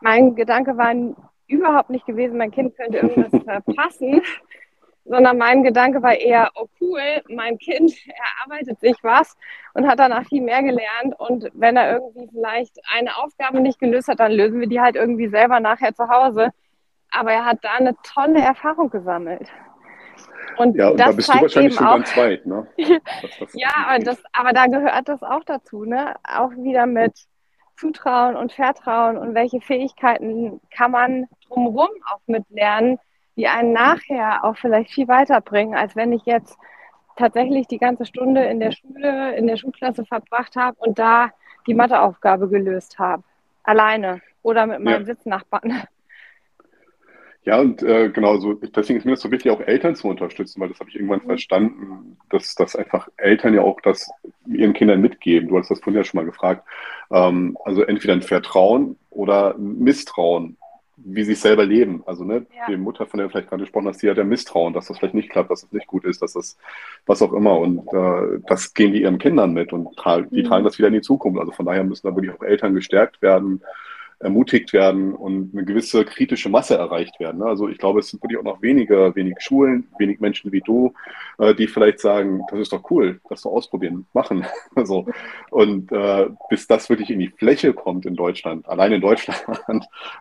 mein 0.01 0.35
Gedanke 0.35 0.77
war 0.77 0.93
überhaupt 1.47 1.89
nicht 1.89 2.05
gewesen, 2.05 2.37
mein 2.37 2.51
Kind 2.51 2.75
könnte 2.75 2.97
irgendwas 2.97 3.43
verpassen, 3.43 4.21
sondern 5.05 5.37
mein 5.37 5.63
Gedanke 5.63 6.01
war 6.01 6.15
eher, 6.15 6.49
oh 6.55 6.67
cool, 6.81 7.21
mein 7.29 7.57
Kind 7.57 7.93
erarbeitet 8.39 8.79
sich 8.79 8.97
was 9.03 9.37
und 9.73 9.87
hat 9.87 9.99
danach 9.99 10.25
viel 10.25 10.41
mehr 10.41 10.63
gelernt. 10.63 11.17
Und 11.17 11.49
wenn 11.53 11.77
er 11.77 11.93
irgendwie 11.93 12.27
vielleicht 12.31 12.79
eine 12.91 13.15
Aufgabe 13.17 13.61
nicht 13.61 13.79
gelöst 13.79 14.07
hat, 14.07 14.19
dann 14.19 14.31
lösen 14.31 14.59
wir 14.59 14.67
die 14.67 14.81
halt 14.81 14.95
irgendwie 14.95 15.27
selber 15.27 15.59
nachher 15.59 15.93
zu 15.93 16.09
Hause. 16.09 16.49
Aber 17.11 17.31
er 17.31 17.45
hat 17.45 17.59
da 17.61 17.73
eine 17.73 17.95
tolle 18.03 18.41
Erfahrung 18.41 18.89
gesammelt. 18.89 19.47
Und 20.57 20.75
ja, 20.75 20.89
und 20.89 20.99
da 20.99 21.11
bist 21.11 21.33
du 21.33 21.41
wahrscheinlich 21.41 21.75
schon 21.75 21.85
auch, 21.85 21.95
ganz 21.95 22.17
weit, 22.17 22.45
ne? 22.45 22.65
ja, 23.53 23.69
aber, 23.87 23.99
das, 23.99 24.23
aber 24.33 24.53
da 24.53 24.67
gehört 24.67 25.07
das 25.07 25.21
auch 25.21 25.43
dazu, 25.43 25.83
ne? 25.83 26.15
Auch 26.23 26.51
wieder 26.51 26.85
mit 26.85 27.13
Zutrauen 27.78 28.36
und 28.36 28.53
Vertrauen 28.53 29.17
und 29.17 29.36
welche 29.36 29.61
Fähigkeiten 29.61 30.61
kann 30.71 30.91
man 30.91 31.28
drumherum 31.47 31.89
auch 32.11 32.21
mitlernen, 32.28 32.99
die 33.36 33.47
einen 33.47 33.73
nachher 33.73 34.43
auch 34.43 34.55
vielleicht 34.57 34.91
viel 34.91 35.07
weiterbringen, 35.07 35.76
als 35.76 35.95
wenn 35.95 36.13
ich 36.13 36.26
jetzt 36.26 36.57
tatsächlich 37.15 37.67
die 37.67 37.78
ganze 37.78 38.05
Stunde 38.05 38.43
in 38.45 38.59
der 38.59 38.71
Schule, 38.71 39.36
in 39.36 39.47
der 39.47 39.57
Schulklasse 39.57 40.05
verbracht 40.05 40.55
habe 40.55 40.78
und 40.80 40.99
da 40.99 41.30
die 41.67 41.73
Matheaufgabe 41.73 42.47
gelöst 42.47 42.99
habe. 42.99 43.23
Alleine 43.63 44.21
oder 44.43 44.67
mit 44.67 44.80
meinem 44.80 45.01
ja. 45.01 45.05
Sitznachbarn. 45.05 45.84
Ja, 47.45 47.59
und 47.59 47.83
äh, 47.83 48.09
genau, 48.09 48.37
so, 48.37 48.53
deswegen 48.53 48.97
ist 48.97 49.05
mir 49.05 49.11
das 49.11 49.21
so 49.21 49.29
wichtig, 49.29 49.51
auch 49.51 49.61
Eltern 49.61 49.95
zu 49.95 50.07
unterstützen, 50.07 50.59
weil 50.59 50.69
das 50.69 50.79
habe 50.79 50.89
ich 50.89 50.95
irgendwann 50.95 51.21
mhm. 51.21 51.27
verstanden, 51.27 52.17
dass, 52.29 52.55
dass 52.55 52.75
einfach 52.75 53.07
Eltern 53.17 53.53
ja 53.53 53.61
auch 53.61 53.79
das 53.81 54.09
ihren 54.47 54.73
Kindern 54.73 54.99
mitgeben. 54.99 55.49
Du 55.49 55.57
hast 55.57 55.69
das 55.69 55.79
vorhin 55.79 55.97
ja 55.99 56.03
schon 56.03 56.19
mal 56.19 56.25
gefragt. 56.25 56.67
Ähm, 57.11 57.55
also 57.63 57.83
entweder 57.83 58.13
ein 58.13 58.23
Vertrauen 58.23 58.97
oder 59.11 59.55
ein 59.55 59.77
Misstrauen, 59.77 60.57
wie 60.97 61.23
sie 61.23 61.33
es 61.33 61.41
selber 61.43 61.65
leben. 61.67 62.01
Also 62.07 62.23
ne, 62.23 62.47
ja. 62.55 62.65
die 62.67 62.77
Mutter, 62.77 63.05
von 63.05 63.19
der 63.19 63.27
du 63.27 63.31
vielleicht 63.31 63.49
gerade 63.49 63.61
gesprochen 63.61 63.89
hast, 63.89 64.01
die 64.01 64.09
hat 64.09 64.17
ja 64.17 64.23
Misstrauen, 64.23 64.73
dass 64.73 64.87
das 64.87 64.97
vielleicht 64.97 65.13
nicht 65.13 65.29
klappt, 65.29 65.51
dass 65.51 65.59
es 65.59 65.69
das 65.69 65.73
nicht 65.73 65.87
gut 65.87 66.03
ist, 66.03 66.23
dass 66.23 66.33
das 66.33 66.57
was 67.05 67.21
auch 67.21 67.33
immer. 67.33 67.59
Und 67.59 67.87
äh, 67.93 68.39
das 68.47 68.73
gehen 68.73 68.91
die 68.91 69.03
ihren 69.03 69.19
Kindern 69.19 69.53
mit 69.53 69.71
und 69.71 69.95
tra 69.95 70.21
die 70.21 70.41
mhm. 70.41 70.47
tragen 70.47 70.65
das 70.65 70.79
wieder 70.79 70.87
in 70.87 70.95
die 70.95 71.01
Zukunft. 71.01 71.39
Also 71.39 71.51
von 71.51 71.67
daher 71.67 71.83
müssen 71.83 72.07
da 72.07 72.15
wirklich 72.15 72.35
auch 72.35 72.41
Eltern 72.41 72.73
gestärkt 72.73 73.21
werden 73.21 73.61
ermutigt 74.26 74.73
werden 74.73 75.13
und 75.13 75.53
eine 75.53 75.63
gewisse 75.63 76.03
kritische 76.03 76.49
Masse 76.49 76.76
erreicht 76.76 77.19
werden. 77.19 77.39
Ne? 77.39 77.45
Also 77.45 77.69
ich 77.69 77.78
glaube, 77.78 77.99
es 77.99 78.09
sind 78.09 78.21
wirklich 78.23 78.39
auch 78.39 78.43
noch 78.43 78.61
wenige, 78.61 79.15
wenige 79.15 79.39
Schulen, 79.39 79.88
wenig 79.99 80.19
Menschen 80.19 80.51
wie 80.51 80.61
du, 80.61 80.93
äh, 81.38 81.53
die 81.53 81.67
vielleicht 81.67 81.99
sagen, 81.99 82.41
das 82.49 82.59
ist 82.59 82.73
doch 82.73 82.89
cool, 82.89 83.21
das 83.30 83.41
so 83.41 83.51
ausprobieren, 83.51 84.07
machen. 84.13 84.45
also, 84.76 85.05
und 85.51 85.91
äh, 85.91 86.28
bis 86.49 86.65
das 86.67 86.89
wirklich 86.89 87.11
in 87.11 87.19
die 87.19 87.30
Fläche 87.30 87.73
kommt 87.73 88.07
in 88.07 88.15
Deutschland, 88.15 88.67
allein 88.67 88.93
in 88.93 89.01
Deutschland, 89.01 89.43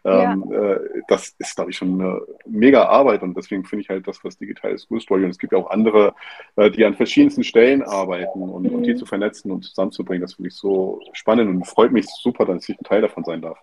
ähm, 0.05 0.45
ja. 0.51 0.73
äh, 0.73 0.81
das 1.09 1.35
ist, 1.39 1.57
glaube 1.57 1.71
ich, 1.71 1.77
schon 1.79 2.01
eine 2.01 2.21
mega 2.45 2.85
Arbeit 2.85 3.23
und 3.23 3.35
deswegen 3.35 3.65
finde 3.65 3.85
ich 3.85 3.89
halt 3.89 4.07
das, 4.07 4.23
was 4.23 4.37
Digital 4.37 4.77
School 4.77 5.01
Story 5.01 5.25
und 5.25 5.31
es 5.31 5.39
gibt 5.39 5.55
ja 5.55 5.59
auch 5.59 5.71
andere, 5.71 6.15
äh, 6.57 6.71
die 6.71 6.85
an 6.85 6.95
verschiedensten 6.95 7.43
Stellen 7.43 7.83
arbeiten 7.83 8.43
und, 8.43 8.65
mhm. 8.65 8.75
und 8.75 8.83
die 8.83 8.93
mhm. 8.93 8.99
zu 8.99 9.07
vernetzen 9.07 9.51
und 9.51 9.65
zusammenzubringen, 9.65 10.21
das 10.21 10.35
finde 10.35 10.49
ich 10.49 10.55
so 10.55 11.01
spannend 11.15 11.49
und 11.49 11.67
freut 11.67 11.91
mich 11.91 12.05
super, 12.21 12.45
dass 12.45 12.69
ich 12.69 12.79
ein 12.79 12.85
Teil 12.85 13.01
davon 13.01 13.25
sein 13.25 13.41
darf. 13.41 13.59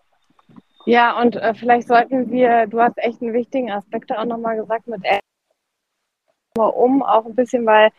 Ja, 0.85 1.19
und 1.19 1.35
äh, 1.35 1.53
vielleicht 1.53 1.87
sollten 1.87 2.31
wir, 2.31 2.67
du 2.67 2.81
hast 2.81 2.97
echt 2.97 3.21
einen 3.21 3.33
wichtigen 3.33 3.71
Aspekt 3.71 4.11
auch 4.11 4.25
nochmal 4.25 4.57
gesagt, 4.57 4.87
mit 4.87 5.03
Eltern 5.03 5.21
um, 6.55 7.01
auch 7.01 7.25
ein 7.25 7.35
bisschen, 7.35 7.65
weil 7.65 7.91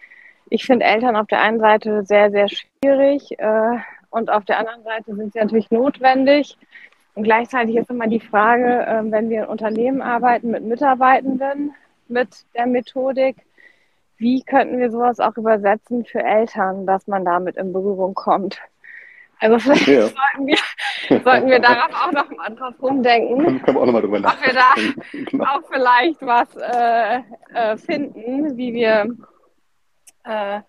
ich 0.50 0.64
finde 0.64 0.84
Eltern 0.84 1.16
auf 1.16 1.26
der 1.26 1.40
einen 1.40 1.60
Seite 1.60 2.04
sehr, 2.04 2.30
sehr 2.30 2.48
schwierig 2.48 3.38
äh, 3.38 3.78
und 4.10 4.30
auf 4.30 4.44
der 4.44 4.58
anderen 4.58 4.82
Seite 4.82 5.14
sind 5.14 5.32
sie 5.32 5.38
natürlich 5.38 5.70
notwendig. 5.70 6.58
Und 7.14 7.24
gleichzeitig 7.24 7.76
ist 7.76 7.90
immer 7.90 8.06
die 8.06 8.20
Frage, 8.20 8.86
äh, 8.86 9.02
wenn 9.10 9.30
wir 9.30 9.44
in 9.44 9.48
Unternehmen 9.48 10.02
arbeiten 10.02 10.50
mit 10.50 10.64
Mitarbeitenden, 10.64 11.74
mit 12.08 12.28
der 12.54 12.66
Methodik, 12.66 13.36
wie 14.18 14.42
könnten 14.42 14.78
wir 14.78 14.90
sowas 14.90 15.20
auch 15.20 15.36
übersetzen 15.36 16.04
für 16.04 16.22
Eltern, 16.22 16.86
dass 16.86 17.06
man 17.06 17.24
damit 17.24 17.56
in 17.56 17.72
Berührung 17.72 18.14
kommt? 18.14 18.60
Also 19.40 19.58
vielleicht 19.60 19.88
ja. 19.88 20.02
sollten, 20.02 20.46
wir, 20.46 20.58
sollten 21.08 21.48
wir 21.48 21.60
darauf 21.60 21.90
auch 21.94 22.12
noch 22.12 22.30
mal 22.30 22.54
drauf 22.54 22.74
rumdenken. 22.80 23.38
Können, 23.38 23.62
können 23.62 23.76
wir 23.76 23.80
auch 23.80 23.86
noch 23.86 23.92
mal 23.92 24.02
drüber 24.02 24.20
nachdenken. 24.20 25.00
Ob 25.00 25.12
wir 25.12 25.22
da 25.22 25.24
genau. 25.30 25.44
auch 25.44 25.62
vielleicht 25.70 26.22
was 26.22 26.56
äh, 26.56 27.22
äh, 27.54 27.76
finden, 27.76 28.56
wie 28.56 28.74
wir, 28.74 29.16
äh, 30.24 30.60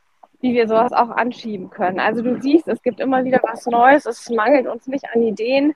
wie 0.41 0.53
wir 0.53 0.67
sowas 0.67 0.93
auch 0.93 1.09
anschieben 1.09 1.69
können. 1.69 1.99
Also 1.99 2.21
du 2.21 2.41
siehst, 2.41 2.67
es 2.67 2.81
gibt 2.81 2.99
immer 2.99 3.23
wieder 3.23 3.39
was 3.43 3.65
Neues, 3.65 4.05
es 4.05 4.29
mangelt 4.29 4.67
uns 4.67 4.87
nicht 4.87 5.05
an 5.13 5.21
Ideen. 5.21 5.75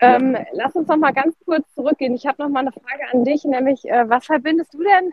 Ähm, 0.00 0.34
ja. 0.34 0.44
Lass 0.52 0.74
uns 0.74 0.88
noch 0.88 0.96
mal 0.96 1.12
ganz 1.12 1.36
kurz 1.44 1.72
zurückgehen. 1.74 2.14
Ich 2.14 2.26
habe 2.26 2.42
noch 2.42 2.48
mal 2.48 2.60
eine 2.60 2.72
Frage 2.72 3.12
an 3.12 3.24
dich, 3.24 3.44
nämlich 3.44 3.84
äh, 3.88 4.08
was 4.08 4.26
verbindest 4.26 4.74
du 4.74 4.82
denn 4.82 5.12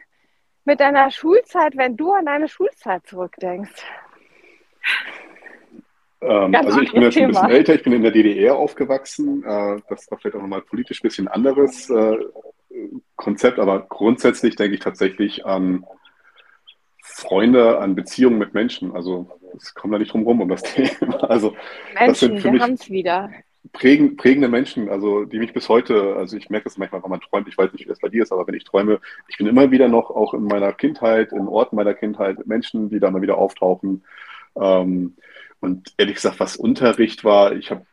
mit 0.64 0.80
deiner 0.80 1.12
Schulzeit, 1.12 1.78
wenn 1.78 1.98
du 1.98 2.12
an 2.12 2.26
deine 2.26 2.48
Schulzeit 2.48 3.06
zurückdenkst? 3.08 3.84
Ähm, 6.28 6.56
also 6.56 6.82
ich 6.82 6.92
bin 6.92 7.02
ja 7.02 7.12
schon 7.12 7.24
ein 7.24 7.30
bisschen 7.30 7.50
älter, 7.50 7.76
ich 7.76 7.84
bin 7.84 7.94
in 7.94 8.02
der 8.02 8.12
DDR 8.12 8.56
aufgewachsen. 8.56 9.44
Äh, 9.44 9.82
das 9.90 10.10
war 10.10 10.18
vielleicht 10.18 10.36
auch 10.36 10.42
nochmal 10.42 10.62
politisch 10.62 11.02
ein 11.02 11.08
bisschen 11.08 11.28
anderes 11.28 11.90
äh, 11.90 12.18
Konzept, 13.16 13.60
aber 13.60 13.82
grundsätzlich 13.88 14.56
denke 14.56 14.76
ich 14.76 14.82
tatsächlich 14.82 15.46
an 15.46 15.86
Freunde, 17.02 17.80
an 17.80 17.96
Beziehungen 17.96 18.38
mit 18.38 18.54
Menschen. 18.54 18.94
Also 18.94 19.30
es 19.56 19.74
kommt 19.74 19.94
da 19.94 20.00
nicht 20.00 20.12
drum 20.12 20.24
rum 20.24 20.42
um 20.42 20.50
das 20.50 20.64
Thema. 20.64 21.24
Also 21.30 21.56
Menschen, 21.94 22.08
das 22.08 22.20
sind 22.20 22.40
für 22.42 22.74
es 22.74 22.90
wieder. 22.90 23.30
prägen, 23.72 24.18
prägende 24.18 24.50
Menschen, 24.50 24.90
also 24.90 25.26
die 25.26 25.40
mich 25.40 25.54
bis 25.54 25.70
heute, 25.70 26.16
also 26.16 26.36
ich 26.36 26.50
merke 26.50 26.68
es 26.68 26.78
manchmal, 26.78 27.04
wenn 27.04 27.10
man 27.10 27.22
träumt, 27.22 27.48
ich 27.48 27.58
weiß 27.58 27.72
nicht, 27.72 27.86
wie 27.86 27.90
das 27.90 28.00
bei 28.00 28.10
dir 28.10 28.24
ist, 28.24 28.32
aber 28.32 28.48
wenn 28.48 28.56
ich 28.56 28.64
träume, 28.64 29.00
ich 29.28 29.38
bin 29.38 29.48
immer 29.48 29.72
wieder 29.72 29.88
noch 29.88 30.10
auch 30.10 30.34
in 30.34 30.44
meiner 30.44 30.74
Kindheit, 30.74 31.32
in 31.32 31.48
Orten 31.48 31.76
meiner 31.76 31.94
Kindheit, 31.94 32.46
Menschen, 32.48 32.90
die 32.90 33.00
da 33.00 33.12
mal 33.12 33.22
wieder 33.22 33.38
auftauchen. 33.38 34.04
Ähm, 34.58 35.16
und 35.60 35.94
ehrlich 35.98 36.16
gesagt, 36.16 36.40
was 36.40 36.56
Unterricht 36.56 37.24
war, 37.24 37.54
ich 37.54 37.72
habe 37.72 37.86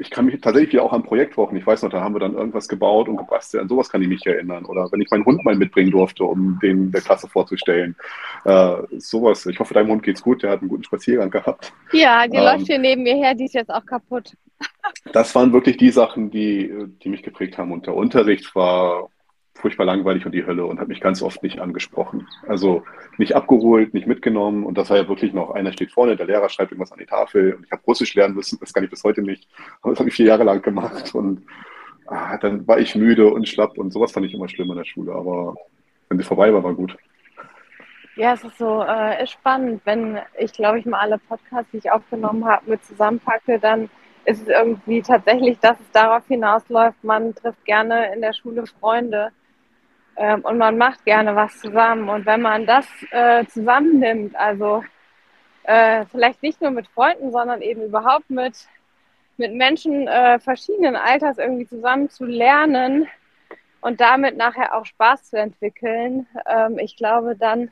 ich 0.00 0.10
kann 0.10 0.24
mich 0.24 0.40
tatsächlich 0.40 0.80
auch 0.80 0.92
an 0.92 1.02
Projektwochen, 1.02 1.56
ich 1.58 1.66
weiß 1.66 1.82
noch, 1.82 1.90
da 1.90 2.00
haben 2.00 2.14
wir 2.14 2.20
dann 2.20 2.34
irgendwas 2.34 2.68
gebaut 2.68 3.08
und 3.08 3.18
gebastelt, 3.18 3.62
an 3.62 3.68
sowas 3.68 3.90
kann 3.90 4.00
ich 4.00 4.08
mich 4.08 4.26
erinnern. 4.26 4.64
Oder 4.64 4.90
wenn 4.90 5.00
ich 5.00 5.10
meinen 5.10 5.26
Hund 5.26 5.44
mal 5.44 5.54
mitbringen 5.54 5.90
durfte, 5.90 6.24
um 6.24 6.58
den 6.62 6.90
der 6.90 7.02
Klasse 7.02 7.28
vorzustellen. 7.28 7.94
Äh, 8.44 8.76
sowas. 8.98 9.44
Ich 9.46 9.60
hoffe, 9.60 9.74
deinem 9.74 9.90
Hund 9.90 10.02
geht's 10.02 10.22
gut, 10.22 10.42
der 10.42 10.52
hat 10.52 10.60
einen 10.60 10.70
guten 10.70 10.84
Spaziergang 10.84 11.30
gehabt. 11.30 11.72
Ja, 11.92 12.26
die 12.26 12.38
ähm, 12.38 12.44
läuft 12.44 12.66
hier 12.66 12.78
neben 12.78 13.02
mir 13.02 13.16
her, 13.16 13.34
die 13.34 13.44
ist 13.44 13.54
jetzt 13.54 13.70
auch 13.70 13.84
kaputt. 13.84 14.34
das 15.12 15.34
waren 15.34 15.52
wirklich 15.52 15.76
die 15.76 15.90
Sachen, 15.90 16.30
die, 16.30 16.72
die 17.02 17.10
mich 17.10 17.22
geprägt 17.22 17.58
haben. 17.58 17.70
Und 17.70 17.86
der 17.86 17.94
Unterricht 17.94 18.54
war 18.54 19.10
furchtbar 19.54 19.84
langweilig 19.84 20.24
und 20.24 20.32
die 20.32 20.46
Hölle 20.46 20.64
und 20.64 20.80
hat 20.80 20.88
mich 20.88 21.00
ganz 21.00 21.22
oft 21.22 21.42
nicht 21.42 21.60
angesprochen. 21.60 22.26
Also 22.46 22.82
nicht 23.18 23.34
abgeholt, 23.34 23.94
nicht 23.94 24.06
mitgenommen 24.06 24.64
und 24.64 24.78
das 24.78 24.90
war 24.90 24.96
ja 24.96 25.08
wirklich 25.08 25.32
noch, 25.32 25.50
einer 25.50 25.72
steht 25.72 25.92
vorne, 25.92 26.16
der 26.16 26.26
Lehrer 26.26 26.48
schreibt 26.48 26.72
irgendwas 26.72 26.92
an 26.92 26.98
die 26.98 27.06
Tafel 27.06 27.54
und 27.54 27.64
ich 27.64 27.72
habe 27.72 27.82
Russisch 27.86 28.14
lernen 28.14 28.34
müssen, 28.34 28.58
das 28.60 28.72
kann 28.72 28.84
ich 28.84 28.90
bis 28.90 29.04
heute 29.04 29.22
nicht, 29.22 29.48
aber 29.82 29.92
das 29.92 29.98
habe 29.98 30.08
ich 30.08 30.14
vier 30.14 30.26
Jahre 30.26 30.44
lang 30.44 30.62
gemacht 30.62 31.14
und 31.14 31.42
ah, 32.06 32.38
dann 32.38 32.66
war 32.66 32.78
ich 32.78 32.94
müde 32.94 33.32
und 33.32 33.48
schlapp 33.48 33.76
und 33.76 33.92
sowas 33.92 34.12
fand 34.12 34.26
ich 34.26 34.34
immer 34.34 34.48
schlimm 34.48 34.70
in 34.70 34.76
der 34.76 34.84
Schule, 34.84 35.12
aber 35.12 35.54
wenn 36.08 36.18
sie 36.18 36.24
vorbei 36.24 36.52
war, 36.52 36.64
war 36.64 36.74
gut. 36.74 36.96
Ja, 38.16 38.34
es 38.34 38.44
ist 38.44 38.58
so 38.58 38.82
äh, 38.82 39.26
spannend, 39.26 39.82
wenn 39.84 40.18
ich, 40.38 40.52
glaube 40.52 40.78
ich, 40.78 40.84
mal 40.84 40.98
alle 40.98 41.18
Podcasts, 41.18 41.70
die 41.72 41.78
ich 41.78 41.90
aufgenommen 41.90 42.44
habe, 42.44 42.68
mit 42.68 42.84
zusammenpacke, 42.84 43.58
dann 43.58 43.88
ist 44.24 44.42
es 44.42 44.48
irgendwie 44.48 45.00
tatsächlich, 45.00 45.58
dass 45.60 45.78
es 45.80 45.90
darauf 45.92 46.26
hinausläuft, 46.26 47.02
man 47.02 47.34
trifft 47.34 47.64
gerne 47.64 48.12
in 48.12 48.20
der 48.20 48.34
Schule 48.34 48.66
Freunde 48.66 49.30
ähm, 50.20 50.42
und 50.42 50.58
man 50.58 50.76
macht 50.76 51.06
gerne 51.06 51.34
was 51.34 51.58
zusammen. 51.60 52.10
Und 52.10 52.26
wenn 52.26 52.42
man 52.42 52.66
das 52.66 52.86
äh, 53.10 53.46
zusammennimmt, 53.46 54.36
also 54.36 54.84
äh, 55.62 56.04
vielleicht 56.10 56.42
nicht 56.42 56.60
nur 56.60 56.70
mit 56.70 56.86
Freunden, 56.88 57.32
sondern 57.32 57.62
eben 57.62 57.82
überhaupt 57.82 58.28
mit, 58.28 58.54
mit 59.38 59.54
Menschen 59.54 60.06
äh, 60.08 60.38
verschiedenen 60.38 60.94
Alters 60.94 61.38
irgendwie 61.38 61.66
zusammen 61.66 62.10
zu 62.10 62.26
lernen 62.26 63.08
und 63.80 64.02
damit 64.02 64.36
nachher 64.36 64.74
auch 64.74 64.84
Spaß 64.84 65.30
zu 65.30 65.38
entwickeln, 65.38 66.26
ähm, 66.46 66.78
ich 66.78 66.98
glaube, 66.98 67.34
dann 67.34 67.70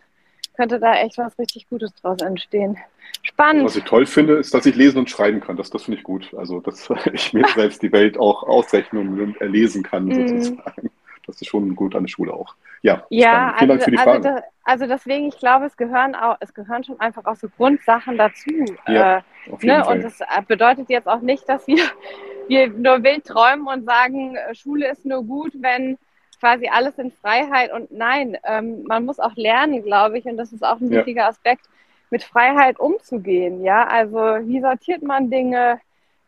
könnte 0.56 0.80
da 0.80 0.94
echt 0.94 1.18
was 1.18 1.38
richtig 1.38 1.68
Gutes 1.68 1.94
draus 1.96 2.22
entstehen. 2.22 2.78
Spannend. 3.22 3.66
Was 3.66 3.76
ich 3.76 3.84
toll 3.84 4.06
finde, 4.06 4.36
ist, 4.36 4.54
dass 4.54 4.64
ich 4.64 4.74
lesen 4.74 5.00
und 5.00 5.10
schreiben 5.10 5.40
kann. 5.40 5.58
Das, 5.58 5.68
das 5.68 5.82
finde 5.82 5.98
ich 5.98 6.04
gut. 6.04 6.32
Also, 6.34 6.60
dass 6.60 6.88
ich 7.12 7.34
mir 7.34 7.46
selbst 7.54 7.82
die 7.82 7.92
Welt 7.92 8.18
auch 8.18 8.42
ausrechnen 8.42 9.20
und 9.20 9.38
erlesen 9.38 9.82
kann, 9.82 10.06
mm. 10.06 10.28
sozusagen. 10.28 10.90
Das 11.28 11.40
ist 11.40 11.46
schon 11.46 11.76
gut 11.76 11.94
an 11.94 12.04
der 12.04 12.08
Schule 12.08 12.32
auch. 12.32 12.56
Ja, 12.82 13.04
ja 13.10 13.54
vielen 13.58 13.70
also, 13.70 13.74
Dank 13.74 13.82
für 13.84 13.90
die 13.90 13.98
also 13.98 14.10
Frage. 14.22 14.44
Also, 14.64 14.86
deswegen, 14.86 15.28
ich 15.28 15.38
glaube, 15.38 15.66
es 15.66 15.76
gehören 15.76 16.14
auch, 16.14 16.36
es 16.40 16.52
gehören 16.52 16.82
schon 16.84 16.98
einfach 17.00 17.24
auch 17.26 17.36
so 17.36 17.48
Grundsachen 17.48 18.18
dazu. 18.18 18.50
Ja, 18.86 19.18
äh, 19.18 19.66
ne? 19.66 19.86
Und 19.86 20.02
das 20.02 20.18
bedeutet 20.46 20.90
jetzt 20.90 21.06
auch 21.06 21.20
nicht, 21.20 21.48
dass 21.48 21.66
wir, 21.66 21.84
wir 22.48 22.68
nur 22.68 23.02
wild 23.02 23.24
träumen 23.26 23.66
und 23.66 23.84
sagen, 23.84 24.36
äh, 24.36 24.54
Schule 24.54 24.90
ist 24.90 25.04
nur 25.04 25.22
gut, 25.22 25.52
wenn 25.60 25.98
quasi 26.40 26.68
alles 26.68 26.98
in 26.98 27.10
Freiheit 27.10 27.72
und 27.72 27.90
nein, 27.90 28.36
ähm, 28.44 28.84
man 28.84 29.04
muss 29.04 29.18
auch 29.18 29.34
lernen, 29.36 29.82
glaube 29.82 30.18
ich, 30.18 30.24
und 30.24 30.36
das 30.36 30.52
ist 30.52 30.64
auch 30.64 30.80
ein 30.80 30.90
ja. 30.90 30.98
wichtiger 30.98 31.26
Aspekt, 31.26 31.66
mit 32.10 32.22
Freiheit 32.22 32.80
umzugehen. 32.80 33.62
Ja, 33.62 33.86
also 33.86 34.16
wie 34.16 34.60
sortiert 34.60 35.02
man 35.02 35.30
Dinge? 35.30 35.80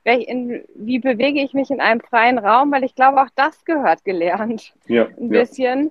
In, 0.05 0.65
wie 0.75 0.99
bewege 0.99 1.41
ich 1.43 1.53
mich 1.53 1.71
in 1.71 1.81
einem 1.81 2.01
freien 2.01 2.39
Raum, 2.39 2.73
weil 2.73 2.85
ich 2.85 2.95
glaube, 2.95 3.21
auch 3.21 3.29
das 3.35 3.65
gehört 3.65 4.05
gelernt. 4.05 4.73
Ja, 4.87 5.07
ein 5.19 5.29
bisschen. 5.29 5.91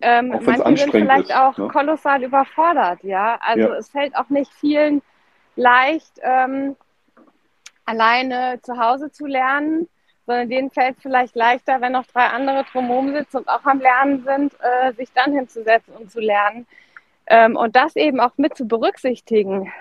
Ja. 0.00 0.18
Ähm, 0.18 0.38
manche 0.44 0.76
sind 0.76 0.90
vielleicht 0.90 1.30
ist, 1.30 1.36
auch 1.36 1.56
ne? 1.56 1.68
kolossal 1.68 2.22
überfordert, 2.22 3.02
ja. 3.04 3.38
Also 3.40 3.68
ja. 3.68 3.74
es 3.76 3.88
fällt 3.88 4.16
auch 4.16 4.28
nicht 4.28 4.52
vielen 4.52 5.02
leicht, 5.56 6.20
ähm, 6.22 6.76
alleine 7.86 8.60
zu 8.62 8.76
Hause 8.78 9.10
zu 9.10 9.26
lernen, 9.26 9.88
sondern 10.26 10.48
denen 10.48 10.70
fällt 10.70 10.96
es 10.96 11.02
vielleicht 11.02 11.36
leichter, 11.36 11.80
wenn 11.80 11.92
noch 11.92 12.06
drei 12.06 12.26
andere 12.26 12.64
drumherum 12.64 13.12
sitzen 13.14 13.38
und 13.38 13.48
auch 13.48 13.64
am 13.64 13.80
Lernen 13.80 14.24
sind, 14.24 14.54
äh, 14.60 14.92
sich 14.94 15.12
dann 15.12 15.32
hinzusetzen 15.32 15.94
und 15.94 16.10
zu 16.10 16.20
lernen. 16.20 16.66
Ähm, 17.26 17.56
und 17.56 17.76
das 17.76 17.96
eben 17.96 18.20
auch 18.20 18.32
mit 18.36 18.56
zu 18.56 18.66
berücksichtigen. 18.66 19.72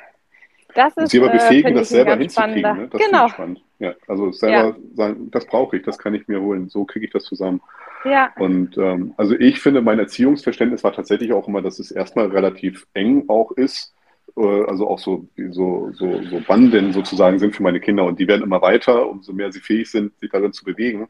Das 0.76 0.96
ist, 0.98 1.12
sie 1.12 1.20
aber 1.20 1.34
äh, 1.34 1.38
befähigen, 1.38 1.74
äh, 1.74 1.80
das 1.80 1.90
selber 1.90 2.16
hinzukriegen. 2.16 2.78
Ne? 2.78 2.88
Das 2.92 3.02
genau. 3.02 3.28
spannend. 3.28 3.64
Ja, 3.80 3.94
also 4.08 4.32
selber 4.32 4.68
ja. 4.70 4.76
sagen, 4.96 5.30
das 5.32 5.46
brauche 5.46 5.78
ich, 5.78 5.84
das 5.84 5.98
kann 5.98 6.14
ich 6.14 6.28
mir 6.28 6.42
holen, 6.42 6.70
so 6.70 6.86
kriege 6.86 7.06
ich 7.06 7.12
das 7.12 7.24
zusammen. 7.24 7.62
Ja. 8.06 8.32
Und 8.38 8.78
ähm, 8.78 9.14
also 9.18 9.36
ich 9.36 9.62
finde, 9.62 9.82
mein 9.82 10.00
Erziehungsverständnis 10.00 10.84
war 10.84 10.94
tatsächlich 10.94 11.34
auch 11.34 11.48
immer, 11.48 11.62
dass 11.62 11.80
es 11.80 11.92
erstmal 11.92 12.28
relativ 12.28 12.88
eng 12.94 13.26
auch 13.28 13.52
ist. 13.52 13.94
Äh, 14.38 14.64
also 14.66 14.88
auch 14.88 15.00
so, 15.00 15.28
so, 15.52 15.92
so, 15.94 16.22
so 16.24 16.40
Banden 16.48 16.94
sozusagen 16.94 17.40
sind 17.40 17.56
für 17.56 17.64
meine 17.64 17.80
Kinder 17.80 18.06
und 18.06 18.20
die 18.20 18.28
werden 18.28 18.44
immer 18.44 18.62
weiter, 18.62 19.08
umso 19.08 19.34
mehr 19.34 19.52
sie 19.52 19.62
fähig 19.62 19.90
sind, 19.90 20.18
sich 20.20 20.32
darin 20.32 20.54
zu 20.54 20.66
bewegen. 20.66 21.08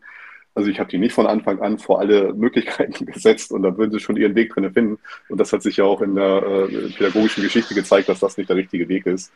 Also 0.56 0.70
ich 0.70 0.80
habe 0.80 0.90
die 0.90 0.98
nicht 0.98 1.14
von 1.14 1.28
Anfang 1.28 1.62
an 1.62 1.80
vor 1.80 2.00
alle 2.00 2.34
Möglichkeiten 2.36 3.06
gesetzt 3.06 3.52
und 3.52 3.64
da 3.64 3.78
würden 3.78 3.92
sie 3.92 4.00
schon 4.00 4.18
ihren 4.18 4.36
Weg 4.36 4.54
drin 4.54 4.72
finden. 4.72 5.00
Und 5.30 5.40
das 5.40 5.52
hat 5.54 5.64
sich 5.64 5.78
ja 5.78 5.86
auch 5.86 6.02
in 6.02 6.16
der 6.16 6.44
äh, 6.44 6.90
pädagogischen 6.90 7.44
Geschichte 7.44 7.74
gezeigt, 7.74 8.10
dass 8.10 8.20
das 8.20 8.38
nicht 8.38 8.50
der 8.50 8.58
richtige 8.58 8.88
Weg 8.88 9.06
ist, 9.06 9.34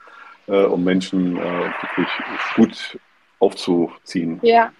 äh, 0.47 0.63
um 0.63 0.83
Menschen 0.83 1.37
äh, 1.37 1.41
wirklich 1.41 2.07
gut 2.55 2.99
aufzuziehen. 3.39 4.39
Ja. 4.41 4.71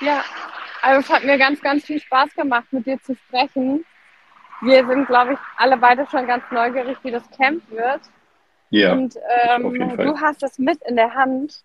Ja, 0.00 0.22
also 0.82 1.00
es 1.00 1.10
hat 1.10 1.24
mir 1.24 1.38
ganz, 1.38 1.60
ganz 1.60 1.84
viel 1.84 2.00
Spaß 2.00 2.34
gemacht, 2.34 2.66
mit 2.70 2.86
dir 2.86 3.00
zu 3.02 3.14
sprechen. 3.16 3.84
Wir 4.60 4.86
sind, 4.86 5.06
glaube 5.06 5.34
ich, 5.34 5.38
alle 5.56 5.76
beide 5.76 6.06
schon 6.10 6.26
ganz 6.26 6.44
neugierig, 6.50 6.98
wie 7.02 7.10
das 7.10 7.28
Camp 7.30 7.62
wird. 7.70 8.00
Ja. 8.70 8.92
Und 8.92 9.16
ähm, 9.48 9.96
du 9.96 10.20
hast 10.20 10.42
es 10.42 10.58
mit 10.58 10.80
in 10.82 10.96
der 10.96 11.14
Hand. 11.14 11.64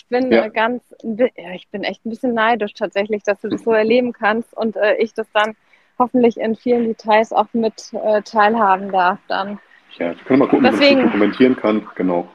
Ich 0.00 0.06
bin 0.08 0.32
ja. 0.32 0.48
ganz, 0.48 0.82
ich 1.02 1.68
bin 1.68 1.84
echt 1.84 2.04
ein 2.06 2.10
bisschen 2.10 2.32
neidisch 2.32 2.72
tatsächlich, 2.72 3.22
dass 3.22 3.38
du 3.42 3.48
das 3.48 3.62
so 3.62 3.72
erleben 3.72 4.12
kannst 4.12 4.56
und 4.56 4.74
äh, 4.76 4.96
ich 4.96 5.12
das 5.12 5.30
dann 5.32 5.54
hoffentlich 5.98 6.38
in 6.38 6.56
vielen 6.56 6.84
Details 6.84 7.32
auch 7.34 7.48
mit 7.52 7.92
äh, 7.92 8.22
teilhaben 8.22 8.90
darf 8.90 9.18
dann. 9.28 9.60
Ja, 9.98 10.12
ich 10.12 10.24
kann 10.24 10.38
mal 10.38 10.48
gucken, 10.48 10.64
Deswegen, 10.64 10.96
man 10.96 11.04
das 11.04 11.12
dokumentieren 11.12 11.56
kann, 11.56 11.86
genau. 11.96 12.28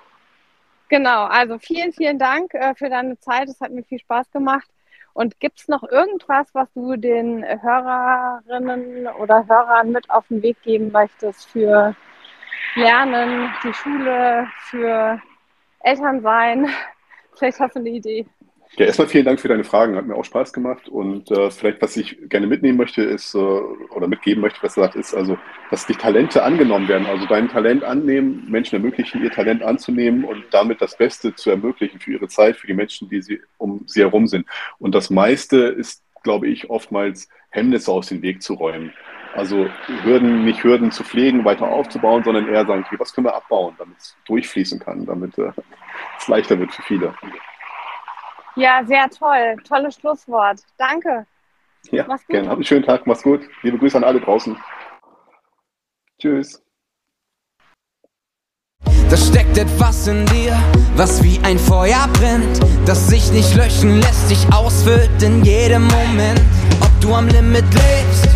Genau, 0.89 1.23
also 1.23 1.57
vielen, 1.57 1.91
vielen 1.91 2.19
Dank 2.19 2.53
äh, 2.53 2.75
für 2.75 2.89
deine 2.89 3.19
Zeit. 3.19 3.49
Es 3.49 3.59
hat 3.59 3.71
mir 3.71 3.83
viel 3.83 3.99
Spaß 3.99 4.29
gemacht. 4.31 4.69
Und 5.13 5.39
gibt 5.39 5.59
es 5.59 5.67
noch 5.67 5.81
irgendwas, 5.83 6.53
was 6.53 6.71
du 6.73 6.97
den 6.97 7.43
Hörerinnen 7.43 9.07
oder 9.07 9.47
Hörern 9.47 9.91
mit 9.91 10.07
auf 10.11 10.27
den 10.27 10.43
Weg 10.43 10.61
geben 10.61 10.91
möchtest 10.91 11.49
für 11.49 11.95
Lernen, 12.75 13.49
die 13.63 13.73
Schule, 13.73 14.47
für 14.69 15.19
Elternsein? 15.79 16.69
Vielleicht 17.37 17.59
hast 17.59 17.75
du 17.75 17.79
eine 17.79 17.89
Idee. 17.89 18.25
Ja, 18.77 18.87
erstmal 18.87 19.07
vielen 19.07 19.23
Dank 19.23 19.39
für 19.39 19.47
deine 19.47 19.63
Fragen. 19.63 19.95
Hat 19.95 20.05
mir 20.05 20.15
auch 20.15 20.25
Spaß 20.25 20.51
gemacht. 20.51 20.89
Und 20.89 21.31
äh, 21.31 21.49
vielleicht, 21.49 21.81
was 21.81 21.95
ich 21.95 22.17
gerne 22.27 22.45
mitnehmen 22.45 22.77
möchte, 22.77 23.03
ist, 23.03 23.33
äh, 23.33 23.37
oder 23.37 24.07
mitgeben 24.07 24.41
möchte, 24.41 24.61
was 24.61 24.75
gesagt 24.75 24.95
ist, 24.95 25.13
also, 25.13 25.37
dass 25.71 25.87
die 25.87 25.93
Talente 25.95 26.43
angenommen 26.43 26.89
werden. 26.89 27.07
Also 27.07 27.25
dein 27.25 27.47
Talent 27.47 27.83
annehmen, 27.83 28.45
Menschen 28.49 28.75
ermöglichen, 28.75 29.23
ihr 29.23 29.31
Talent 29.31 29.63
anzunehmen 29.63 30.25
und 30.25 30.43
damit 30.51 30.81
das 30.81 30.97
Beste 30.97 31.33
zu 31.35 31.51
ermöglichen 31.51 31.99
für 31.99 32.13
ihre 32.13 32.27
Zeit, 32.27 32.57
für 32.57 32.67
die 32.67 32.73
Menschen, 32.73 33.07
die 33.07 33.21
sie 33.21 33.39
um 33.57 33.83
sie 33.85 34.01
herum 34.01 34.27
sind. 34.27 34.45
Und 34.77 34.93
das 34.93 35.09
meiste 35.09 35.57
ist, 35.57 36.03
glaube 36.23 36.47
ich, 36.47 36.69
oftmals 36.69 37.29
Hemmnisse 37.51 37.91
aus 37.91 38.07
dem 38.07 38.21
Weg 38.21 38.41
zu 38.41 38.55
räumen. 38.55 38.91
Also 39.35 39.67
Hürden, 40.03 40.45
nicht 40.45 40.63
Hürden 40.63 40.91
zu 40.91 41.03
pflegen, 41.03 41.43
weiter 41.43 41.67
aufzubauen, 41.67 42.23
sondern 42.23 42.47
eher 42.47 42.65
sagen, 42.65 42.85
okay, 42.85 42.95
was 42.97 43.13
können 43.13 43.27
wir 43.27 43.35
abbauen, 43.35 43.75
damit 43.77 43.97
es 43.97 44.15
durchfließen 44.27 44.79
kann, 44.79 45.05
damit 45.05 45.37
äh, 45.37 45.51
es 46.17 46.27
leichter 46.29 46.57
wird 46.57 46.73
für 46.73 46.81
viele. 46.83 47.13
Ja, 48.55 48.81
sehr 48.85 49.09
toll. 49.09 49.57
Tolles 49.67 49.95
Schlusswort. 49.95 50.61
Danke. 50.77 51.27
Ja, 51.91 52.05
mach's 52.07 52.25
gut. 52.25 52.33
gerne. 52.33 52.47
Habt 52.47 52.55
einen 52.55 52.63
schönen 52.63 52.85
Tag. 52.85 53.05
Mach's 53.05 53.23
gut. 53.23 53.41
Liebe 53.61 53.77
Grüße 53.77 53.97
an 53.97 54.05
alle 54.05 54.21
draußen. 54.21 54.57
Tschüss. 56.19 56.61
Da 59.09 59.17
steckt 59.17 59.57
etwas 59.57 60.07
in 60.07 60.25
dir, 60.27 60.57
was 60.95 61.21
wie 61.23 61.39
ein 61.43 61.59
Feuer 61.59 62.07
brennt, 62.13 62.59
das 62.85 63.07
sich 63.07 63.31
nicht 63.31 63.53
löschen 63.55 63.99
lässt, 63.99 64.31
dich 64.31 64.51
ausfüllt 64.53 65.21
in 65.21 65.43
jedem 65.43 65.83
Moment. 65.83 66.41
Ob 66.81 66.89
du 67.01 67.13
am 67.13 67.27
Limit 67.27 67.65
lebst, 67.73 68.34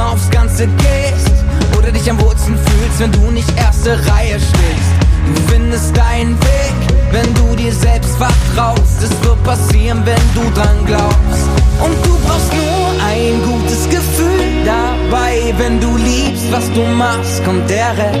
immer 0.00 0.12
aufs 0.12 0.30
Ganze 0.30 0.66
gehst 0.66 1.44
oder 1.78 1.92
dich 1.92 2.08
am 2.10 2.20
Wurzeln 2.20 2.56
fühlst, 2.56 3.00
wenn 3.00 3.12
du 3.12 3.30
nicht 3.30 3.50
erste 3.56 3.92
Reihe 4.10 4.38
stehst. 4.38 4.92
Du 5.26 5.52
findest 5.52 5.96
deinen 5.96 6.38
Weg 6.40 6.90
wenn 7.12 7.34
du 7.34 7.56
dir 7.56 7.72
selbst 7.72 8.16
vertraust. 8.16 9.02
Es 9.02 9.10
wird 9.24 9.42
passieren, 9.42 10.00
wenn 10.04 10.22
du 10.32 10.48
dran 10.54 10.86
glaubst. 10.86 11.42
Und 11.82 12.06
du 12.06 12.16
brauchst 12.24 12.52
nur 12.52 12.86
ein 13.04 13.42
gutes 13.42 13.88
Gefühl 13.88 14.64
dabei. 14.64 15.52
Wenn 15.58 15.80
du 15.80 15.96
liebst, 15.96 16.52
was 16.52 16.70
du 16.72 16.82
machst, 16.82 17.44
kommt 17.44 17.68
der 17.68 17.90
Rest. 17.98 18.20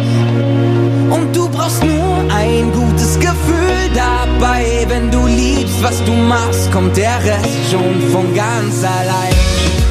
Und 1.08 1.36
du 1.36 1.48
brauchst 1.48 1.84
nur 1.84 2.16
ein 2.34 2.72
gutes 2.72 3.14
Gefühl 3.20 3.82
dabei. 3.94 4.84
Wenn 4.88 5.08
du 5.08 5.24
liebst, 5.28 5.80
was 5.84 6.02
du 6.04 6.12
machst 6.12 6.72
kommt 6.72 6.96
der 6.96 7.16
Rest 7.24 7.70
schon 7.70 8.10
von 8.12 8.34
ganz 8.34 8.82
allein. 8.82 9.34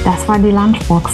Das 0.04 0.28
war 0.28 0.40
die 0.40 0.52
Lunchbox 0.52 1.14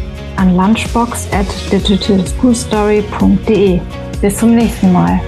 an 0.37 0.55
lunchbox 0.55 1.27
at 1.31 1.47
digitalschoolstory.de. 1.71 3.79
Bis 4.21 4.37
zum 4.37 4.55
nächsten 4.55 4.93
Mal. 4.93 5.19